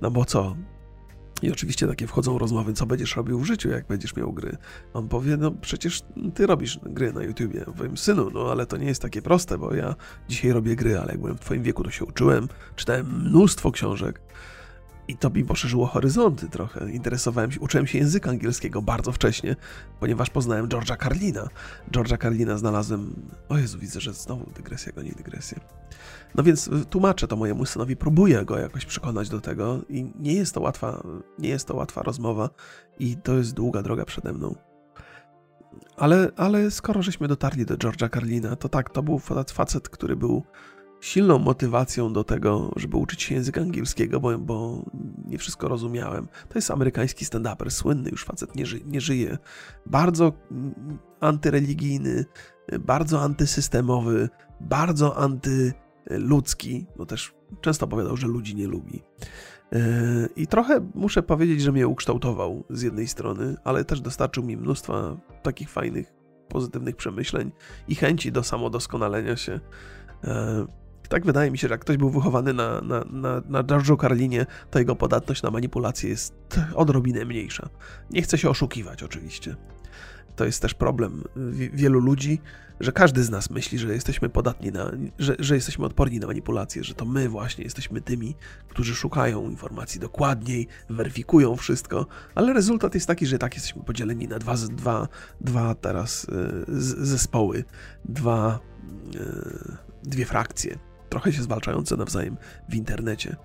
No 0.00 0.10
bo 0.10 0.24
co? 0.24 0.56
I 1.42 1.50
oczywiście 1.50 1.86
takie 1.86 2.06
wchodzą 2.06 2.38
rozmowy, 2.38 2.72
co 2.72 2.86
będziesz 2.86 3.16
robił 3.16 3.38
w 3.38 3.44
życiu, 3.44 3.68
jak 3.68 3.86
będziesz 3.86 4.16
miał 4.16 4.32
gry. 4.32 4.56
On 4.94 5.08
powie, 5.08 5.36
no 5.36 5.50
przecież 5.50 6.02
ty 6.34 6.46
robisz 6.46 6.80
gry 6.82 7.12
na 7.12 7.22
YouTubie. 7.22 7.64
Powiem, 7.76 7.96
synu, 7.96 8.30
no 8.34 8.50
ale 8.50 8.66
to 8.66 8.76
nie 8.76 8.86
jest 8.86 9.02
takie 9.02 9.22
proste, 9.22 9.58
bo 9.58 9.74
ja 9.74 9.94
dzisiaj 10.28 10.52
robię 10.52 10.76
gry, 10.76 10.98
ale 10.98 11.12
jak 11.12 11.20
byłem 11.20 11.36
w 11.36 11.40
twoim 11.40 11.62
wieku, 11.62 11.84
to 11.84 11.90
się 11.90 12.04
uczyłem, 12.04 12.48
czytałem 12.76 13.22
mnóstwo 13.22 13.72
książek. 13.72 14.20
I 15.08 15.16
to 15.16 15.30
mi 15.30 15.44
poszerzyło 15.44 15.86
horyzonty 15.86 16.48
trochę. 16.48 16.90
Interesowałem 16.90 17.52
się, 17.52 17.60
uczyłem 17.60 17.86
się 17.86 17.98
języka 17.98 18.30
angielskiego 18.30 18.82
bardzo 18.82 19.12
wcześnie, 19.12 19.56
ponieważ 20.00 20.30
poznałem 20.30 20.68
George'a 20.68 21.02
Carlina. 21.02 21.48
George'a 21.92 22.22
Carlina 22.22 22.58
znalazłem. 22.58 23.14
O 23.48 23.58
Jezu, 23.58 23.78
widzę, 23.78 24.00
że 24.00 24.12
znowu 24.12 24.50
dygresja 24.50 24.92
goni 24.92 25.12
dygresję. 25.16 25.60
No 26.34 26.42
więc 26.42 26.70
tłumaczę 26.90 27.28
to 27.28 27.36
mojemu 27.36 27.66
synowi, 27.66 27.96
próbuję 27.96 28.44
go 28.44 28.58
jakoś 28.58 28.86
przekonać 28.86 29.28
do 29.28 29.40
tego 29.40 29.80
i 29.88 30.12
nie 30.20 30.34
jest 30.34 30.54
to 30.54 30.60
łatwa, 30.60 31.02
nie 31.38 31.48
jest 31.48 31.68
to 31.68 31.76
łatwa 31.76 32.02
rozmowa 32.02 32.50
i 32.98 33.16
to 33.16 33.34
jest 33.34 33.54
długa 33.54 33.82
droga 33.82 34.04
przede 34.04 34.32
mną. 34.32 34.54
Ale, 35.96 36.30
ale 36.36 36.70
skoro 36.70 37.02
żeśmy 37.02 37.28
dotarli 37.28 37.66
do 37.66 37.76
George'a 37.76 38.10
Carlina, 38.14 38.56
to 38.56 38.68
tak, 38.68 38.90
to 38.90 39.02
był 39.02 39.18
facet, 39.52 39.88
który 39.88 40.16
był 40.16 40.42
silną 41.02 41.38
motywacją 41.38 42.12
do 42.12 42.24
tego, 42.24 42.72
żeby 42.76 42.96
uczyć 42.96 43.22
się 43.22 43.34
języka 43.34 43.60
angielskiego, 43.60 44.20
bo, 44.20 44.38
bo 44.38 44.84
nie 45.26 45.38
wszystko 45.38 45.68
rozumiałem. 45.68 46.28
To 46.48 46.58
jest 46.58 46.70
amerykański 46.70 47.24
stand-uper, 47.24 47.70
słynny 47.70 48.10
już 48.10 48.24
facet, 48.24 48.56
nie, 48.56 48.66
ży, 48.66 48.80
nie 48.86 49.00
żyje. 49.00 49.38
Bardzo 49.86 50.32
antyreligijny, 51.20 52.24
bardzo 52.80 53.20
antysystemowy, 53.20 54.28
bardzo 54.60 55.16
antyludzki, 55.16 56.86
bo 56.96 57.06
też 57.06 57.34
często 57.60 57.86
opowiadał, 57.86 58.16
że 58.16 58.26
ludzi 58.26 58.56
nie 58.56 58.66
lubi. 58.66 59.02
E, 59.72 59.78
I 60.36 60.46
trochę 60.46 60.90
muszę 60.94 61.22
powiedzieć, 61.22 61.60
że 61.60 61.72
mnie 61.72 61.88
ukształtował 61.88 62.64
z 62.70 62.82
jednej 62.82 63.08
strony, 63.08 63.56
ale 63.64 63.84
też 63.84 64.00
dostarczył 64.00 64.44
mi 64.44 64.56
mnóstwa 64.56 65.16
takich 65.42 65.70
fajnych, 65.70 66.12
pozytywnych 66.48 66.96
przemyśleń 66.96 67.52
i 67.88 67.94
chęci 67.94 68.32
do 68.32 68.42
samodoskonalenia 68.42 69.36
się. 69.36 69.60
Tak 71.08 71.26
wydaje 71.26 71.50
mi 71.50 71.58
się, 71.58 71.68
że 71.68 71.74
jak 71.74 71.80
ktoś 71.80 71.96
był 71.96 72.10
wychowany 72.10 72.52
na, 72.52 72.80
na, 72.80 73.04
na, 73.10 73.42
na 73.48 73.62
Giorgio 73.62 73.96
Carlinie, 73.96 74.46
to 74.70 74.78
jego 74.78 74.96
podatność 74.96 75.42
na 75.42 75.50
manipulację 75.50 76.10
jest 76.10 76.34
odrobinę 76.74 77.24
mniejsza. 77.24 77.68
Nie 78.10 78.22
chce 78.22 78.38
się 78.38 78.50
oszukiwać 78.50 79.02
oczywiście. 79.02 79.56
To 80.36 80.44
jest 80.44 80.62
też 80.62 80.74
problem 80.74 81.24
wielu 81.72 82.00
ludzi, 82.00 82.40
że 82.80 82.92
każdy 82.92 83.24
z 83.24 83.30
nas 83.30 83.50
myśli, 83.50 83.78
że 83.78 83.94
jesteśmy 83.94 84.28
podatni 84.28 84.72
na, 84.72 84.90
że, 85.18 85.36
że 85.38 85.54
jesteśmy 85.54 85.84
odporni 85.84 86.20
na 86.20 86.26
manipulacje, 86.26 86.84
że 86.84 86.94
to 86.94 87.04
my 87.04 87.28
właśnie 87.28 87.64
jesteśmy 87.64 88.00
tymi, 88.00 88.34
którzy 88.68 88.94
szukają 88.94 89.50
informacji 89.50 90.00
dokładniej, 90.00 90.68
weryfikują 90.90 91.56
wszystko, 91.56 92.06
ale 92.34 92.52
rezultat 92.52 92.94
jest 92.94 93.06
taki, 93.06 93.26
że 93.26 93.38
tak 93.38 93.54
jesteśmy 93.54 93.82
podzieleni 93.82 94.28
na 94.28 94.38
dwa, 94.38 94.54
dwa, 94.54 95.08
dwa 95.40 95.74
teraz 95.74 96.24
y, 96.24 97.06
zespoły, 97.06 97.64
dwa, 98.04 98.60
y, 99.14 99.76
dwie 100.02 100.24
frakcje, 100.24 100.78
trochę 101.12 101.32
się 101.32 101.42
zwalczające 101.42 101.96
nawzajem 101.96 102.36
w 102.68 102.74
internecie. 102.74 103.36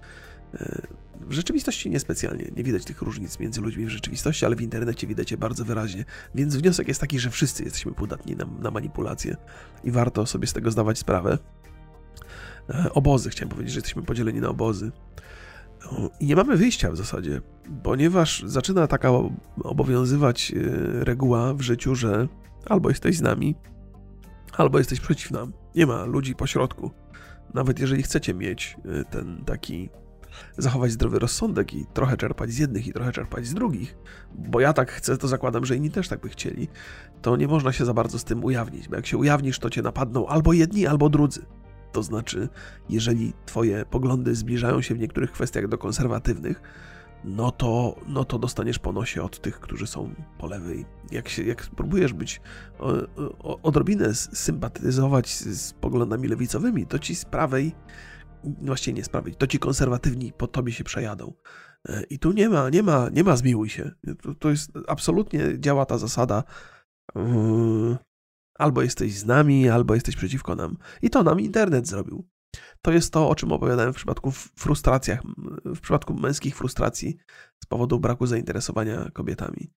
Y, 0.56 0.88
w 1.22 1.34
rzeczywistości 1.34 1.90
niespecjalnie. 1.90 2.52
Nie 2.56 2.64
widać 2.64 2.86
tych 2.86 3.02
różnic 3.02 3.40
między 3.40 3.62
ludźmi 3.62 3.86
w 3.86 3.90
rzeczywistości, 3.90 4.46
ale 4.46 4.56
w 4.56 4.62
internecie 4.62 5.08
widać 5.08 5.32
je 5.32 5.38
bardzo 5.38 5.66
wyraźnie. 5.66 6.06
Więc 6.36 6.56
wniosek 6.56 6.88
jest 6.88 7.02
taki, 7.02 7.20
że 7.20 7.30
wszyscy 7.30 7.64
jesteśmy 7.64 7.92
podatni 7.92 8.36
na, 8.36 8.46
na 8.60 8.72
manipulacje 8.72 9.36
i 9.84 9.92
warto 9.92 10.26
sobie 10.26 10.48
z 10.48 10.54
tego 10.54 10.72
zdawać 10.72 11.00
sprawę. 11.00 11.38
E, 12.70 12.94
obozy, 12.94 13.30
chciałem 13.30 13.50
powiedzieć, 13.50 13.74
że 13.74 13.78
jesteśmy 13.78 14.04
podzieleni 14.04 14.42
na 14.42 14.50
obozy. 14.50 14.92
I 16.20 16.26
nie 16.26 16.36
mamy 16.36 16.58
wyjścia 16.58 16.92
w 16.92 16.98
zasadzie, 16.98 17.42
ponieważ 17.84 18.44
zaczyna 18.46 18.88
taka 18.88 19.10
obowiązywać 19.64 20.52
e, 20.52 21.04
reguła 21.04 21.54
w 21.54 21.62
życiu, 21.62 21.96
że 21.96 22.28
albo 22.66 22.90
jesteś 22.90 23.18
z 23.18 23.22
nami, 23.22 23.56
albo 24.58 24.78
jesteś 24.78 25.00
przeciw 25.00 25.32
nam. 25.32 25.54
Nie 25.76 25.86
ma 25.86 26.06
ludzi 26.06 26.36
pośrodku. 26.36 26.92
Nawet 27.58 27.80
jeżeli 27.80 28.04
chcecie 28.04 28.34
mieć 28.34 28.78
e, 28.86 29.04
ten 29.04 29.44
taki 29.46 29.90
zachować 30.58 30.92
zdrowy 30.92 31.20
rozsądek 31.20 31.74
i 31.74 31.86
trochę 31.94 32.18
czerpać 32.18 32.52
z 32.52 32.58
jednych 32.58 32.88
i 32.88 32.94
trochę 32.94 33.12
czerpać 33.12 33.48
z 33.48 33.54
drugich, 33.54 33.98
bo 34.36 34.60
ja 34.60 34.74
tak 34.74 34.92
chcę, 34.92 35.18
to 35.18 35.28
zakładam, 35.28 35.66
że 35.66 35.76
inni 35.76 35.92
też 35.92 36.08
tak 36.08 36.20
by 36.20 36.30
chcieli, 36.30 36.68
to 37.22 37.38
nie 37.38 37.48
można 37.48 37.72
się 37.72 37.86
za 37.86 37.94
bardzo 37.94 38.20
z 38.20 38.24
tym 38.24 38.44
ujawnić, 38.44 38.88
bo 38.88 38.96
jak 38.96 39.06
się 39.06 39.18
ujawnisz, 39.18 39.60
to 39.60 39.70
cię 39.70 39.82
napadną 39.82 40.28
albo 40.28 40.54
jedni, 40.54 40.88
albo 40.88 41.10
drudzy. 41.10 41.46
To 41.92 42.04
znaczy, 42.04 42.50
jeżeli 42.90 43.34
twoje 43.46 43.86
poglądy 43.86 44.36
zbliżają 44.36 44.82
się 44.82 44.96
w 44.96 45.00
niektórych 45.00 45.32
kwestiach 45.32 45.68
do 45.68 45.78
konserwatywnych, 45.78 46.62
no 47.24 47.52
to, 47.52 47.96
no 48.08 48.26
to 48.26 48.40
dostaniesz 48.40 48.80
po 48.80 48.92
nosie 48.92 49.24
od 49.24 49.42
tych, 49.42 49.60
którzy 49.60 49.88
są 49.88 50.14
po 50.38 50.48
lewej. 50.48 50.86
Jak, 51.12 51.30
się, 51.30 51.44
jak 51.44 51.64
spróbujesz 51.64 52.14
być 52.14 52.42
o, 52.80 52.94
o, 53.40 53.62
odrobinę 53.62 54.14
sympatyzować 54.16 55.30
z, 55.30 55.62
z 55.62 55.74
poglądami 55.74 56.28
lewicowymi, 56.28 56.88
to 56.88 57.00
ci 57.00 57.16
z 57.16 57.26
prawej 57.26 57.76
właściwie 58.44 58.98
nie 58.98 59.04
sprawić. 59.04 59.36
To 59.38 59.48
ci 59.48 59.60
konserwatywni 59.60 60.34
po 60.34 60.48
tobie 60.48 60.74
się 60.74 60.84
przejadą. 60.84 61.34
E, 61.90 62.04
I 62.04 62.20
tu 62.20 62.32
nie 62.32 62.50
ma, 62.50 62.70
nie 62.70 62.84
ma, 62.84 63.10
nie 63.10 63.24
ma 63.24 63.36
zmiłuj 63.36 63.70
się. 63.70 63.92
To, 64.22 64.36
to 64.36 64.50
jest 64.50 64.72
absolutnie 64.88 65.60
działa 65.60 65.86
ta 65.86 65.98
zasada. 65.98 66.44
Yy, 67.16 67.98
albo 68.56 68.82
jesteś 68.82 69.18
z 69.18 69.26
nami, 69.26 69.70
albo 69.70 69.94
jesteś 69.94 70.16
przeciwko 70.16 70.56
nam. 70.56 70.78
I 71.02 71.10
to 71.10 71.24
nam 71.24 71.40
internet 71.40 71.88
zrobił. 71.88 72.28
To 72.82 72.92
jest 72.92 73.14
to, 73.14 73.30
o 73.30 73.36
czym 73.36 73.52
opowiadałem 73.52 73.94
w 73.94 73.96
przypadku 73.96 74.32
frustracjach, 74.32 75.22
w 75.66 75.80
przypadku 75.80 76.14
męskich 76.14 76.56
frustracji 76.56 77.18
z 77.64 77.66
powodu 77.66 78.00
braku 78.00 78.26
zainteresowania 78.26 79.10
kobietami. 79.14 79.74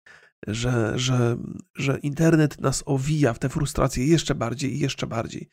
Że, 0.47 0.93
że, 0.99 1.37
że 1.75 1.99
internet 1.99 2.61
nas 2.61 2.83
owija 2.87 3.33
w 3.33 3.39
te 3.39 3.49
frustracje 3.49 4.07
jeszcze 4.07 4.35
bardziej 4.35 4.77
i 4.77 4.79
jeszcze 4.79 5.07
bardziej. 5.07 5.51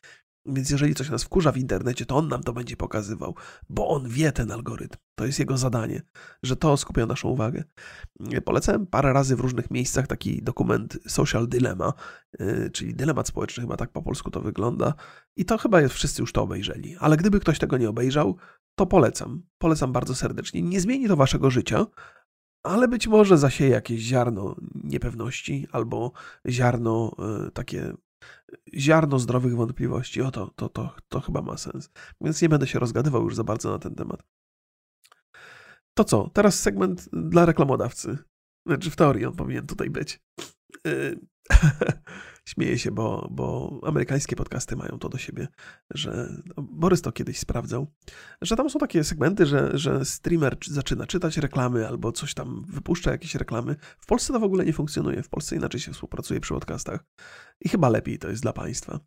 Więc 0.47 0.69
jeżeli 0.69 0.95
coś 0.95 1.09
nas 1.09 1.23
wkurza 1.23 1.51
w 1.51 1.57
internecie, 1.57 2.05
to 2.05 2.15
on 2.15 2.27
nam 2.27 2.43
to 2.43 2.53
będzie 2.53 2.77
pokazywał, 2.77 3.35
bo 3.69 3.87
on 3.87 4.09
wie 4.09 4.31
ten 4.31 4.51
algorytm. 4.51 4.97
To 5.15 5.25
jest 5.25 5.39
jego 5.39 5.57
zadanie, 5.57 6.01
że 6.43 6.55
to 6.55 6.77
skupia 6.77 7.05
naszą 7.05 7.29
uwagę. 7.29 7.63
Polecałem 8.45 8.87
parę 8.87 9.13
razy 9.13 9.35
w 9.35 9.39
różnych 9.39 9.71
miejscach 9.71 10.07
taki 10.07 10.43
dokument 10.43 10.99
Social 11.07 11.47
Dilemma, 11.47 11.93
y, 12.41 12.69
czyli 12.73 12.95
dylemat 12.95 13.27
społeczny, 13.27 13.61
chyba 13.61 13.77
tak 13.77 13.91
po 13.91 14.01
polsku 14.01 14.31
to 14.31 14.41
wygląda. 14.41 14.93
I 15.35 15.45
to 15.45 15.57
chyba 15.57 15.87
wszyscy 15.87 16.21
już 16.21 16.33
to 16.33 16.41
obejrzeli. 16.41 16.95
Ale 16.99 17.17
gdyby 17.17 17.39
ktoś 17.39 17.59
tego 17.59 17.77
nie 17.77 17.89
obejrzał, 17.89 18.37
to 18.75 18.85
polecam. 18.85 19.43
Polecam 19.57 19.91
bardzo 19.91 20.15
serdecznie. 20.15 20.61
Nie 20.61 20.81
zmieni 20.81 21.07
to 21.07 21.15
waszego 21.15 21.49
życia, 21.49 21.85
ale 22.63 22.87
być 22.87 23.07
może 23.07 23.37
zasieje 23.37 23.71
jakieś 23.71 23.99
ziarno 23.99 24.55
niepewności 24.83 25.67
albo 25.71 26.11
ziarno 26.49 27.15
y, 27.47 27.51
takie 27.51 27.93
ziarno 28.75 29.19
zdrowych 29.19 29.55
wątpliwości. 29.55 30.21
O 30.21 30.31
to, 30.31 30.51
to, 30.55 30.69
to, 30.69 30.95
to 31.09 31.21
chyba 31.21 31.41
ma 31.41 31.57
sens. 31.57 31.89
Więc 32.21 32.41
nie 32.41 32.49
będę 32.49 32.67
się 32.67 32.79
rozgadywał 32.79 33.23
już 33.23 33.35
za 33.35 33.43
bardzo 33.43 33.71
na 33.71 33.79
ten 33.79 33.95
temat. 33.95 34.23
To 35.93 36.03
co? 36.03 36.29
Teraz 36.33 36.59
segment 36.59 37.09
dla 37.13 37.45
reklamodawcy. 37.45 38.17
Znaczy 38.65 38.91
w 38.91 38.95
teorii 38.95 39.25
on 39.25 39.35
powinien 39.35 39.67
tutaj 39.67 39.89
być. 39.89 40.19
Śmieję 42.47 42.77
się, 42.77 42.91
bo, 42.91 43.27
bo 43.31 43.79
amerykańskie 43.83 44.35
podcasty 44.35 44.75
mają 44.75 44.99
to 44.99 45.09
do 45.09 45.17
siebie, 45.17 45.47
że 45.89 46.29
no, 46.57 46.63
Borys 46.63 47.01
to 47.01 47.11
kiedyś 47.11 47.39
sprawdzał, 47.39 47.87
że 48.41 48.55
tam 48.55 48.69
są 48.69 48.79
takie 48.79 49.03
segmenty, 49.03 49.45
że, 49.45 49.77
że 49.77 50.05
streamer 50.05 50.57
zaczyna 50.67 51.07
czytać 51.07 51.37
reklamy 51.37 51.87
albo 51.87 52.11
coś 52.11 52.33
tam 52.33 52.65
wypuszcza 52.69 53.11
jakieś 53.11 53.35
reklamy. 53.35 53.75
W 53.99 54.05
Polsce 54.05 54.33
to 54.33 54.39
w 54.39 54.43
ogóle 54.43 54.65
nie 54.65 54.73
funkcjonuje. 54.73 55.23
W 55.23 55.29
Polsce 55.29 55.55
inaczej 55.55 55.79
się 55.79 55.93
współpracuje 55.93 56.39
przy 56.39 56.53
podcastach 56.53 57.05
i 57.61 57.69
chyba 57.69 57.89
lepiej 57.89 58.19
to 58.19 58.29
jest 58.29 58.41
dla 58.41 58.53
państwa. 58.53 58.99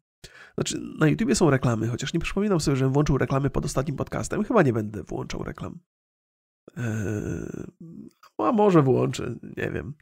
Znaczy, 0.54 0.80
na 0.98 1.08
YouTubie 1.08 1.34
są 1.34 1.50
reklamy, 1.50 1.88
chociaż 1.88 2.14
nie 2.14 2.20
przypominam 2.20 2.60
sobie, 2.60 2.76
że 2.76 2.88
włączył 2.88 3.18
reklamy 3.18 3.50
pod 3.50 3.64
ostatnim 3.64 3.96
podcastem. 3.96 4.44
Chyba 4.44 4.62
nie 4.62 4.72
będę 4.72 5.02
włączał 5.02 5.42
reklam. 5.44 5.80
Eee, 6.76 7.66
a 8.38 8.52
może 8.52 8.82
włączę, 8.82 9.34
nie 9.56 9.70
wiem. 9.70 9.94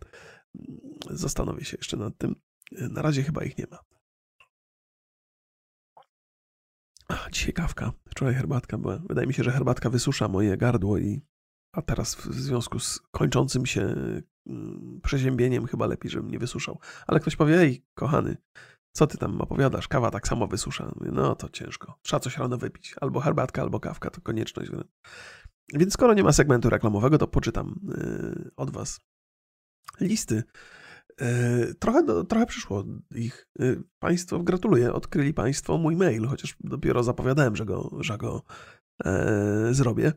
Zastanowię 1.11 1.65
się 1.65 1.77
jeszcze 1.77 1.97
nad 1.97 2.19
tym. 2.19 2.35
Na 2.73 3.03
razie 3.03 3.23
chyba 3.23 3.45
ich 3.45 3.59
nie 3.59 3.67
ma. 3.71 3.79
Dzisiaj 7.33 7.53
kawka, 7.53 7.93
wczoraj 8.11 8.35
herbatka 8.35 8.79
była. 8.79 8.99
Wydaje 9.09 9.27
mi 9.27 9.35
się, 9.35 9.45
że 9.45 9.53
herbatka 9.53 9.91
wysusza 9.91 10.29
moje 10.29 10.57
gardło 10.57 10.99
i 10.99 11.21
a 11.73 11.83
teraz 11.83 12.15
w 12.15 12.35
związku 12.35 12.79
z 12.79 13.01
kończącym 13.11 13.67
się 13.67 13.95
mm, 14.47 15.01
przeziębieniem 15.03 15.67
chyba 15.67 15.87
lepiej, 15.87 16.11
żebym 16.11 16.31
nie 16.31 16.39
wysuszał. 16.39 16.79
Ale 17.07 17.21
ktoś 17.21 17.37
powie, 17.37 17.61
ej, 17.61 17.85
kochany, 17.95 18.37
co 18.93 19.07
ty 19.07 19.19
tam 19.19 19.41
opowiadasz? 19.41 19.89
Kawa 19.89 20.11
tak 20.11 20.29
samo 20.29 20.47
wysusza. 20.47 20.93
No 21.01 21.35
to 21.35 21.49
ciężko. 21.49 21.99
Trzeba 22.03 22.21
coś 22.21 22.37
rano 22.37 22.59
wypić. 22.59 22.95
Albo 23.01 23.21
herbatka, 23.21 23.63
albo 23.63 23.81
kawka, 23.81 24.11
to 24.11 24.21
konieczność. 24.21 24.71
Więc 25.75 25.93
skoro 25.93 26.15
nie 26.15 26.23
ma 26.23 26.33
segmentu 26.33 26.71
reklamowego, 26.71 27.19
to 27.19 27.27
poczytam 27.27 27.81
yy, 27.89 28.51
od 28.57 28.71
was 28.71 29.01
listy 30.01 30.43
E, 31.21 31.75
trochę, 31.75 32.25
trochę 32.29 32.47
przyszło 32.47 32.85
ich. 33.15 33.49
E, 33.61 33.77
państwo, 33.99 34.39
gratuluję, 34.39 34.93
odkryli 34.93 35.35
Państwo 35.35 35.79
mój 35.79 35.97
mail, 35.97 36.27
chociaż 36.27 36.57
dopiero 36.61 37.03
zapowiadałem, 37.03 37.57
że 37.57 37.65
go, 37.65 37.91
że 38.01 38.19
go 38.19 38.43
e, 39.05 39.69
zrobię. 39.71 40.13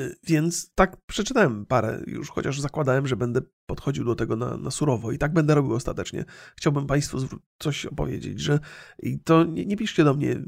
Y, 0.00 0.16
więc 0.26 0.72
tak 0.74 0.96
przeczytałem 1.06 1.66
parę 1.66 2.00
już, 2.06 2.30
chociaż 2.30 2.60
zakładałem, 2.60 3.06
że 3.06 3.16
będę 3.16 3.40
podchodził 3.66 4.04
do 4.04 4.14
tego 4.14 4.36
na, 4.36 4.56
na 4.56 4.70
surowo 4.70 5.12
i 5.12 5.18
tak 5.18 5.32
będę 5.32 5.54
robił 5.54 5.74
ostatecznie. 5.74 6.24
Chciałbym 6.56 6.86
Państwu 6.86 7.18
coś 7.58 7.86
opowiedzieć, 7.86 8.40
że 8.40 8.58
i 9.02 9.18
to 9.18 9.44
nie, 9.44 9.66
nie 9.66 9.76
piszcie 9.76 10.04
do 10.04 10.14
mnie 10.14 10.42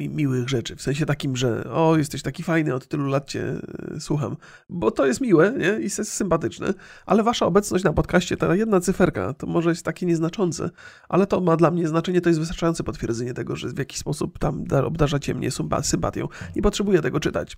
miłych 0.00 0.48
rzeczy, 0.48 0.76
w 0.76 0.82
sensie 0.82 1.06
takim, 1.06 1.36
że 1.36 1.64
o, 1.64 1.96
jesteś 1.96 2.22
taki 2.22 2.42
fajny, 2.42 2.74
od 2.74 2.88
tylu 2.88 3.06
lat 3.06 3.30
Cię 3.30 3.60
y, 3.96 4.00
słucham, 4.00 4.36
bo 4.68 4.90
to 4.90 5.06
jest 5.06 5.20
miłe 5.20 5.54
nie? 5.58 5.80
i 5.80 5.82
jest 5.82 6.12
sympatyczne, 6.12 6.74
ale 7.06 7.22
Wasza 7.22 7.46
obecność 7.46 7.84
na 7.84 7.92
podcaście, 7.92 8.36
ta 8.36 8.54
jedna 8.54 8.80
cyferka, 8.80 9.34
to 9.34 9.46
może 9.46 9.70
jest 9.70 9.84
takie 9.84 10.06
nieznaczące, 10.06 10.70
ale 11.08 11.26
to 11.26 11.40
ma 11.40 11.56
dla 11.56 11.70
mnie 11.70 11.88
znaczenie, 11.88 12.20
to 12.20 12.28
jest 12.28 12.40
wystarczające 12.40 12.84
potwierdzenie 12.84 13.34
tego, 13.34 13.56
że 13.56 13.68
w 13.68 13.78
jakiś 13.78 13.98
sposób 13.98 14.38
tam 14.38 14.64
obdarzacie 14.84 15.34
mnie 15.34 15.50
sympatią. 15.82 16.28
Nie 16.56 16.62
potrzebuję 16.62 17.00
tego 17.00 17.20
czytać. 17.20 17.56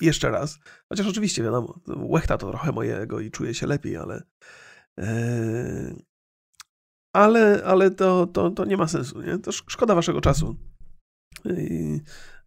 Jeszcze 0.00 0.30
raz. 0.30 0.58
Chociaż 0.88 1.06
oczywiście, 1.06 1.42
wiadomo, 1.42 1.80
łechta 1.86 2.38
to 2.38 2.48
trochę 2.48 2.72
mojego 2.72 3.20
i 3.20 3.30
czuję 3.30 3.54
się 3.54 3.66
lepiej, 3.66 3.96
ale. 3.96 4.22
E, 5.00 5.94
ale, 7.12 7.62
ale 7.64 7.90
to, 7.90 8.26
to, 8.26 8.50
to 8.50 8.64
nie 8.64 8.76
ma 8.76 8.88
sensu, 8.88 9.22
nie? 9.22 9.38
To 9.38 9.52
szkoda 9.52 9.94
waszego 9.94 10.20
czasu. 10.20 10.56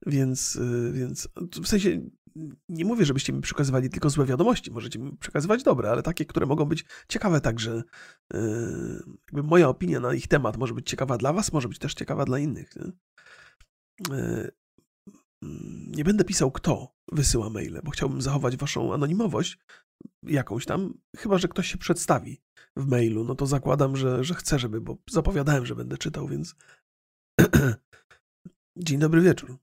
Więc, 0.06 0.60
więc 0.94 1.30
w 1.62 1.68
sensie 1.68 2.02
nie 2.70 2.86
mówię, 2.86 3.06
żebyście 3.06 3.34
mi 3.34 3.42
przekazywali 3.42 3.90
tylko 3.90 4.10
złe 4.10 4.26
wiadomości, 4.26 4.72
możecie 4.72 5.00
mi 5.00 5.18
przekazywać 5.18 5.64
dobre, 5.64 5.92
ale 5.92 6.04
takie, 6.04 6.26
które 6.26 6.46
mogą 6.46 6.66
być 6.66 6.86
ciekawe 7.08 7.42
także. 7.42 7.84
E, 8.34 8.40
jakby 9.32 9.44
moja 9.44 9.70
opinia 9.70 10.00
na 10.00 10.14
ich 10.14 10.28
temat 10.28 10.58
może 10.58 10.74
być 10.74 10.90
ciekawa 10.90 11.18
dla 11.18 11.34
was, 11.34 11.54
może 11.54 11.68
być 11.68 11.80
też 11.80 11.94
ciekawa 11.94 12.26
dla 12.26 12.40
innych. 12.40 12.76
Nie? 12.76 12.92
Mm, 15.44 15.92
nie 15.92 16.04
będę 16.04 16.24
pisał, 16.24 16.52
kto 16.52 16.96
wysyła 17.12 17.50
maile, 17.50 17.80
bo 17.84 17.92
chciałbym 17.92 18.22
zachować 18.22 18.58
waszą 18.58 18.94
anonimowość 18.94 19.60
jakąś 20.24 20.66
tam, 20.66 20.94
chyba 21.18 21.38
że 21.38 21.48
ktoś 21.48 21.72
się 21.72 21.78
przedstawi 21.78 22.42
w 22.76 22.88
mailu, 22.88 23.24
no 23.24 23.36
to 23.36 23.46
zakładam, 23.46 23.98
że, 23.98 24.24
że 24.24 24.34
chcę, 24.34 24.60
żeby, 24.60 24.82
bo 24.82 24.98
zapowiadałem, 25.10 25.66
że 25.66 25.76
będę 25.76 25.98
czytał, 25.98 26.28
więc 26.28 26.56
Dzień 28.78 29.00
dobry 29.00 29.22
wieczór. 29.22 29.58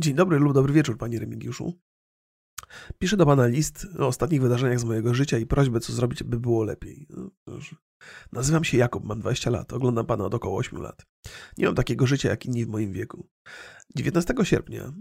Dzień 0.00 0.14
dobry 0.14 0.38
lub 0.38 0.54
dobry 0.54 0.72
wieczór, 0.72 0.98
panie 0.98 1.18
Remigiuszu. 1.18 1.78
Piszę 2.98 3.16
do 3.16 3.26
pana 3.26 3.46
list 3.46 3.86
o 3.98 4.06
ostatnich 4.06 4.42
wydarzeniach 4.42 4.80
z 4.80 4.84
mojego 4.84 5.14
życia 5.14 5.38
i 5.38 5.46
prośbę, 5.46 5.80
co 5.80 5.92
zrobić, 5.92 6.22
by 6.22 6.40
było 6.40 6.64
lepiej. 6.64 7.06
No, 7.10 7.30
Nazywam 8.32 8.64
się 8.64 8.78
Jakub, 8.78 9.04
mam 9.04 9.20
20 9.20 9.50
lat, 9.50 9.72
oglądam 9.72 10.06
pana 10.06 10.24
od 10.24 10.34
około 10.34 10.58
8 10.58 10.82
lat. 10.82 11.06
Nie 11.58 11.66
mam 11.66 11.74
takiego 11.74 12.06
życia 12.06 12.28
jak 12.28 12.46
inni 12.46 12.64
w 12.64 12.68
moim 12.68 12.92
wieku. 12.92 13.28
19 13.96 14.34
sierpnia 14.42 14.92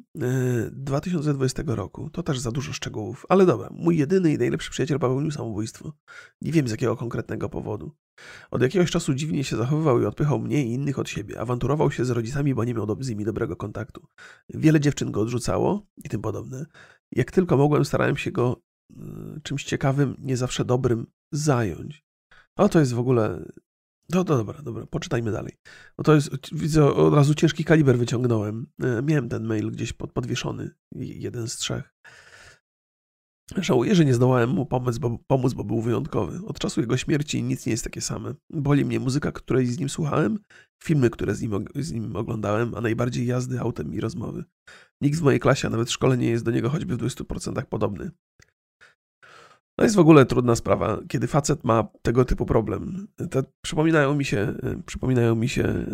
2020 0.71 1.61
e, 1.61 1.75
roku, 1.75 2.09
to 2.09 2.23
też 2.23 2.39
za 2.39 2.51
dużo 2.51 2.73
szczegółów, 2.73 3.25
ale 3.29 3.45
dobra, 3.45 3.69
mój 3.71 3.97
jedyny 3.97 4.33
i 4.33 4.37
najlepszy 4.37 4.71
przyjaciel 4.71 4.99
popełnił 4.99 5.31
samobójstwo. 5.31 5.93
Nie 6.41 6.51
wiem 6.51 6.67
z 6.67 6.71
jakiego 6.71 6.97
konkretnego 6.97 7.49
powodu. 7.49 7.91
Od 8.51 8.61
jakiegoś 8.61 8.91
czasu 8.91 9.13
dziwnie 9.13 9.43
się 9.43 9.55
zachowywał 9.55 10.01
i 10.01 10.05
odpychał 10.05 10.39
mnie 10.39 10.65
i 10.65 10.73
innych 10.73 10.99
od 10.99 11.09
siebie. 11.09 11.39
Awanturował 11.39 11.91
się 11.91 12.05
z 12.05 12.09
rodzicami, 12.09 12.55
bo 12.55 12.63
nie 12.63 12.73
miał 12.73 12.97
z 12.99 13.09
nimi 13.09 13.25
dobrego 13.25 13.55
kontaktu. 13.55 14.07
Wiele 14.49 14.79
dziewczyn 14.79 15.11
go 15.11 15.21
odrzucało 15.21 15.87
i 16.03 16.09
tym 16.09 16.21
podobne. 16.21 16.65
Jak 17.11 17.31
tylko 17.31 17.57
mogłem, 17.57 17.85
starałem 17.85 18.17
się 18.17 18.31
go 18.31 18.61
e, 18.91 19.39
czymś 19.43 19.63
ciekawym, 19.63 20.15
nie 20.19 20.37
zawsze 20.37 20.65
dobrym 20.65 21.07
zająć. 21.31 22.05
O, 22.55 22.69
to 22.69 22.79
jest 22.79 22.93
w 22.93 22.99
ogóle. 22.99 23.45
No, 24.09 24.17
no 24.17 24.23
dobra, 24.23 24.61
dobra, 24.61 24.85
poczytajmy 24.85 25.31
dalej. 25.31 25.57
No 25.97 26.03
to 26.03 26.15
jest, 26.15 26.29
widzę, 26.51 26.85
od 26.85 27.13
razu 27.13 27.35
ciężki 27.35 27.63
kaliber 27.63 27.97
wyciągnąłem. 27.97 28.67
E, 28.83 29.01
miałem 29.01 29.29
ten 29.29 29.43
mail 29.43 29.71
gdzieś 29.71 29.93
pod, 29.93 30.11
podwieszony, 30.11 30.71
jeden 30.95 31.47
z 31.47 31.57
trzech. 31.57 31.93
Żałuję, 33.57 33.95
że 33.95 34.05
nie 34.05 34.13
zdołałem 34.13 34.49
mu 34.49 34.65
pomóc 34.65 34.97
bo, 34.97 35.17
pomóc, 35.27 35.53
bo 35.53 35.63
był 35.63 35.81
wyjątkowy. 35.81 36.45
Od 36.45 36.59
czasu 36.59 36.81
jego 36.81 36.97
śmierci 36.97 37.43
nic 37.43 37.65
nie 37.65 37.71
jest 37.71 37.83
takie 37.83 38.01
same. 38.01 38.33
Boli 38.49 38.85
mnie 38.85 38.99
muzyka, 38.99 39.31
której 39.31 39.67
z 39.67 39.79
nim 39.79 39.89
słuchałem, 39.89 40.39
filmy, 40.83 41.09
które 41.09 41.35
z 41.35 41.41
nim, 41.41 41.65
z 41.75 41.91
nim 41.91 42.15
oglądałem, 42.15 42.75
a 42.75 42.81
najbardziej 42.81 43.25
jazdy 43.27 43.59
autem 43.59 43.93
i 43.93 43.99
rozmowy. 43.99 44.43
Nikt 45.01 45.19
w 45.19 45.21
mojej 45.21 45.39
klasie, 45.39 45.67
a 45.67 45.71
nawet 45.71 45.87
w 45.87 45.91
szkole 45.91 46.17
nie 46.17 46.27
jest 46.27 46.45
do 46.45 46.51
niego 46.51 46.69
choćby 46.69 46.95
w 46.95 46.99
20% 46.99 47.65
podobny. 47.65 48.11
To 49.75 49.83
jest 49.83 49.95
w 49.95 49.99
ogóle 49.99 50.25
trudna 50.25 50.55
sprawa, 50.55 50.99
kiedy 51.07 51.27
facet 51.27 51.63
ma 51.63 51.87
tego 52.01 52.25
typu 52.25 52.45
problem. 52.45 53.07
Te, 53.29 53.43
przypominają 53.61 54.15
mi 54.15 54.25
się, 54.25 54.37
e, 54.37 54.81
przypominają 54.85 55.35
mi 55.35 55.49
się 55.49 55.63
e, 55.63 55.85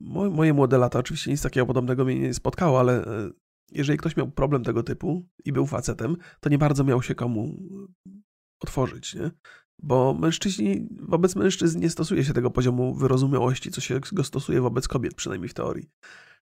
moje, 0.00 0.30
moje 0.30 0.52
młode 0.54 0.78
lata. 0.78 0.98
Oczywiście 0.98 1.30
nic 1.30 1.42
takiego 1.42 1.66
podobnego 1.66 2.04
mnie 2.04 2.20
nie 2.20 2.34
spotkało, 2.34 2.80
ale 2.80 3.04
e, 3.04 3.30
jeżeli 3.72 3.98
ktoś 3.98 4.16
miał 4.16 4.30
problem 4.30 4.64
tego 4.64 4.82
typu 4.82 5.26
i 5.44 5.52
był 5.52 5.66
facetem, 5.66 6.16
to 6.40 6.48
nie 6.48 6.58
bardzo 6.58 6.84
miał 6.84 7.02
się 7.02 7.14
komu 7.14 7.62
otworzyć, 8.60 9.14
nie? 9.14 9.30
Bo 9.82 10.14
mężczyźni, 10.14 10.88
wobec 11.00 11.36
mężczyzn 11.36 11.80
nie 11.80 11.90
stosuje 11.90 12.24
się 12.24 12.32
tego 12.32 12.50
poziomu 12.50 12.94
wyrozumiałości, 12.94 13.70
co 13.70 13.80
się 13.80 14.00
go 14.12 14.24
stosuje 14.24 14.60
wobec 14.60 14.88
kobiet, 14.88 15.14
przynajmniej 15.14 15.48
w 15.48 15.54
teorii 15.54 15.90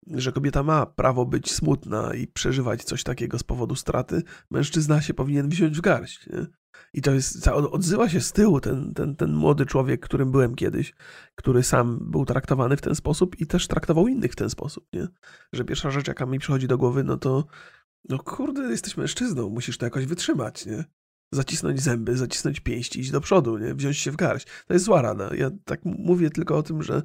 że 0.08 0.32
kobieta 0.32 0.64
ma 0.64 0.86
prawo 0.86 1.26
być 1.26 1.52
smutna 1.52 2.14
i 2.14 2.28
przeżywać 2.28 2.84
coś 2.84 3.04
takiego 3.04 3.40
z 3.40 3.44
powodu 3.44 3.76
straty, 3.76 4.24
mężczyzna 4.52 5.02
się 5.02 5.14
powinien 5.14 5.50
wziąć 5.50 5.78
w 5.78 5.82
garść. 5.82 6.28
Nie? 6.28 6.46
I 6.94 7.02
to 7.02 7.12
jest, 7.12 7.48
odzywa 7.48 8.10
się 8.10 8.22
z 8.22 8.32
tyłu 8.32 8.60
ten, 8.60 8.94
ten, 8.94 9.16
ten 9.16 9.34
młody 9.34 9.66
człowiek, 9.66 10.02
którym 10.02 10.32
byłem 10.32 10.56
kiedyś, 10.56 10.94
który 11.36 11.64
sam 11.64 12.12
był 12.12 12.26
traktowany 12.26 12.78
w 12.78 12.82
ten 12.82 12.96
sposób 12.96 13.40
i 13.40 13.48
też 13.48 13.68
traktował 13.68 14.08
innych 14.08 14.32
w 14.32 14.36
ten 14.36 14.50
sposób, 14.50 14.88
nie? 14.94 15.08
Że 15.54 15.66
pierwsza 15.66 15.92
rzecz, 15.92 16.08
jaka 16.08 16.26
mi 16.26 16.40
przychodzi 16.40 16.68
do 16.68 16.78
głowy, 16.78 17.04
no 17.04 17.18
to 17.18 17.46
no 18.10 18.20
kurde, 18.20 18.62
jesteś 18.62 18.98
mężczyzną, 18.98 19.50
musisz 19.50 19.78
to 19.78 19.86
jakoś 19.86 20.06
wytrzymać, 20.06 20.66
nie? 20.66 20.84
Zacisnąć 21.32 21.82
zęby, 21.82 22.18
zacisnąć 22.18 22.60
pięści, 22.60 23.00
iść 23.00 23.12
do 23.12 23.22
przodu, 23.22 23.58
nie? 23.58 23.76
wziąć 23.76 23.98
się 23.98 24.12
w 24.12 24.16
garść. 24.16 24.48
To 24.68 24.74
jest 24.74 24.86
zła 24.86 25.02
rada. 25.02 25.36
Ja 25.36 25.52
tak 25.66 25.82
mówię 25.86 26.30
tylko 26.30 26.58
o 26.58 26.64
tym, 26.64 26.84
że 26.84 27.04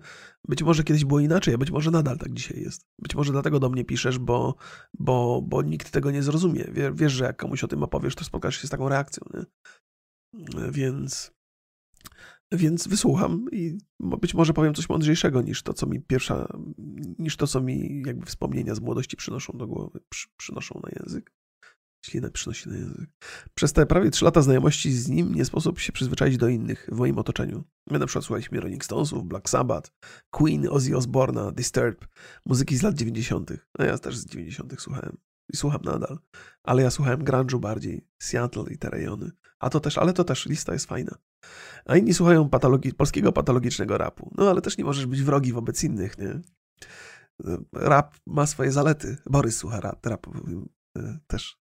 być 0.48 0.62
może 0.62 0.84
kiedyś 0.84 1.04
było 1.04 1.20
inaczej, 1.20 1.54
a 1.54 1.58
być 1.58 1.70
może 1.70 1.90
nadal 1.90 2.18
tak 2.18 2.32
dzisiaj 2.32 2.60
jest. 2.60 2.86
Być 2.98 3.14
może 3.14 3.32
dlatego 3.32 3.60
do 3.60 3.68
mnie 3.68 3.84
piszesz, 3.84 4.18
bo, 4.18 4.54
bo, 4.98 5.42
bo 5.42 5.62
nikt 5.62 5.90
tego 5.90 6.10
nie 6.10 6.22
zrozumie. 6.22 6.64
Wiesz, 6.94 7.12
że 7.12 7.24
jak 7.24 7.36
komuś 7.36 7.64
o 7.64 7.68
tym 7.68 7.82
opowiesz, 7.82 8.14
to 8.14 8.24
spotkasz 8.24 8.60
się 8.60 8.66
z 8.66 8.70
taką 8.70 8.88
reakcją. 8.88 9.24
Nie? 9.34 9.44
Więc, 10.70 11.32
więc 12.52 12.88
wysłucham 12.88 13.46
i 13.52 13.78
być 14.00 14.34
może 14.34 14.52
powiem 14.52 14.74
coś 14.74 14.88
mądrzejszego 14.88 15.42
niż 15.42 15.62
to, 15.62 15.72
co 15.72 15.86
mi 15.86 16.00
pierwsza, 16.00 16.58
niż 17.18 17.36
to, 17.36 17.46
co 17.46 17.60
mi 17.60 18.02
jakby 18.06 18.26
wspomnienia 18.26 18.74
z 18.74 18.80
młodości 18.80 19.16
przynoszą 19.16 19.58
do 19.58 19.66
głowy, 19.66 20.00
przy, 20.08 20.28
przynoszą 20.36 20.80
na 20.82 20.90
język. 21.00 21.32
Ślinę 22.06 22.30
przynosi 22.30 22.68
na 22.68 22.76
język. 22.76 23.10
Przez 23.54 23.72
te 23.72 23.86
prawie 23.86 24.10
trzy 24.10 24.24
lata 24.24 24.42
znajomości 24.42 24.92
z 24.92 25.08
nim 25.08 25.34
nie 25.34 25.44
sposób 25.44 25.78
się 25.78 25.92
przyzwyczaić 25.92 26.36
do 26.36 26.48
innych 26.48 26.88
w 26.92 26.96
moim 26.96 27.18
otoczeniu. 27.18 27.64
My 27.90 27.98
na 27.98 28.06
przykład 28.06 28.24
słuchaliśmy 28.24 28.60
Rolling 28.60 28.84
Stonesów, 28.84 29.24
Black 29.24 29.48
Sabbath, 29.48 29.90
Queen, 30.30 30.68
Ozzy 30.70 30.92
Osbourne'a, 30.92 31.52
Disturbed, 31.52 32.08
muzyki 32.46 32.76
z 32.76 32.82
lat 32.82 32.94
90. 32.94 33.52
No 33.78 33.84
ja 33.84 33.98
też 33.98 34.18
z 34.18 34.26
90. 34.26 34.80
słuchałem 34.80 35.16
i 35.52 35.56
słucham 35.56 35.80
nadal. 35.84 36.18
Ale 36.62 36.82
ja 36.82 36.90
słuchałem 36.90 37.24
grunge'u 37.24 37.60
bardziej, 37.60 38.06
Seattle 38.22 38.64
i 38.70 38.78
te 38.78 38.90
rejony. 38.90 39.30
A 39.58 39.70
to 39.70 39.80
też, 39.80 39.98
ale 39.98 40.12
to 40.12 40.24
też 40.24 40.46
lista 40.46 40.72
jest 40.72 40.86
fajna. 40.86 41.18
A 41.84 41.96
inni 41.96 42.14
słuchają 42.14 42.48
patologi 42.48 42.94
polskiego 42.94 43.32
patologicznego 43.32 43.98
rapu. 43.98 44.30
No 44.38 44.50
ale 44.50 44.60
też 44.60 44.78
nie 44.78 44.84
możesz 44.84 45.06
być 45.06 45.22
wrogi 45.22 45.52
wobec 45.52 45.84
innych, 45.84 46.18
nie? 46.18 46.40
Rap 47.72 48.16
ma 48.26 48.46
swoje 48.46 48.72
zalety. 48.72 49.16
Borys 49.30 49.56
słucha 49.56 49.80
rap, 49.80 50.06
rap 50.06 50.26
y, 50.26 51.18
też 51.26 51.65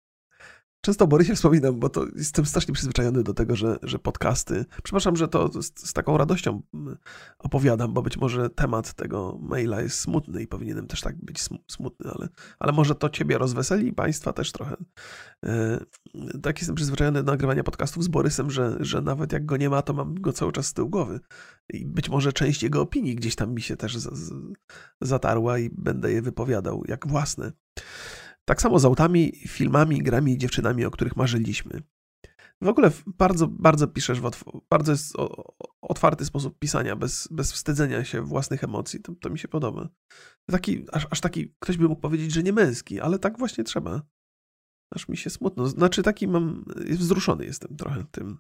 Często 0.81 1.05
o 1.05 1.09
Borysie 1.09 1.35
wspominam, 1.35 1.81
bo 1.81 1.89
to 1.89 2.07
jestem 2.17 2.47
strasznie 2.47 2.75
przyzwyczajony 2.75 3.23
do 3.23 3.35
tego, 3.35 3.57
że, 3.57 3.79
że 3.83 3.99
podcasty. 3.99 4.65
Przepraszam, 4.83 5.17
że 5.17 5.29
to 5.29 5.63
z, 5.63 5.73
z, 5.89 5.93
taką 5.93 6.17
radością 6.17 6.63
mm, 6.75 6.97
opowiadam, 7.39 7.93
bo 7.93 8.03
być 8.03 8.17
może 8.17 8.51
temat 8.51 8.95
tego 8.95 9.39
maila 9.43 9.81
jest 9.81 9.99
smutny 9.99 10.43
i 10.43 10.47
powinienem 10.47 10.87
też 10.87 11.01
tak 11.01 11.25
być 11.25 11.41
smutny, 11.69 12.11
ale, 12.15 12.29
ale 12.59 12.73
może 12.73 12.95
to 12.95 13.09
ciebie 13.09 13.39
rozweseli 13.39 13.89
i 13.89 13.93
państwa 13.93 14.33
też 14.33 14.53
trochę. 14.53 14.77
E, 15.47 15.81
tak 16.43 16.59
jestem 16.59 16.75
przyzwyczajony 16.75 17.23
do 17.23 17.33
nagrywania 17.33 17.65
podcastów 17.65 18.05
z 18.05 18.09
Borysem, 18.09 18.51
że, 18.51 18.77
że 18.81 19.03
nawet 19.03 19.33
jak 19.33 19.47
go 19.47 19.57
nie 19.57 19.71
ma, 19.71 19.83
to 19.83 19.93
mam 19.93 20.15
go 20.15 20.33
cały 20.33 20.53
czas 20.53 20.67
z 20.67 20.73
tyłu 20.73 20.89
głowy. 20.89 21.21
I 21.73 21.87
być 21.87 22.09
może 22.09 22.33
część 22.33 22.63
jego 22.63 22.81
opinii 22.81 23.17
gdzieś 23.17 23.35
tam 23.35 23.55
mi 23.55 23.63
się 23.63 23.77
też 23.77 23.97
z, 23.97 24.19
z, 24.19 24.33
zatarła 25.01 25.59
i 25.59 25.71
będę 25.73 26.13
je 26.13 26.23
wypowiadał 26.23 26.85
jak 26.89 27.07
własne. 27.07 27.53
Tak 28.51 28.63
samo 28.63 28.79
z 28.79 28.85
autami, 28.85 29.33
filmami, 29.49 30.03
grami 30.03 30.33
i 30.33 30.39
dziewczynami, 30.39 30.85
o 30.85 30.91
których 30.91 31.17
marzyliśmy. 31.17 31.83
W 32.61 32.69
ogóle 32.69 32.91
bardzo, 33.07 33.47
bardzo 33.47 33.89
piszesz, 33.89 34.21
w 34.21 34.31
bardzo 34.71 34.93
jest 34.93 35.17
otwarty 35.81 36.25
sposób 36.25 36.59
pisania, 36.59 36.97
bez, 36.97 37.29
bez 37.31 37.53
wstydzenia 37.53 38.05
się 38.05 38.23
własnych 38.23 38.65
emocji. 38.65 39.01
To, 39.01 39.15
to 39.15 39.31
mi 39.31 39.39
się 39.39 39.49
podoba. 39.49 39.89
Taki, 40.51 40.87
aż, 40.93 41.07
aż 41.11 41.21
taki, 41.21 41.55
ktoś 41.59 41.77
by 41.77 41.89
mógł 41.89 42.01
powiedzieć, 42.01 42.33
że 42.33 42.43
nie 42.43 42.53
męski, 42.53 43.01
ale 43.01 43.19
tak 43.19 43.39
właśnie 43.39 43.65
trzeba. 43.65 44.03
Aż 44.95 45.09
mi 45.09 45.17
się 45.17 45.31
smutno. 45.31 45.67
Znaczy 45.67 46.03
taki 46.03 46.29
mam, 46.29 46.65
wzruszony 46.77 47.45
jestem 47.45 47.77
trochę 47.77 48.05
tym, 48.11 48.39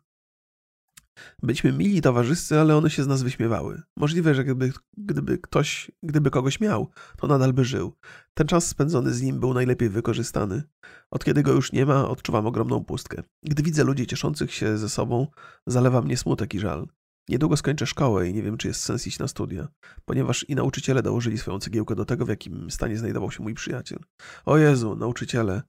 Byliśmy 1.42 1.72
mili 1.72 2.02
towarzyscy, 2.02 2.60
ale 2.60 2.76
one 2.76 2.90
się 2.90 3.02
z 3.02 3.06
nas 3.06 3.22
wyśmiewały. 3.22 3.82
Możliwe, 3.96 4.34
że 4.34 4.44
gdyby, 4.44 4.72
gdyby 4.98 5.38
ktoś, 5.38 5.90
gdyby 6.02 6.30
kogoś 6.30 6.60
miał, 6.60 6.90
to 7.16 7.26
nadal 7.26 7.52
by 7.52 7.64
żył. 7.64 7.92
Ten 8.34 8.46
czas 8.46 8.66
spędzony 8.66 9.14
z 9.14 9.22
nim 9.22 9.40
był 9.40 9.54
najlepiej 9.54 9.88
wykorzystany. 9.88 10.62
Od 11.10 11.24
kiedy 11.24 11.42
go 11.42 11.52
już 11.52 11.72
nie 11.72 11.86
ma, 11.86 12.08
odczuwam 12.08 12.46
ogromną 12.46 12.84
pustkę. 12.84 13.22
Gdy 13.42 13.62
widzę 13.62 13.84
ludzi 13.84 14.06
cieszących 14.06 14.54
się 14.54 14.78
ze 14.78 14.88
sobą, 14.88 15.26
zalewa 15.66 16.02
mnie 16.02 16.16
smutek 16.16 16.54
i 16.54 16.60
żal. 16.60 16.86
Niedługo 17.28 17.56
skończę 17.56 17.86
szkołę 17.86 18.28
i 18.28 18.34
nie 18.34 18.42
wiem, 18.42 18.56
czy 18.56 18.68
jest 18.68 18.80
sens 18.80 19.06
iść 19.06 19.18
na 19.18 19.28
studia, 19.28 19.68
ponieważ 20.04 20.44
i 20.48 20.54
nauczyciele 20.54 21.02
dołożyli 21.02 21.38
swoją 21.38 21.58
cegiełkę 21.58 21.94
do 21.94 22.04
tego, 22.04 22.26
w 22.26 22.28
jakim 22.28 22.70
stanie 22.70 22.96
znajdował 22.96 23.30
się 23.30 23.42
mój 23.42 23.54
przyjaciel. 23.54 23.98
O 24.44 24.58
Jezu, 24.58 24.96
nauczyciele, 24.96 25.62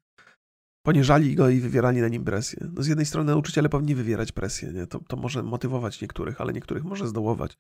poniżali 0.84 1.36
go 1.36 1.50
i 1.50 1.60
wywierali 1.60 2.02
na 2.02 2.08
nim 2.08 2.24
presję. 2.24 2.68
No 2.74 2.84
z 2.84 2.88
jednej 2.88 3.06
strony 3.06 3.32
nauczyciele 3.32 3.70
powinni 3.70 3.96
wywierać 3.96 4.32
presję, 4.32 4.74
nie? 4.74 4.88
To, 4.88 5.00
to 5.00 5.18
może 5.18 5.44
motywować 5.44 6.02
niektórych, 6.02 6.42
ale 6.42 6.54
niektórych 6.54 6.84
może 6.84 7.08
zdołować. 7.08 7.58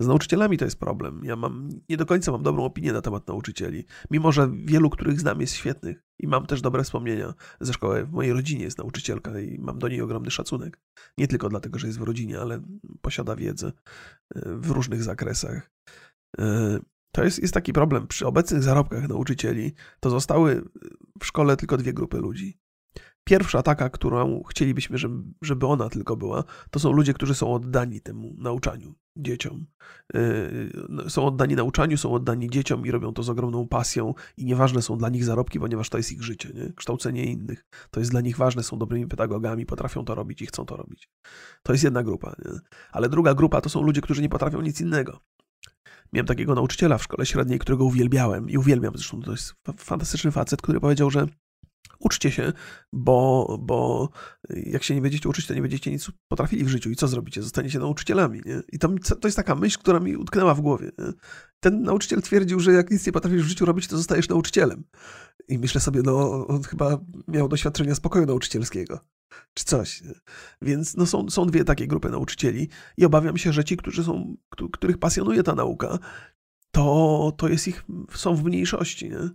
Z 0.00 0.06
nauczycielami 0.06 0.58
to 0.58 0.64
jest 0.64 0.78
problem. 0.78 1.20
Ja 1.24 1.36
mam, 1.36 1.68
nie 1.88 1.96
do 1.96 2.06
końca 2.06 2.32
mam 2.32 2.42
dobrą 2.42 2.64
opinię 2.64 2.92
na 2.92 3.02
temat 3.02 3.28
nauczycieli, 3.28 3.84
mimo 4.10 4.32
że 4.32 4.50
wielu, 4.64 4.90
których 4.90 5.20
znam 5.20 5.40
jest 5.40 5.54
świetnych 5.54 6.04
i 6.18 6.26
mam 6.26 6.46
też 6.46 6.60
dobre 6.60 6.84
wspomnienia 6.84 7.34
ze 7.60 7.72
szkoły. 7.72 8.04
W 8.04 8.12
mojej 8.12 8.32
rodzinie 8.32 8.64
jest 8.64 8.78
nauczycielka 8.78 9.40
i 9.40 9.58
mam 9.58 9.78
do 9.78 9.88
niej 9.88 10.02
ogromny 10.02 10.30
szacunek. 10.30 10.80
Nie 11.18 11.28
tylko 11.28 11.48
dlatego, 11.48 11.78
że 11.78 11.86
jest 11.86 11.98
w 11.98 12.02
rodzinie, 12.02 12.40
ale 12.40 12.62
posiada 13.00 13.36
wiedzę 13.36 13.72
e, 14.34 14.40
w 14.56 14.70
różnych 14.70 15.02
zakresach. 15.02 15.70
E, 16.38 16.78
to 17.12 17.24
jest, 17.24 17.42
jest 17.42 17.54
taki 17.54 17.72
problem. 17.72 18.06
Przy 18.06 18.26
obecnych 18.26 18.62
zarobkach 18.62 19.08
nauczycieli 19.08 19.72
to 20.00 20.10
zostały 20.10 20.68
w 21.20 21.26
szkole 21.26 21.56
tylko 21.56 21.76
dwie 21.76 21.92
grupy 21.92 22.18
ludzi. 22.18 22.61
Pierwsza 23.24 23.62
taka, 23.62 23.90
którą 23.90 24.42
chcielibyśmy, 24.42 24.98
żeby, 25.42 25.66
ona 25.66 25.88
tylko 25.88 26.16
była, 26.16 26.44
to 26.70 26.80
są 26.80 26.92
ludzie, 26.92 27.14
którzy 27.14 27.34
są 27.34 27.54
oddani 27.54 28.00
temu 28.00 28.34
nauczaniu 28.38 28.94
dzieciom. 29.16 29.66
Yy, 30.14 31.10
są 31.10 31.26
oddani 31.26 31.54
nauczaniu, 31.54 31.96
są 31.96 32.12
oddani 32.12 32.50
dzieciom 32.50 32.86
i 32.86 32.90
robią 32.90 33.12
to 33.12 33.22
z 33.22 33.30
ogromną 33.30 33.68
pasją 33.68 34.14
i 34.36 34.44
nieważne 34.44 34.82
są 34.82 34.98
dla 34.98 35.08
nich 35.08 35.24
zarobki, 35.24 35.60
ponieważ 35.60 35.88
to 35.88 35.96
jest 35.96 36.12
ich 36.12 36.22
życie, 36.22 36.50
nie? 36.54 36.72
kształcenie 36.72 37.24
innych. 37.24 37.64
To 37.90 38.00
jest 38.00 38.10
dla 38.10 38.20
nich 38.20 38.36
ważne, 38.36 38.62
są 38.62 38.78
dobrymi 38.78 39.06
pedagogami, 39.06 39.66
potrafią 39.66 40.04
to 40.04 40.14
robić 40.14 40.42
i 40.42 40.46
chcą 40.46 40.66
to 40.66 40.76
robić. 40.76 41.10
To 41.62 41.72
jest 41.72 41.84
jedna 41.84 42.02
grupa. 42.02 42.34
Nie? 42.44 42.58
Ale 42.92 43.08
druga 43.08 43.34
grupa 43.34 43.60
to 43.60 43.68
są 43.68 43.82
ludzie, 43.82 44.00
którzy 44.00 44.22
nie 44.22 44.28
potrafią 44.28 44.60
nic 44.60 44.80
innego. 44.80 45.20
Miałem 46.12 46.26
takiego 46.26 46.54
nauczyciela 46.54 46.98
w 46.98 47.02
szkole 47.02 47.26
średniej, 47.26 47.58
którego 47.58 47.84
uwielbiałem 47.84 48.50
i 48.50 48.58
uwielbiam. 48.58 48.92
Zresztą 48.96 49.22
to 49.22 49.30
jest 49.30 49.54
fantastyczny 49.76 50.30
facet, 50.30 50.62
który 50.62 50.80
powiedział, 50.80 51.10
że 51.10 51.26
uczcie 52.02 52.30
się, 52.30 52.52
bo, 52.92 53.58
bo 53.60 54.08
jak 54.50 54.82
się 54.82 54.94
nie 54.94 55.00
będziecie 55.00 55.28
uczyć, 55.28 55.46
to 55.46 55.54
nie 55.54 55.62
będziecie 55.62 55.90
nic 55.90 56.10
potrafili 56.28 56.64
w 56.64 56.68
życiu. 56.68 56.90
I 56.90 56.96
co 56.96 57.08
zrobicie? 57.08 57.42
Zostaniecie 57.42 57.78
nauczycielami. 57.78 58.40
Nie? 58.44 58.62
I 58.72 58.78
to, 58.78 58.88
to 59.20 59.28
jest 59.28 59.36
taka 59.36 59.54
myśl, 59.54 59.78
która 59.78 60.00
mi 60.00 60.16
utknęła 60.16 60.54
w 60.54 60.60
głowie. 60.60 60.90
Nie? 60.98 61.12
Ten 61.60 61.82
nauczyciel 61.82 62.22
twierdził, 62.22 62.60
że 62.60 62.72
jak 62.72 62.90
nic 62.90 63.06
nie 63.06 63.12
potrafisz 63.12 63.42
w 63.42 63.48
życiu 63.48 63.64
robić, 63.64 63.86
to 63.86 63.96
zostajesz 63.96 64.28
nauczycielem. 64.28 64.84
I 65.48 65.58
myślę 65.58 65.80
sobie, 65.80 66.02
no 66.04 66.46
on 66.46 66.62
chyba 66.62 66.98
miał 67.28 67.48
doświadczenia 67.48 67.94
spokoju 67.94 68.26
nauczycielskiego. 68.26 69.00
Czy 69.54 69.64
coś. 69.64 70.02
Więc 70.62 70.96
no, 70.96 71.06
są, 71.06 71.30
są 71.30 71.46
dwie 71.46 71.64
takie 71.64 71.86
grupy 71.86 72.10
nauczycieli 72.10 72.68
i 72.96 73.04
obawiam 73.04 73.36
się, 73.36 73.52
że 73.52 73.64
ci, 73.64 73.76
którzy 73.76 74.04
są, 74.04 74.36
których 74.72 74.98
pasjonuje 74.98 75.42
ta 75.42 75.54
nauka, 75.54 75.98
to, 76.70 77.32
to 77.36 77.48
jest 77.48 77.68
ich, 77.68 77.84
są 78.14 78.36
w 78.36 78.44
mniejszości. 78.44 79.10
Nie? 79.10 79.30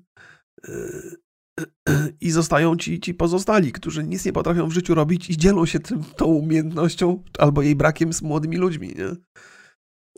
i 2.22 2.32
zostają 2.32 2.76
ci, 2.76 3.00
ci 3.00 3.14
pozostali, 3.14 3.72
którzy 3.72 4.04
nic 4.04 4.26
nie 4.26 4.34
potrafią 4.34 4.68
w 4.68 4.74
życiu 4.74 4.96
robić 4.96 5.30
i 5.30 5.38
dzielą 5.38 5.66
się 5.66 5.80
tym, 5.80 6.04
tą 6.04 6.26
umiejętnością 6.26 7.24
albo 7.40 7.62
jej 7.62 7.76
brakiem 7.76 8.14
z 8.14 8.22
młodymi 8.22 8.58
ludźmi. 8.58 8.88
Nie? 8.88 9.16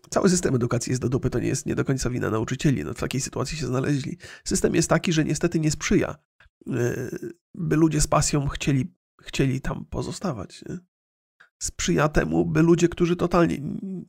Cały 0.09 0.29
system 0.29 0.55
edukacji 0.55 0.89
jest 0.89 1.01
do 1.01 1.09
dupy, 1.09 1.29
to 1.29 1.39
nie 1.39 1.47
jest 1.47 1.65
nie 1.65 1.75
do 1.75 1.85
końca 1.85 2.09
wina 2.09 2.29
nauczycieli. 2.29 2.83
No, 2.83 2.93
w 2.93 2.99
takiej 2.99 3.21
sytuacji 3.21 3.57
się 3.57 3.67
znaleźli. 3.67 4.17
System 4.43 4.75
jest 4.75 4.89
taki, 4.89 5.13
że 5.13 5.25
niestety 5.25 5.59
nie 5.59 5.71
sprzyja, 5.71 6.15
e, 6.67 7.09
by 7.55 7.75
ludzie 7.75 8.01
z 8.01 8.07
pasją 8.07 8.47
chcieli, 8.47 8.93
chcieli 9.21 9.61
tam 9.61 9.85
pozostawać. 9.85 10.63
Nie? 10.69 10.77
Sprzyja 11.59 12.09
temu, 12.09 12.45
by 12.45 12.61
ludzie, 12.61 12.89
którzy 12.89 13.15
totalnie 13.15 13.57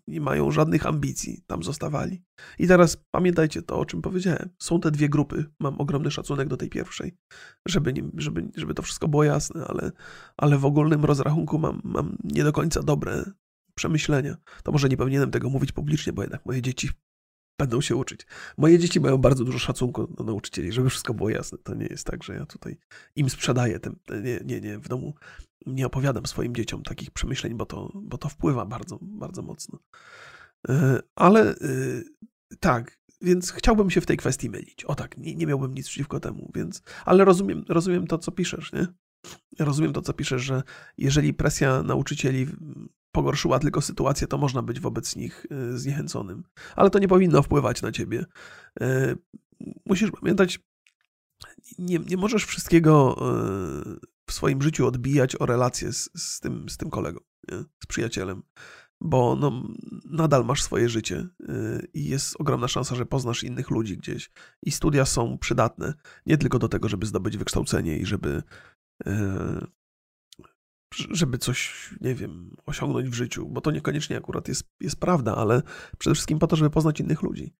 nie 0.06 0.20
mają 0.20 0.50
żadnych 0.50 0.86
ambicji, 0.86 1.44
tam 1.46 1.62
zostawali. 1.62 2.22
I 2.58 2.66
teraz 2.66 2.96
pamiętajcie 3.10 3.62
to, 3.62 3.78
o 3.78 3.86
czym 3.86 4.02
powiedziałem. 4.02 4.50
Są 4.58 4.80
te 4.80 4.90
dwie 4.90 5.08
grupy. 5.08 5.44
Mam 5.60 5.80
ogromny 5.80 6.10
szacunek 6.10 6.48
do 6.48 6.56
tej 6.56 6.68
pierwszej, 6.68 7.16
żeby, 7.68 7.92
nie, 7.92 8.02
żeby, 8.16 8.50
żeby 8.56 8.74
to 8.74 8.82
wszystko 8.82 9.08
było 9.08 9.24
jasne, 9.24 9.64
ale, 9.66 9.92
ale 10.36 10.58
w 10.58 10.64
ogólnym 10.64 11.04
rozrachunku 11.04 11.58
mam, 11.58 11.80
mam 11.84 12.16
nie 12.24 12.44
do 12.44 12.52
końca 12.52 12.82
dobre 12.82 13.24
przemyślenia. 13.74 14.36
To 14.62 14.72
może 14.72 14.88
nie 14.88 14.96
powinienem 14.96 15.30
tego 15.30 15.50
mówić 15.50 15.72
publicznie, 15.72 16.12
bo 16.12 16.22
jednak 16.22 16.46
moje 16.46 16.62
dzieci 16.62 16.90
będą 17.60 17.80
się 17.80 17.96
uczyć. 17.96 18.26
Moje 18.56 18.78
dzieci 18.78 19.00
mają 19.00 19.18
bardzo 19.18 19.44
dużo 19.44 19.58
szacunku 19.58 20.06
do 20.06 20.24
nauczycieli, 20.24 20.72
żeby 20.72 20.90
wszystko 20.90 21.14
było 21.14 21.30
jasne. 21.30 21.58
To 21.58 21.74
nie 21.74 21.86
jest 21.86 22.06
tak, 22.06 22.24
że 22.24 22.34
ja 22.34 22.46
tutaj 22.46 22.78
im 23.16 23.30
sprzedaję. 23.30 23.80
Ten, 23.80 23.96
nie, 24.22 24.40
nie, 24.44 24.60
nie. 24.60 24.78
W 24.78 24.88
domu 24.88 25.14
nie 25.66 25.86
opowiadam 25.86 26.26
swoim 26.26 26.54
dzieciom 26.54 26.82
takich 26.82 27.10
przemyśleń, 27.10 27.54
bo 27.54 27.66
to, 27.66 27.92
bo 27.94 28.18
to 28.18 28.28
wpływa 28.28 28.66
bardzo, 28.66 28.98
bardzo 29.02 29.42
mocno. 29.42 29.78
E, 30.68 31.00
ale 31.14 31.50
e, 31.50 31.56
tak, 32.60 33.00
więc 33.20 33.52
chciałbym 33.52 33.90
się 33.90 34.00
w 34.00 34.06
tej 34.06 34.16
kwestii 34.16 34.50
mylić. 34.50 34.84
O 34.84 34.94
tak, 34.94 35.18
nie, 35.18 35.34
nie 35.34 35.46
miałbym 35.46 35.74
nic 35.74 35.88
przeciwko 35.88 36.20
temu, 36.20 36.50
więc. 36.54 36.82
Ale 37.04 37.24
rozumiem, 37.24 37.64
rozumiem 37.68 38.06
to, 38.06 38.18
co 38.18 38.32
piszesz, 38.32 38.72
nie? 38.72 38.86
Rozumiem 39.58 39.92
to, 39.92 40.02
co 40.02 40.12
piszesz, 40.12 40.42
że 40.42 40.62
jeżeli 40.98 41.34
presja 41.34 41.82
nauczycieli 41.82 42.46
pogorszyła 43.12 43.58
tylko 43.58 43.80
sytuację, 43.80 44.26
to 44.26 44.38
można 44.38 44.62
być 44.62 44.80
wobec 44.80 45.16
nich 45.16 45.46
e, 45.50 45.78
zniechęconym. 45.78 46.42
Ale 46.76 46.90
to 46.90 46.98
nie 46.98 47.08
powinno 47.08 47.42
wpływać 47.42 47.82
na 47.82 47.92
ciebie. 47.92 48.24
Musisz 49.86 50.10
pamiętać, 50.10 50.60
nie, 51.78 51.98
nie 51.98 52.16
możesz 52.16 52.44
wszystkiego 52.44 53.16
w 54.26 54.32
swoim 54.32 54.62
życiu 54.62 54.86
odbijać 54.86 55.36
o 55.40 55.46
relacje 55.46 55.92
z, 55.92 56.10
z, 56.14 56.40
tym, 56.40 56.68
z 56.68 56.76
tym 56.76 56.90
kolegą, 56.90 57.20
z 57.82 57.86
przyjacielem, 57.86 58.42
bo 59.00 59.36
no, 59.36 59.62
nadal 60.04 60.44
masz 60.44 60.62
swoje 60.62 60.88
życie 60.88 61.28
i 61.94 62.08
jest 62.08 62.36
ogromna 62.38 62.68
szansa, 62.68 62.94
że 62.94 63.06
poznasz 63.06 63.44
innych 63.44 63.70
ludzi 63.70 63.98
gdzieś. 63.98 64.30
I 64.62 64.70
studia 64.70 65.04
są 65.04 65.38
przydatne 65.38 65.94
nie 66.26 66.38
tylko 66.38 66.58
do 66.58 66.68
tego, 66.68 66.88
żeby 66.88 67.06
zdobyć 67.06 67.36
wykształcenie 67.36 67.98
i 67.98 68.06
żeby, 68.06 68.42
żeby 70.94 71.38
coś, 71.38 71.90
nie 72.00 72.14
wiem, 72.14 72.56
osiągnąć 72.66 73.08
w 73.08 73.14
życiu, 73.14 73.48
bo 73.48 73.60
to 73.60 73.70
niekoniecznie 73.70 74.16
akurat 74.16 74.48
jest, 74.48 74.64
jest 74.80 74.96
prawda, 74.96 75.36
ale 75.36 75.62
przede 75.98 76.14
wszystkim 76.14 76.38
po 76.38 76.46
to, 76.46 76.56
żeby 76.56 76.70
poznać 76.70 77.00
innych 77.00 77.22
ludzi 77.22 77.54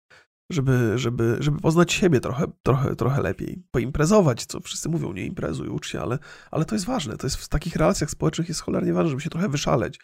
żeby, 0.51 0.99
żeby, 0.99 1.37
żeby 1.41 1.61
poznać 1.61 1.93
siebie 1.93 2.21
trochę, 2.21 2.47
trochę, 2.63 2.97
trochę 2.97 3.23
lepiej, 3.23 3.63
poimprezować, 3.71 4.47
co 4.47 4.61
wszyscy 4.61 4.89
mówią, 4.89 5.13
nie 5.13 5.27
imprezuj, 5.27 5.69
ucz 5.69 5.89
się, 5.89 6.01
ale, 6.01 6.19
ale 6.51 6.65
to 6.65 6.75
jest 6.75 6.85
ważne, 6.85 7.17
to 7.17 7.27
jest 7.27 7.37
w 7.37 7.49
takich 7.49 7.77
relacjach 7.77 8.11
społecznych 8.11 8.49
jest 8.49 8.61
cholernie 8.61 8.93
ważne, 8.93 9.11
żeby 9.11 9.23
się 9.23 9.31
trochę 9.31 9.49
wyszaleć. 9.49 10.01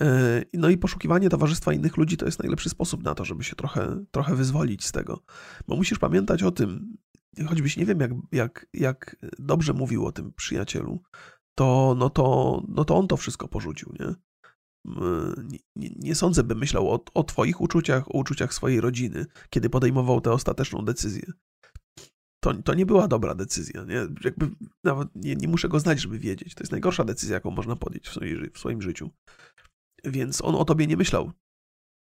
E, 0.00 0.42
no 0.54 0.68
i 0.68 0.78
poszukiwanie 0.78 1.28
towarzystwa 1.28 1.72
innych 1.72 1.96
ludzi 1.96 2.16
to 2.16 2.26
jest 2.26 2.38
najlepszy 2.38 2.68
sposób 2.68 3.02
na 3.02 3.14
to, 3.14 3.24
żeby 3.24 3.44
się 3.44 3.56
trochę, 3.56 4.04
trochę 4.10 4.34
wyzwolić 4.34 4.86
z 4.86 4.92
tego. 4.92 5.22
Bo 5.68 5.76
musisz 5.76 5.98
pamiętać 5.98 6.42
o 6.42 6.50
tym, 6.50 6.96
choćbyś 7.48 7.76
nie 7.76 7.86
wiem, 7.86 8.00
jak, 8.00 8.10
jak, 8.32 8.66
jak 8.74 9.16
dobrze 9.38 9.72
mówił 9.72 10.06
o 10.06 10.12
tym 10.12 10.32
przyjacielu, 10.32 11.02
to, 11.60 11.94
no 11.98 12.10
to, 12.10 12.62
no 12.68 12.84
to 12.84 12.96
on 12.96 13.08
to 13.08 13.16
wszystko 13.16 13.48
porzucił, 13.48 13.92
nie? 14.00 14.14
nie, 15.44 15.58
nie, 15.76 15.90
nie, 15.96 16.14
sądzę, 16.14 16.42
by 16.44 16.54
myślał 16.54 16.90
o, 16.90 17.04
o 17.14 17.24
Twoich 17.24 17.60
uczuciach, 17.60 18.08
o 18.08 18.18
uczuciach 18.18 18.54
swojej 18.54 18.80
rodziny, 18.80 19.26
kiedy 19.50 19.70
podejmował 19.70 20.20
tę 20.20 20.32
ostateczną 20.32 20.84
decyzję. 20.84 21.32
To, 22.44 22.54
to 22.54 22.74
nie 22.74 22.86
była 22.86 23.08
dobra 23.08 23.34
decyzja. 23.34 23.84
Nie? 23.84 24.06
Jakby 24.24 24.50
nawet 24.84 25.08
nie, 25.14 25.36
nie 25.36 25.48
muszę 25.48 25.68
go 25.68 25.80
znać, 25.80 26.00
żeby 26.00 26.18
wiedzieć. 26.18 26.54
To 26.54 26.62
jest 26.62 26.72
najgorsza 26.72 27.04
decyzja, 27.04 27.34
jaką 27.34 27.50
można 27.50 27.76
podjąć 27.76 28.08
w, 28.08 28.16
w 28.54 28.58
swoim 28.58 28.82
życiu. 28.82 29.10
Więc 30.04 30.44
on 30.44 30.54
o 30.54 30.64
tobie 30.64 30.86
nie 30.86 30.96
myślał 30.96 31.32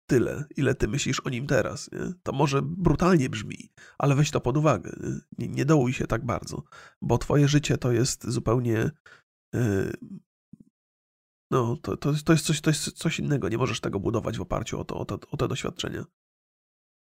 tyle, 0.10 0.45
ile 0.58 0.76
ty 0.76 0.88
myślisz 0.88 1.20
o 1.20 1.30
nim 1.30 1.47
teraz. 1.47 1.91
Nie? 1.91 2.14
To 2.24 2.32
może 2.32 2.62
brutalnie 2.62 3.30
brzmi, 3.30 3.70
ale 3.97 4.16
weź 4.16 4.32
to 4.32 4.41
pod 4.41 4.58
uwagę. 4.58 4.91
Nie, 5.38 5.47
nie 5.47 5.66
dołuj 5.66 5.93
się 5.93 6.08
tak 6.08 6.26
bardzo, 6.26 6.64
bo 7.01 7.18
twoje 7.18 7.47
życie 7.47 7.78
to 7.78 7.91
jest 7.91 8.30
zupełnie 8.30 8.91
no, 11.51 11.78
to, 11.82 11.97
to, 11.97 12.14
to, 12.26 12.32
jest 12.32 12.45
coś, 12.45 12.62
to 12.62 12.70
jest 12.70 12.91
coś 12.91 13.20
innego. 13.20 13.49
Nie 13.49 13.58
możesz 13.58 13.82
tego 13.82 13.99
budować 13.99 14.38
w 14.38 14.41
oparciu 14.41 14.80
o, 14.80 14.86
to, 14.86 14.95
o, 14.95 15.05
to, 15.05 15.20
o 15.32 15.38
te 15.38 15.47
doświadczenia. 15.47 16.05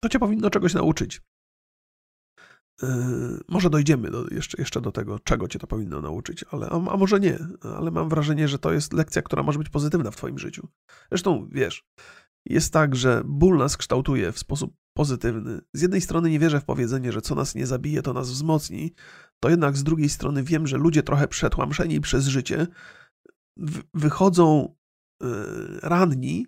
To 0.02 0.08
cię 0.08 0.18
powinno 0.18 0.50
czegoś 0.50 0.74
nauczyć. 0.74 1.22
Yy, 2.82 2.88
może 3.48 3.70
dojdziemy 3.70 4.10
do, 4.10 4.28
jeszcze, 4.28 4.56
jeszcze 4.58 4.80
do 4.80 4.92
tego, 4.92 5.18
czego 5.18 5.48
cię 5.48 5.58
to 5.58 5.66
powinno 5.66 6.02
nauczyć, 6.02 6.44
ale, 6.50 6.66
a, 6.66 6.74
a, 6.74 6.96
może 6.96 7.20
nie. 7.20 7.38
Ale 7.76 7.90
mam 7.90 8.08
wrażenie, 8.08 8.48
że 8.48 8.58
to 8.58 8.72
jest 8.72 8.92
lekcja, 8.92 9.22
która 9.22 9.42
może 9.42 9.58
być 9.58 9.68
pozytywna 9.68 10.10
w 10.10 10.16
twoim 10.16 10.38
życiu. 10.38 10.68
Zresztą, 11.10 11.48
wiesz, 11.52 11.84
jest 12.46 12.72
tak, 12.72 12.96
że 12.96 13.22
ból 13.24 13.58
nas 13.58 13.76
kształtuje 13.76 14.32
w 14.32 14.38
sposób 14.38 14.74
pozytywny. 14.96 15.60
Z 15.72 15.82
jednej 15.82 16.00
strony 16.00 16.30
nie 16.30 16.38
wierzę 16.38 16.60
w 16.60 16.64
powiedzenie, 16.64 17.12
że 17.12 17.22
co 17.22 17.34
nas 17.34 17.54
nie 17.54 17.66
zabije, 17.66 18.02
to 18.02 18.12
nas 18.12 18.30
wzmocni, 18.30 18.94
to 19.40 19.50
jednak 19.50 19.76
z 19.76 19.84
drugiej 19.84 20.08
strony 20.08 20.42
wiem, 20.42 20.66
że 20.66 20.76
ludzie 20.76 21.02
trochę 21.02 21.28
przetłamszeni 21.28 22.00
przez 22.00 22.26
życie 22.26 22.66
wychodzą 23.94 24.74
y, 25.22 25.26
ranni, 25.82 26.46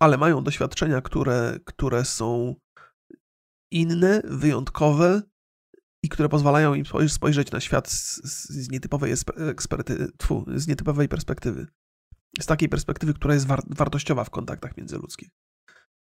ale 0.00 0.18
mają 0.18 0.44
doświadczenia, 0.44 1.00
które, 1.00 1.58
które 1.64 2.04
są 2.04 2.54
inne, 3.70 4.22
wyjątkowe 4.24 5.22
i 6.02 6.08
które 6.08 6.28
pozwalają 6.28 6.74
im 6.74 6.84
spojrzeć 7.08 7.50
na 7.50 7.60
świat 7.60 7.90
z, 7.90 8.20
z 8.48 8.70
nietypowej, 8.70 9.14
eksperty, 9.36 10.08
tfu, 10.16 10.44
z 10.54 10.68
nietypowej 10.68 11.08
perspektywy. 11.08 11.66
Z 12.40 12.46
takiej 12.46 12.68
perspektywy, 12.68 13.14
która 13.14 13.34
jest 13.34 13.46
war, 13.46 13.62
wartościowa 13.66 14.24
w 14.24 14.30
kontaktach 14.30 14.76
międzyludzkich. 14.76 15.28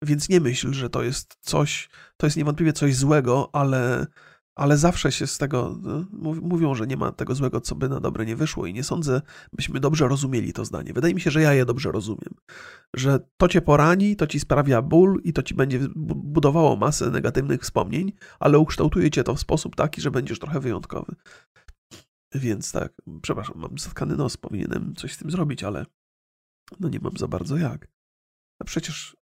Więc 0.03 0.29
nie 0.29 0.39
myśl, 0.39 0.73
że 0.73 0.89
to 0.89 1.03
jest 1.03 1.37
coś, 1.41 1.89
to 2.17 2.27
jest 2.27 2.37
niewątpliwie 2.37 2.73
coś 2.73 2.95
złego, 2.95 3.49
ale 3.53 4.07
ale 4.55 4.77
zawsze 4.77 5.11
się 5.11 5.27
z 5.27 5.37
tego 5.37 5.77
no, 5.81 6.33
mówią, 6.33 6.75
że 6.75 6.87
nie 6.87 6.97
ma 6.97 7.11
tego 7.11 7.35
złego, 7.35 7.61
co 7.61 7.75
by 7.75 7.89
na 7.89 7.99
dobre 7.99 8.25
nie 8.25 8.35
wyszło, 8.35 8.65
i 8.65 8.73
nie 8.73 8.83
sądzę, 8.83 9.21
byśmy 9.53 9.79
dobrze 9.79 10.07
rozumieli 10.07 10.53
to 10.53 10.65
zdanie. 10.65 10.93
Wydaje 10.93 11.13
mi 11.13 11.21
się, 11.21 11.31
że 11.31 11.41
ja 11.41 11.53
je 11.53 11.65
dobrze 11.65 11.91
rozumiem. 11.91 12.33
Że 12.95 13.19
to 13.37 13.47
cię 13.47 13.61
porani, 13.61 14.15
to 14.15 14.27
ci 14.27 14.39
sprawia 14.39 14.81
ból 14.81 15.21
i 15.23 15.33
to 15.33 15.43
ci 15.43 15.53
będzie 15.53 15.79
budowało 15.95 16.75
masę 16.75 17.09
negatywnych 17.09 17.61
wspomnień, 17.61 18.11
ale 18.39 18.59
ukształtuje 18.59 19.11
cię 19.11 19.23
to 19.23 19.35
w 19.35 19.39
sposób 19.39 19.75
taki, 19.75 20.01
że 20.01 20.11
będziesz 20.11 20.39
trochę 20.39 20.59
wyjątkowy. 20.59 21.15
Więc 22.35 22.71
tak, 22.71 22.93
przepraszam, 23.21 23.57
mam 23.57 23.77
zatkany 23.77 24.15
nos, 24.15 24.37
powinienem 24.37 24.95
coś 24.95 25.13
z 25.13 25.17
tym 25.17 25.31
zrobić, 25.31 25.63
ale 25.63 25.85
no 26.79 26.89
nie 26.89 26.99
mam 26.99 27.17
za 27.17 27.27
bardzo 27.27 27.57
jak. 27.57 27.87
A 28.61 28.63
przecież 28.63 29.17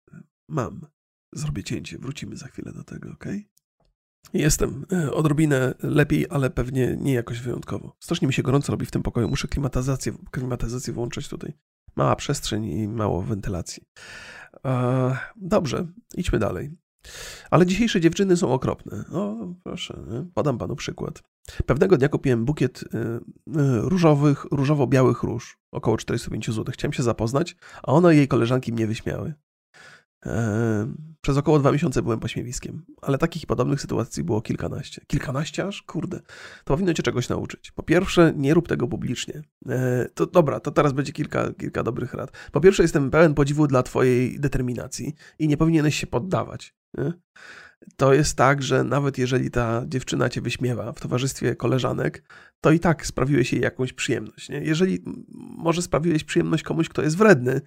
mam. 0.51 0.87
Zrobię 1.33 1.65
cięcie, 1.65 1.99
wrócimy 1.99 2.37
za 2.37 2.49
chwilę 2.49 2.73
do 2.73 2.85
tego, 2.85 3.11
ok? 3.11 3.25
Jestem 4.33 4.87
e, 4.93 5.13
odrobinę 5.13 5.75
lepiej, 5.83 6.27
ale 6.31 6.51
pewnie 6.51 6.97
nie 7.01 7.13
jakoś 7.13 7.41
wyjątkowo. 7.41 7.97
Strasznie 8.01 8.29
mi 8.29 8.35
się 8.35 8.43
gorąco 8.43 8.73
robi 8.73 8.87
w 8.87 8.91
tym 8.91 9.03
pokoju. 9.03 9.29
Muszę 9.29 9.49
klimatyzację, 9.49 10.13
klimatyzację 10.31 10.93
włączyć 10.93 11.29
tutaj. 11.29 11.53
Mała 11.97 12.17
przestrzeń 12.17 12.65
i 12.65 12.89
mało 12.89 13.23
wentylacji. 13.23 13.83
E, 14.65 15.17
dobrze, 15.37 15.87
idźmy 16.15 16.39
dalej. 16.39 16.71
Ale 17.51 17.67
dzisiejsze 17.67 18.01
dziewczyny 18.01 18.37
są 18.37 18.53
okropne. 18.53 19.05
O, 19.13 19.55
proszę, 19.65 20.05
podam 20.35 20.59
panu 20.59 20.77
przykład. 20.77 21.23
Pewnego 21.67 21.97
dnia 21.97 22.09
kupiłem 22.09 22.45
bukiet 22.45 22.85
e, 22.95 23.21
różowych, 23.81 24.47
różowo-białych 24.51 25.23
róż, 25.23 25.59
około 25.73 25.97
45 25.97 26.47
zł. 26.47 26.65
Chciałem 26.73 26.93
się 26.93 27.03
zapoznać, 27.03 27.57
a 27.83 27.93
ona 27.93 28.13
i 28.13 28.17
jej 28.17 28.29
koleżanki 28.29 28.73
mnie 28.73 28.87
wyśmiały. 28.87 29.35
Przez 31.21 31.37
około 31.37 31.59
dwa 31.59 31.73
miesiące 31.73 32.03
byłem 32.03 32.21
pośmiewiskiem, 32.21 32.85
ale 33.03 33.19
takich 33.19 33.47
podobnych 33.47 33.81
sytuacji 33.81 34.25
było 34.25 34.43
kilkanaście. 34.43 35.03
Kilkanaście 35.07 35.67
aż? 35.67 35.83
Kurde. 35.83 36.21
To 36.65 36.75
powinno 36.75 36.95
cię 36.95 37.03
czegoś 37.03 37.29
nauczyć. 37.29 37.71
Po 37.71 37.83
pierwsze, 37.83 38.33
nie 38.37 38.55
rób 38.55 38.69
tego 38.69 38.89
publicznie. 38.89 39.43
To 40.15 40.27
dobra, 40.27 40.61
to 40.61 40.71
teraz 40.71 40.93
będzie 40.93 41.13
kilka, 41.13 41.53
kilka 41.53 41.83
dobrych 41.83 42.15
rad. 42.15 42.33
Po 42.53 42.61
pierwsze, 42.61 42.83
jestem 42.83 43.11
pełen 43.11 43.35
podziwu 43.35 43.67
dla 43.67 43.83
twojej 43.83 44.41
determinacji 44.41 45.15
i 45.39 45.49
nie 45.49 45.57
powinieneś 45.57 45.97
się 45.97 46.07
poddawać. 46.07 46.75
To 47.97 48.15
jest 48.15 48.37
tak, 48.37 48.63
że 48.63 48.85
nawet 48.85 49.19
jeżeli 49.19 49.51
ta 49.51 49.83
dziewczyna 49.87 50.29
cię 50.29 50.41
wyśmiewa 50.41 50.93
w 50.93 51.01
towarzystwie 51.01 51.57
koleżanek, 51.57 52.23
to 52.61 52.71
i 52.71 52.81
tak 52.81 53.07
sprawiłeś 53.07 53.53
jej 53.53 53.63
jakąś 53.63 53.93
przyjemność. 53.93 54.49
Nie? 54.49 54.61
Jeżeli 54.61 55.05
może 55.59 55.83
sprawiłeś 55.83 56.25
przyjemność 56.25 56.63
komuś, 56.63 56.89
kto 56.89 57.03
jest 57.03 57.17
wredny, 57.17 57.61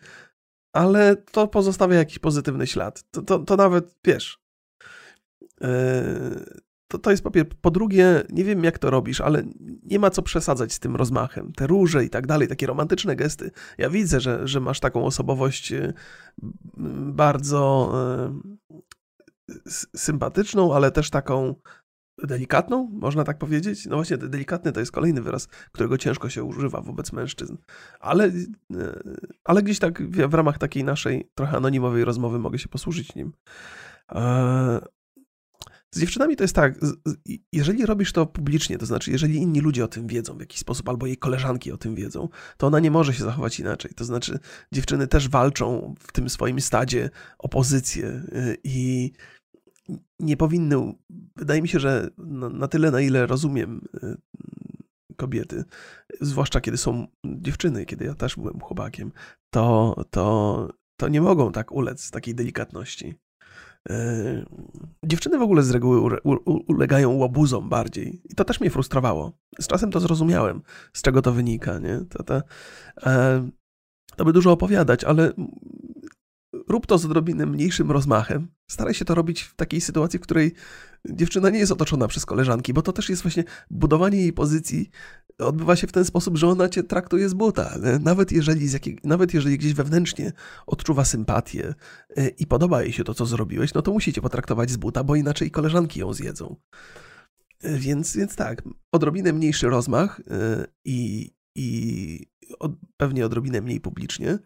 ale 0.74 1.16
to 1.16 1.48
pozostawia 1.48 1.98
jakiś 1.98 2.20
pozytywny 2.20 2.68
ślad. 2.68 3.04
To, 3.12 3.22
to, 3.22 3.40
to 3.40 3.56
nawet, 3.56 3.96
wiesz, 4.06 4.40
yy, 5.62 5.70
to, 6.88 6.98
to 6.98 7.12
jest 7.12 7.24
po 7.24 7.32
pierwsze. 7.32 7.56
Po 7.62 7.72
drugie, 7.72 8.24
nie 8.30 8.44
wiem 8.44 8.64
jak 8.64 8.80
to 8.80 8.90
robisz, 8.90 9.22
ale 9.22 9.44
nie 9.84 10.00
ma 10.00 10.10
co 10.10 10.22
przesadzać 10.22 10.74
z 10.74 10.80
tym 10.80 10.96
rozmachem. 10.96 11.52
Te 11.54 11.68
róże 11.68 12.06
i 12.06 12.10
tak 12.10 12.28
dalej, 12.28 12.48
takie 12.48 12.68
romantyczne 12.68 13.16
gesty. 13.16 13.52
Ja 13.78 13.90
widzę, 13.90 14.20
że, 14.20 14.48
że 14.48 14.60
masz 14.60 14.80
taką 14.80 15.06
osobowość 15.06 15.72
yy, 15.72 15.94
bardzo 17.14 17.94
yy, 19.50 19.62
sympatyczną, 19.96 20.76
ale 20.76 20.92
też 20.92 21.10
taką 21.10 21.56
delikatną, 22.18 22.90
można 22.94 23.24
tak 23.24 23.38
powiedzieć. 23.38 23.86
No 23.86 23.96
właśnie, 23.96 24.18
delikatny 24.18 24.72
to 24.72 24.80
jest 24.80 24.92
kolejny 24.92 25.22
wyraz, 25.22 25.48
którego 25.48 25.98
ciężko 25.98 26.30
się 26.30 26.44
używa 26.44 26.82
wobec 26.82 27.14
mężczyzn. 27.14 27.58
Ale, 28.00 28.26
e, 28.26 28.32
ale 29.44 29.64
gdzieś 29.64 29.80
tak 29.80 30.04
w 30.28 30.34
ramach 30.34 30.58
takiej 30.58 30.84
naszej 30.84 31.30
trochę 31.36 31.58
anonimowej 31.58 32.06
rozmowy 32.06 32.40
mogę 32.40 32.60
się 32.60 32.70
posłużyć 32.70 33.16
nim. 33.16 33.34
E, 34.12 34.80
z 35.94 36.00
dziewczynami 36.00 36.36
to 36.36 36.44
jest 36.44 36.56
tak, 36.56 36.76
jeżeli 37.52 37.86
robisz 37.86 38.12
to 38.12 38.26
publicznie, 38.26 38.78
to 38.78 38.86
znaczy, 38.86 39.12
jeżeli 39.12 39.36
inni 39.36 39.60
ludzie 39.60 39.84
o 39.84 39.88
tym 39.88 40.08
wiedzą 40.08 40.38
w 40.38 40.40
jakiś 40.40 40.60
sposób, 40.60 40.90
albo 40.90 41.06
jej 41.06 41.18
koleżanki 41.18 41.72
o 41.72 41.78
tym 41.78 41.96
wiedzą, 41.96 42.30
to 42.58 42.68
ona 42.68 42.80
nie 42.80 42.92
może 42.92 43.14
się 43.14 43.24
zachować 43.24 43.60
inaczej. 43.60 43.92
To 43.96 44.06
znaczy, 44.06 44.40
dziewczyny 44.72 45.08
też 45.08 45.30
walczą 45.30 45.96
w 46.00 46.12
tym 46.12 46.30
swoim 46.30 46.62
stadzie 46.62 47.10
o 47.40 47.50
pozycję 47.50 48.08
e, 48.08 48.56
i 48.64 49.12
nie 50.20 50.38
powinny, 50.38 50.94
wydaje 51.36 51.62
mi 51.62 51.68
się, 51.68 51.80
że 51.80 52.10
na, 52.18 52.50
na 52.50 52.68
tyle, 52.68 52.92
na 52.92 53.02
ile 53.02 53.26
rozumiem 53.26 53.82
y, 54.04 54.18
kobiety, 55.16 55.64
zwłaszcza 56.22 56.62
kiedy 56.62 56.78
są 56.78 57.08
dziewczyny, 57.26 57.86
kiedy 57.86 58.06
ja 58.06 58.16
też 58.16 58.36
byłem 58.36 58.60
chłopakiem, 58.60 59.12
to, 59.50 59.96
to, 60.10 60.70
to 60.98 61.08
nie 61.08 61.22
mogą 61.22 61.52
tak 61.52 61.72
ulec 61.72 62.12
takiej 62.12 62.36
delikatności. 62.36 63.16
Y, 63.92 64.46
dziewczyny 65.06 65.38
w 65.38 65.42
ogóle 65.42 65.64
z 65.64 65.72
reguły 65.72 66.20
ulegają 66.68 67.12
łobuzom 67.12 67.70
bardziej. 67.70 68.22
I 68.30 68.36
to 68.36 68.46
też 68.46 68.60
mnie 68.60 68.70
frustrowało. 68.70 69.32
Z 69.60 69.68
czasem 69.68 69.92
to 69.92 70.00
zrozumiałem, 70.00 70.62
z 70.94 71.02
czego 71.02 71.22
to 71.22 71.32
wynika. 71.32 71.80
Nie? 71.80 72.00
To, 72.10 72.24
to, 72.24 72.42
e, 73.06 73.50
to 74.16 74.26
by 74.26 74.34
dużo 74.34 74.52
opowiadać, 74.52 75.04
ale 75.04 75.34
rób 76.70 76.88
to 76.88 76.98
z 76.98 77.06
odrobinę 77.06 77.46
mniejszym 77.46 77.92
rozmachem. 77.92 78.48
Staraj 78.68 78.94
się 78.94 79.06
to 79.06 79.16
robić 79.16 79.42
w 79.42 79.56
takiej 79.56 79.82
sytuacji, 79.82 80.20
w 80.20 80.22
której 80.22 80.54
dziewczyna 81.10 81.50
nie 81.50 81.60
jest 81.60 81.72
otoczona 81.72 82.08
przez 82.08 82.26
koleżanki, 82.26 82.74
bo 82.74 82.82
to 82.82 82.94
też 82.94 83.10
jest 83.10 83.22
właśnie 83.22 83.44
budowanie 83.70 84.18
jej 84.18 84.34
pozycji 84.34 84.90
odbywa 85.40 85.76
się 85.76 85.88
w 85.88 85.92
ten 85.92 86.06
sposób, 86.06 86.38
że 86.38 86.48
ona 86.48 86.70
cię 86.70 86.84
traktuje 86.84 87.30
z 87.30 87.34
buta. 87.34 87.78
Nawet 88.00 88.32
jeżeli, 88.32 88.68
z 88.68 88.74
jakiej, 88.74 89.00
nawet 89.04 89.34
jeżeli 89.34 89.58
gdzieś 89.58 89.74
wewnętrznie 89.74 90.32
odczuwa 90.68 91.06
sympatię 91.06 91.74
e, 92.18 92.28
i 92.28 92.48
podoba 92.48 92.84
jej 92.84 92.94
się 92.94 93.04
to, 93.04 93.14
co 93.14 93.26
zrobiłeś, 93.26 93.74
no 93.74 93.82
to 93.82 93.92
musicie 93.92 94.22
potraktować 94.22 94.72
z 94.72 94.78
buta, 94.78 95.04
bo 95.04 95.16
inaczej 95.16 95.52
koleżanki 95.52 96.00
ją 96.00 96.14
zjedzą. 96.14 96.56
E, 97.62 97.78
więc, 97.78 98.18
więc 98.18 98.36
tak, 98.36 98.62
odrobinę 98.92 99.34
mniejszy 99.34 99.70
rozmach 99.70 100.22
e, 100.32 100.66
i, 100.86 101.32
i 101.56 102.28
od, 102.60 102.72
pewnie 102.98 103.26
odrobinę 103.26 103.62
mniej 103.62 103.82
publicznie, 103.82 104.40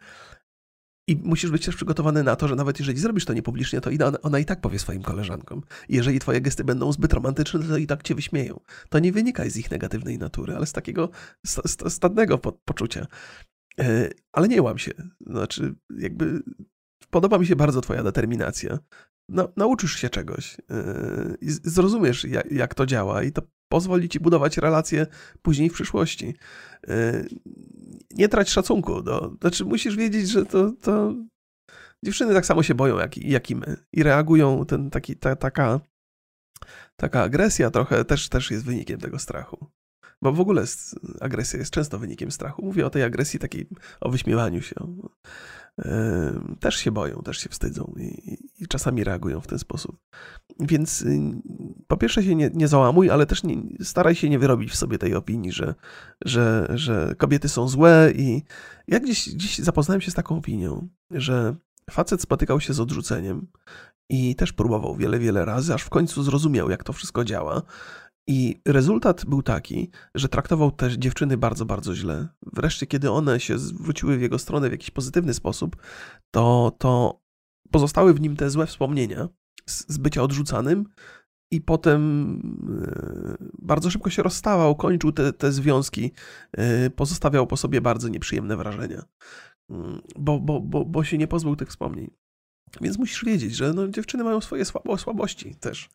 i 1.07 1.15
musisz 1.15 1.51
być 1.51 1.65
też 1.65 1.75
przygotowany 1.75 2.23
na 2.23 2.35
to, 2.35 2.47
że 2.47 2.55
nawet 2.55 2.79
jeżeli 2.79 2.99
zrobisz 2.99 3.25
to 3.25 3.33
niepublicznie, 3.33 3.81
to 3.81 3.89
ona 4.21 4.39
i 4.39 4.45
tak 4.45 4.61
powie 4.61 4.79
swoim 4.79 5.03
koleżankom. 5.03 5.61
Jeżeli 5.89 6.19
twoje 6.19 6.41
gesty 6.41 6.63
będą 6.63 6.91
zbyt 6.91 7.13
romantyczne, 7.13 7.59
to 7.59 7.77
i 7.77 7.87
tak 7.87 8.03
cię 8.03 8.15
wyśmieją. 8.15 8.59
To 8.89 8.99
nie 8.99 9.11
wynika 9.11 9.49
z 9.49 9.57
ich 9.57 9.71
negatywnej 9.71 10.17
natury, 10.17 10.55
ale 10.55 10.65
z 10.65 10.73
takiego 10.73 11.09
stadnego 11.89 12.37
poczucia. 12.37 13.07
E, 13.79 14.09
ale 14.31 14.47
nie 14.47 14.61
łam 14.61 14.77
się. 14.77 14.91
Znaczy, 15.27 15.75
jakby 15.97 16.43
podoba 17.09 17.37
mi 17.37 17.47
się 17.47 17.55
bardzo 17.55 17.81
twoja 17.81 18.03
determinacja. 18.03 18.79
No, 19.29 19.49
nauczysz 19.57 19.95
się 19.95 20.09
czegoś 20.09 20.57
e, 20.69 21.35
i 21.41 21.49
zrozumiesz, 21.49 22.23
jak, 22.23 22.51
jak 22.51 22.75
to 22.75 22.85
działa 22.85 23.23
i 23.23 23.31
to 23.31 23.41
pozwoli 23.69 24.09
ci 24.09 24.19
budować 24.19 24.57
relacje 24.57 25.07
później 25.41 25.69
w 25.69 25.73
przyszłości. 25.73 26.33
E, 26.87 27.23
nie 28.17 28.29
trać 28.29 28.49
szacunku. 28.49 29.01
Do, 29.01 29.35
znaczy, 29.41 29.65
musisz 29.65 29.95
wiedzieć, 29.95 30.29
że 30.29 30.45
to, 30.45 30.71
to 30.81 31.13
dziewczyny 32.05 32.33
tak 32.33 32.45
samo 32.45 32.63
się 32.63 32.75
boją, 32.75 32.97
jak, 32.97 33.17
jak 33.17 33.49
i 33.49 33.55
my. 33.55 33.77
I 33.93 34.03
reagują, 34.03 34.65
ten 34.65 34.89
taki, 34.89 35.15
ta, 35.15 35.35
taka, 35.35 35.79
taka 36.95 37.21
agresja 37.21 37.71
trochę 37.71 38.05
też, 38.05 38.29
też 38.29 38.51
jest 38.51 38.65
wynikiem 38.65 38.99
tego 38.99 39.19
strachu. 39.19 39.67
Bo 40.21 40.33
w 40.33 40.39
ogóle 40.39 40.63
agresja 41.21 41.59
jest 41.59 41.71
często 41.71 41.99
wynikiem 41.99 42.31
strachu. 42.31 42.65
Mówię 42.65 42.85
o 42.85 42.89
tej 42.89 43.03
agresji 43.03 43.39
takiej, 43.39 43.67
o 44.01 44.09
wyśmiewaniu 44.09 44.61
się 44.61 44.75
też 46.59 46.75
się 46.75 46.91
boją, 46.91 47.21
też 47.21 47.37
się 47.37 47.49
wstydzą 47.49 47.93
i, 47.99 48.37
i, 48.59 48.67
czasami 48.67 49.03
reagują 49.03 49.41
w 49.41 49.47
ten 49.47 49.59
sposób. 49.59 49.97
Więc 50.59 51.01
y, 51.01 51.19
po 51.87 51.97
pierwsze 51.97 52.23
się 52.23 52.35
nie, 52.35 52.51
nie 52.53 52.67
załamuj, 52.67 53.09
ale 53.09 53.25
też 53.25 53.43
nie, 53.43 53.55
staraj 53.81 54.15
się 54.15 54.29
nie 54.29 54.39
wyrobić 54.39 54.71
w 54.71 54.75
sobie 54.75 54.97
tej 54.97 55.15
opinii, 55.15 55.51
że, 55.51 55.75
że, 56.25 56.67
że 56.75 57.15
kobiety 57.17 57.49
są 57.49 57.67
złe 57.67 58.11
i 58.15 58.43
ja 58.87 58.99
gdzieś, 58.99 59.35
gdzieś 59.35 59.57
zapoznałem 59.57 60.01
się 60.01 60.11
z 60.11 60.15
taką 60.15 60.37
opinią, 60.37 60.87
że 61.11 61.55
facet 61.89 62.21
spotykał 62.21 62.59
się 62.59 62.73
z 62.73 62.79
odrzuceniem 62.79 63.47
i 64.09 64.35
też 64.35 64.53
próbował 64.53 64.95
wiele, 64.95 65.19
wiele 65.19 65.45
razy, 65.45 65.73
aż 65.73 65.83
w 65.83 65.89
końcu 65.89 66.23
zrozumiał, 66.23 66.69
jak 66.69 66.83
to 66.83 66.93
wszystko 66.93 67.23
działa 67.23 67.61
i 68.27 68.61
rezultat 68.67 69.25
był 69.25 69.43
taki, 69.43 69.91
że 70.15 70.29
traktował 70.29 70.71
też 70.71 70.93
dziewczyny 70.93 71.37
bardzo, 71.37 71.65
bardzo 71.65 71.95
źle. 71.95 72.27
Wreszcie, 72.53 72.87
kiedy 72.87 73.11
one 73.11 73.39
się 73.39 73.59
zwróciły 73.59 74.17
w 74.17 74.21
jego 74.21 74.39
stronę 74.39 74.69
w 74.69 74.71
jakiś 74.71 74.91
pozytywny 74.91 75.33
sposób, 75.33 75.75
to, 76.31 76.75
to 76.79 77.21
pozostały 77.71 78.13
w 78.13 78.21
nim 78.21 78.35
te 78.35 78.49
złe 78.49 78.65
wspomnienia 78.65 79.27
z, 79.65 79.93
z 79.93 79.97
bycia 79.97 80.23
odrzucanym, 80.23 80.85
i 81.51 81.61
potem 81.61 82.41
e, 82.87 83.47
bardzo 83.59 83.89
szybko 83.91 84.09
się 84.09 84.23
rozstawał, 84.23 84.75
kończył 84.75 85.11
te, 85.11 85.33
te 85.33 85.51
związki, 85.51 86.11
e, 86.51 86.89
pozostawiał 86.89 87.47
po 87.47 87.57
sobie 87.57 87.81
bardzo 87.81 88.07
nieprzyjemne 88.07 88.57
wrażenia, 88.57 89.03
mm, 89.69 90.01
bo, 90.15 90.39
bo, 90.39 90.61
bo, 90.61 90.85
bo 90.85 91.03
się 91.03 91.17
nie 91.17 91.27
pozbył 91.27 91.55
tych 91.55 91.69
wspomnień. 91.69 92.11
Więc 92.81 92.97
musisz 92.97 93.25
wiedzieć, 93.25 93.55
że 93.55 93.73
no, 93.73 93.87
dziewczyny 93.87 94.23
mają 94.23 94.41
swoje 94.41 94.65
słabo, 94.65 94.97
słabości 94.97 95.55
też. 95.55 95.89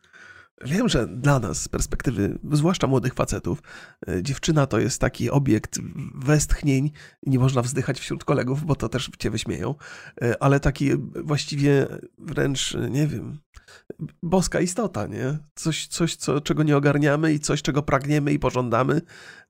Wiem, 0.61 0.89
że 0.89 1.07
dla 1.07 1.39
nas 1.39 1.63
z 1.63 1.69
perspektywy, 1.69 2.39
zwłaszcza 2.53 2.87
młodych 2.87 3.15
facetów, 3.15 3.63
e, 4.09 4.23
dziewczyna 4.23 4.67
to 4.67 4.79
jest 4.79 5.01
taki 5.01 5.31
obiekt 5.31 5.79
westchnień 6.15 6.91
nie 7.27 7.39
można 7.39 7.63
wzdychać 7.63 8.01
wśród 8.01 8.25
kolegów, 8.25 8.65
bo 8.65 8.77
to 8.77 8.89
też 8.89 9.11
cię 9.19 9.31
wyśmieją, 9.31 9.75
e, 10.23 10.43
ale 10.43 10.61
taki 10.61 10.91
właściwie 11.25 11.87
wręcz, 12.19 12.77
nie 12.91 13.07
wiem, 13.07 13.39
boska 14.23 14.61
istota, 14.61 15.07
nie? 15.07 15.39
Coś, 15.55 15.87
coś 15.87 16.17
co, 16.17 16.41
czego 16.41 16.63
nie 16.63 16.77
ogarniamy 16.77 17.33
i 17.33 17.41
coś, 17.41 17.63
czego 17.63 17.83
pragniemy 17.83 18.33
i 18.33 18.39
pożądamy 18.39 19.01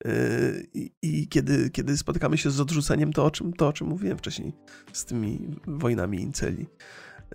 e, 0.04 0.10
i, 0.74 0.92
i 1.02 1.28
kiedy, 1.28 1.70
kiedy 1.70 1.96
spotykamy 1.96 2.38
się 2.38 2.50
z 2.50 2.60
odrzuceniem, 2.60 3.12
to 3.12 3.24
o, 3.24 3.30
czym, 3.30 3.52
to 3.52 3.68
o 3.68 3.72
czym 3.72 3.86
mówiłem 3.86 4.18
wcześniej, 4.18 4.52
z 4.92 5.04
tymi 5.04 5.56
wojnami 5.66 6.20
inceli. 6.20 6.66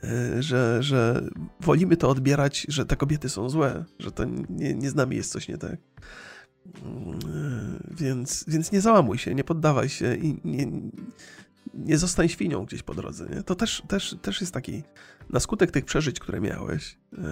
E, 0.03 0.43
że, 0.43 0.83
że 0.83 1.29
wolimy 1.59 1.97
to 1.97 2.09
odbierać, 2.09 2.65
że 2.69 2.85
te 2.85 2.95
kobiety 2.95 3.29
są 3.29 3.49
złe, 3.49 3.85
że 3.99 4.11
to 4.11 4.23
nie, 4.49 4.75
nie 4.75 4.89
z 4.89 4.95
nami 4.95 5.15
jest 5.15 5.31
coś 5.31 5.47
nie 5.47 5.57
tak. 5.57 5.73
E, 5.73 5.79
więc, 7.91 8.45
więc 8.47 8.71
nie 8.71 8.81
załamuj 8.81 9.17
się, 9.17 9.35
nie 9.35 9.43
poddawaj 9.43 9.89
się 9.89 10.15
i 10.15 10.39
nie, 10.45 10.71
nie 11.73 11.97
zostań 11.97 12.29
świnią 12.29 12.65
gdzieś 12.65 12.83
po 12.83 12.93
drodze. 12.93 13.27
Nie? 13.35 13.43
To 13.43 13.55
też, 13.55 13.83
też, 13.87 14.15
też 14.21 14.41
jest 14.41 14.53
taki, 14.53 14.83
na 15.29 15.39
skutek 15.39 15.71
tych 15.71 15.85
przeżyć, 15.85 16.19
które 16.19 16.41
miałeś, 16.41 16.97
e, 17.17 17.23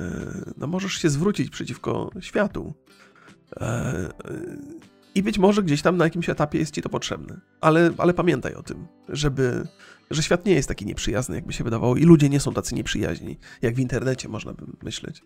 no 0.58 0.68
możesz 0.68 0.94
się 0.94 1.10
zwrócić 1.10 1.50
przeciwko 1.50 2.10
światu. 2.20 2.74
I 5.16 5.24
być 5.24 5.40
może 5.40 5.64
gdzieś 5.64 5.82
tam 5.82 5.98
na 5.98 6.04
jakimś 6.04 6.30
etapie 6.30 6.60
jest 6.60 6.74
ci 6.74 6.82
to 6.82 6.90
potrzebne. 6.90 7.40
Ale, 7.62 7.92
ale 7.98 8.14
pamiętaj 8.14 8.54
o 8.54 8.64
tym, 8.64 8.88
żeby, 9.10 9.68
że 10.12 10.24
świat 10.24 10.46
nie 10.46 10.54
jest 10.54 10.68
taki 10.68 10.86
nieprzyjazny, 10.86 11.36
jakby 11.36 11.54
się 11.54 11.64
wydawało, 11.64 11.96
i 11.96 12.04
ludzie 12.04 12.30
nie 12.30 12.40
są 12.40 12.54
tacy 12.54 12.76
nieprzyjaźni, 12.76 13.38
jak 13.62 13.76
w 13.76 13.80
internecie 13.80 14.30
można 14.30 14.54
by 14.54 14.66
myśleć. 14.84 15.24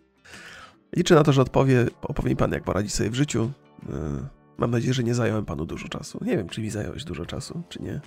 Liczę 0.96 1.14
na 1.14 1.22
to, 1.22 1.32
że 1.32 1.42
odpowie, 1.42 1.86
opowie 2.02 2.30
mi 2.30 2.36
pan, 2.36 2.52
jak 2.52 2.64
poradzi 2.64 2.90
sobie 2.90 3.10
w 3.10 3.14
życiu. 3.14 3.50
E, 3.88 4.28
mam 4.58 4.70
nadzieję, 4.70 4.94
że 4.94 5.04
nie 5.04 5.14
zająłem 5.14 5.44
panu 5.44 5.66
dużo 5.66 5.88
czasu. 5.88 6.18
Nie 6.24 6.36
wiem, 6.36 6.48
czy 6.48 6.60
mi 6.60 6.70
zająłeś 6.70 7.04
dużo 7.04 7.26
czasu, 7.26 7.62
czy 7.68 7.82
nie. 7.82 8.00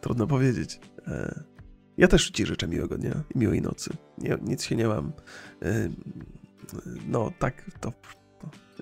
Trudno 0.00 0.26
powiedzieć. 0.26 0.80
E, 1.06 1.44
Ja 1.96 2.08
też 2.08 2.30
Ci 2.30 2.46
życzę 2.46 2.68
miłego 2.68 2.98
dnia 2.98 3.22
i 3.34 3.38
miłej 3.38 3.62
nocy. 3.62 3.90
Nie, 4.18 4.38
nic 4.42 4.64
się 4.64 4.76
nie 4.76 4.88
mam. 4.88 5.12
Yy, 5.62 5.90
no, 7.06 7.32
tak, 7.38 7.64
to, 7.80 7.92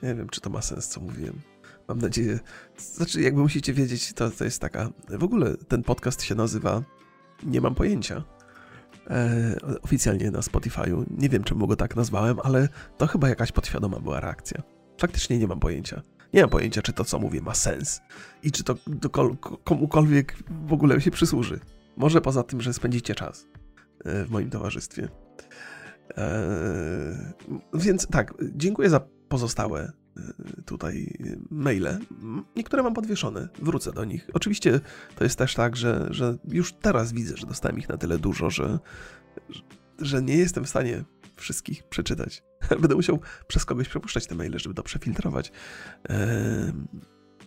Nie 0.02 0.14
wiem, 0.14 0.28
czy 0.28 0.40
to 0.40 0.50
ma 0.50 0.62
sens, 0.62 0.88
co 0.88 1.00
mówiłem. 1.00 1.53
Mam 1.88 1.98
nadzieję. 1.98 2.38
Znaczy, 2.76 3.22
jakby 3.22 3.40
musicie 3.40 3.72
wiedzieć, 3.72 4.12
to, 4.12 4.30
to 4.30 4.44
jest 4.44 4.60
taka. 4.60 4.88
W 5.08 5.24
ogóle 5.24 5.56
ten 5.56 5.82
podcast 5.82 6.22
się 6.22 6.34
nazywa 6.34 6.82
Nie 7.42 7.60
mam 7.60 7.74
pojęcia. 7.74 8.24
E, 9.10 9.56
oficjalnie 9.82 10.30
na 10.30 10.40
Spotify'u. 10.40 11.04
Nie 11.10 11.28
wiem, 11.28 11.44
czemu 11.44 11.66
go 11.66 11.76
tak 11.76 11.96
nazwałem, 11.96 12.36
ale 12.42 12.68
to 12.98 13.06
chyba 13.06 13.28
jakaś 13.28 13.52
podświadoma 13.52 14.00
była 14.00 14.20
reakcja. 14.20 14.62
Faktycznie 14.98 15.38
nie 15.38 15.46
mam 15.46 15.60
pojęcia. 15.60 16.02
Nie 16.32 16.40
mam 16.40 16.50
pojęcia, 16.50 16.82
czy 16.82 16.92
to, 16.92 17.04
co 17.04 17.18
mówię, 17.18 17.40
ma 17.40 17.54
sens 17.54 18.00
i 18.42 18.52
czy 18.52 18.64
to 18.64 18.74
komukolwiek 19.64 20.36
w 20.66 20.72
ogóle 20.72 21.00
się 21.00 21.10
przysłuży. 21.10 21.60
Może 21.96 22.20
poza 22.20 22.42
tym, 22.42 22.60
że 22.60 22.72
spędzicie 22.72 23.14
czas 23.14 23.46
e, 24.04 24.24
w 24.24 24.30
moim 24.30 24.50
towarzystwie. 24.50 25.08
Eee, 26.16 27.14
więc 27.74 28.06
tak, 28.06 28.34
dziękuję 28.42 28.90
za 28.90 29.00
pozostałe 29.28 29.92
tutaj 30.66 31.18
maile. 31.50 31.98
Niektóre 32.56 32.82
mam 32.82 32.94
podwieszone, 32.94 33.48
wrócę 33.62 33.92
do 33.92 34.04
nich. 34.04 34.30
Oczywiście 34.34 34.80
to 35.16 35.24
jest 35.24 35.38
też 35.38 35.54
tak, 35.54 35.76
że, 35.76 36.06
że 36.10 36.38
już 36.48 36.72
teraz 36.72 37.12
widzę, 37.12 37.36
że 37.36 37.46
dostałem 37.46 37.78
ich 37.78 37.88
na 37.88 37.96
tyle 37.96 38.18
dużo, 38.18 38.50
że, 38.50 38.78
że 39.98 40.22
nie 40.22 40.36
jestem 40.36 40.64
w 40.64 40.68
stanie 40.68 41.04
wszystkich 41.36 41.84
przeczytać. 41.84 42.42
Będę 42.80 42.94
musiał 42.94 43.20
przez 43.46 43.64
kogoś 43.64 43.88
przepuszczać 43.88 44.26
te 44.26 44.34
maile, 44.34 44.58
żeby 44.58 44.74
to 44.74 44.82
przefiltrować. 44.82 45.52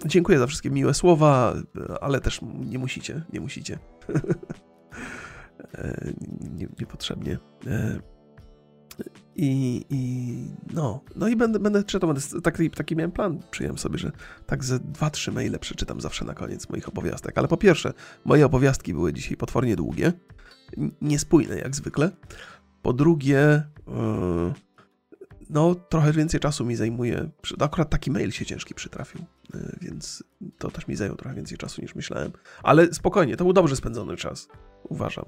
Dziękuję 0.05 0.39
za 0.39 0.47
wszystkie 0.47 0.69
miłe 0.69 0.93
słowa, 0.93 1.55
ale 2.01 2.21
też 2.21 2.39
nie 2.59 2.79
musicie, 2.79 3.25
nie 3.33 3.39
musicie. 3.39 3.79
nie, 6.57 6.67
niepotrzebnie. 6.79 7.37
I, 9.39 9.85
I, 9.89 10.55
no, 10.73 11.01
no 11.15 11.27
i 11.27 11.35
będę, 11.35 11.59
będę 11.59 11.83
czytał, 11.83 12.13
będę, 12.13 12.41
taki, 12.41 12.69
taki 12.69 12.95
miałem 12.95 13.11
plan, 13.11 13.39
przyjąłem 13.51 13.77
sobie, 13.77 13.97
że 13.97 14.11
tak 14.45 14.63
ze 14.63 14.79
dwa, 14.79 15.09
trzy 15.09 15.31
maile 15.31 15.59
przeczytam 15.59 16.01
zawsze 16.01 16.25
na 16.25 16.33
koniec 16.33 16.69
moich 16.69 16.87
opowiastek. 16.87 17.37
Ale 17.37 17.47
po 17.47 17.57
pierwsze, 17.57 17.93
moje 18.25 18.45
opowiastki 18.45 18.93
były 18.93 19.13
dzisiaj 19.13 19.37
potwornie 19.37 19.75
długie, 19.75 20.13
niespójne 21.01 21.57
jak 21.57 21.75
zwykle. 21.75 22.11
Po 22.81 22.93
drugie, 22.93 23.63
yy, 23.87 24.53
no 25.49 25.75
trochę 25.75 26.11
więcej 26.11 26.39
czasu 26.39 26.65
mi 26.65 26.75
zajmuje, 26.75 27.29
akurat 27.59 27.89
taki 27.89 28.11
mail 28.11 28.31
się 28.31 28.45
ciężki 28.45 28.73
przytrafił, 28.73 29.21
yy, 29.53 29.77
więc 29.81 30.23
to 30.57 30.71
też 30.71 30.87
mi 30.87 30.95
zajął 30.95 31.15
trochę 31.15 31.35
więcej 31.35 31.57
czasu 31.57 31.81
niż 31.81 31.95
myślałem. 31.95 32.31
Ale 32.63 32.93
spokojnie, 32.93 33.37
to 33.37 33.43
był 33.43 33.53
dobrze 33.53 33.75
spędzony 33.75 34.17
czas, 34.17 34.47
uważam. 34.83 35.25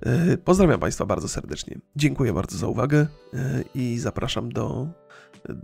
E, 0.00 0.36
pozdrawiam 0.36 0.80
Państwa 0.80 1.06
bardzo 1.06 1.28
serdecznie. 1.28 1.78
Dziękuję 1.96 2.32
bardzo 2.32 2.58
za 2.58 2.66
uwagę 2.66 3.06
e, 3.34 3.64
i 3.74 3.98
zapraszam 3.98 4.52
do 4.52 4.88
e, 5.48 5.54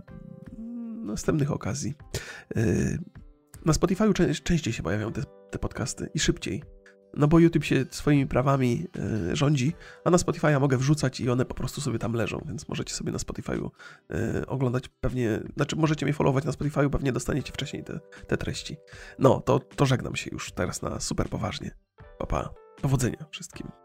następnych 1.05 1.51
okazji. 1.51 1.93
Na 3.65 3.73
Spotify 3.73 4.13
częściej 4.43 4.73
się 4.73 4.83
pojawiają 4.83 5.13
te, 5.13 5.21
te 5.51 5.59
podcasty 5.59 6.09
i 6.13 6.19
szybciej. 6.19 6.63
No 7.13 7.27
bo 7.27 7.39
YouTube 7.39 7.63
się 7.63 7.85
swoimi 7.89 8.27
prawami 8.27 8.87
rządzi, 9.33 9.73
a 10.05 10.09
na 10.09 10.17
Spotify'a 10.17 10.59
mogę 10.59 10.77
wrzucać 10.77 11.19
i 11.19 11.29
one 11.29 11.45
po 11.45 11.53
prostu 11.55 11.81
sobie 11.81 11.99
tam 11.99 12.13
leżą, 12.13 12.41
więc 12.47 12.69
możecie 12.69 12.93
sobie 12.93 13.11
na 13.11 13.17
Spotify'u 13.17 13.69
oglądać 14.47 14.87
pewnie, 14.87 15.39
znaczy 15.55 15.75
możecie 15.75 16.05
mnie 16.05 16.13
followować 16.13 16.45
na 16.45 16.51
Spotify'u, 16.51 16.89
pewnie 16.89 17.11
dostaniecie 17.11 17.53
wcześniej 17.53 17.83
te, 17.83 17.99
te 18.27 18.37
treści. 18.37 18.77
No, 19.19 19.41
to, 19.41 19.59
to 19.59 19.85
żegnam 19.85 20.15
się 20.15 20.29
już 20.31 20.51
teraz 20.51 20.81
na 20.81 20.99
super 20.99 21.29
poważnie. 21.29 21.71
Papa, 22.19 22.43
pa. 22.43 22.53
powodzenia 22.81 23.25
wszystkim. 23.31 23.80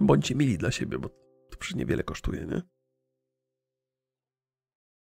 Bądźcie 0.00 0.34
mili 0.34 0.58
dla 0.58 0.70
siebie, 0.70 0.98
bo 0.98 1.08
to 1.50 1.58
przecież 1.58 1.76
niewiele 1.76 2.02
kosztuje, 2.02 2.46
nie? 2.46 2.62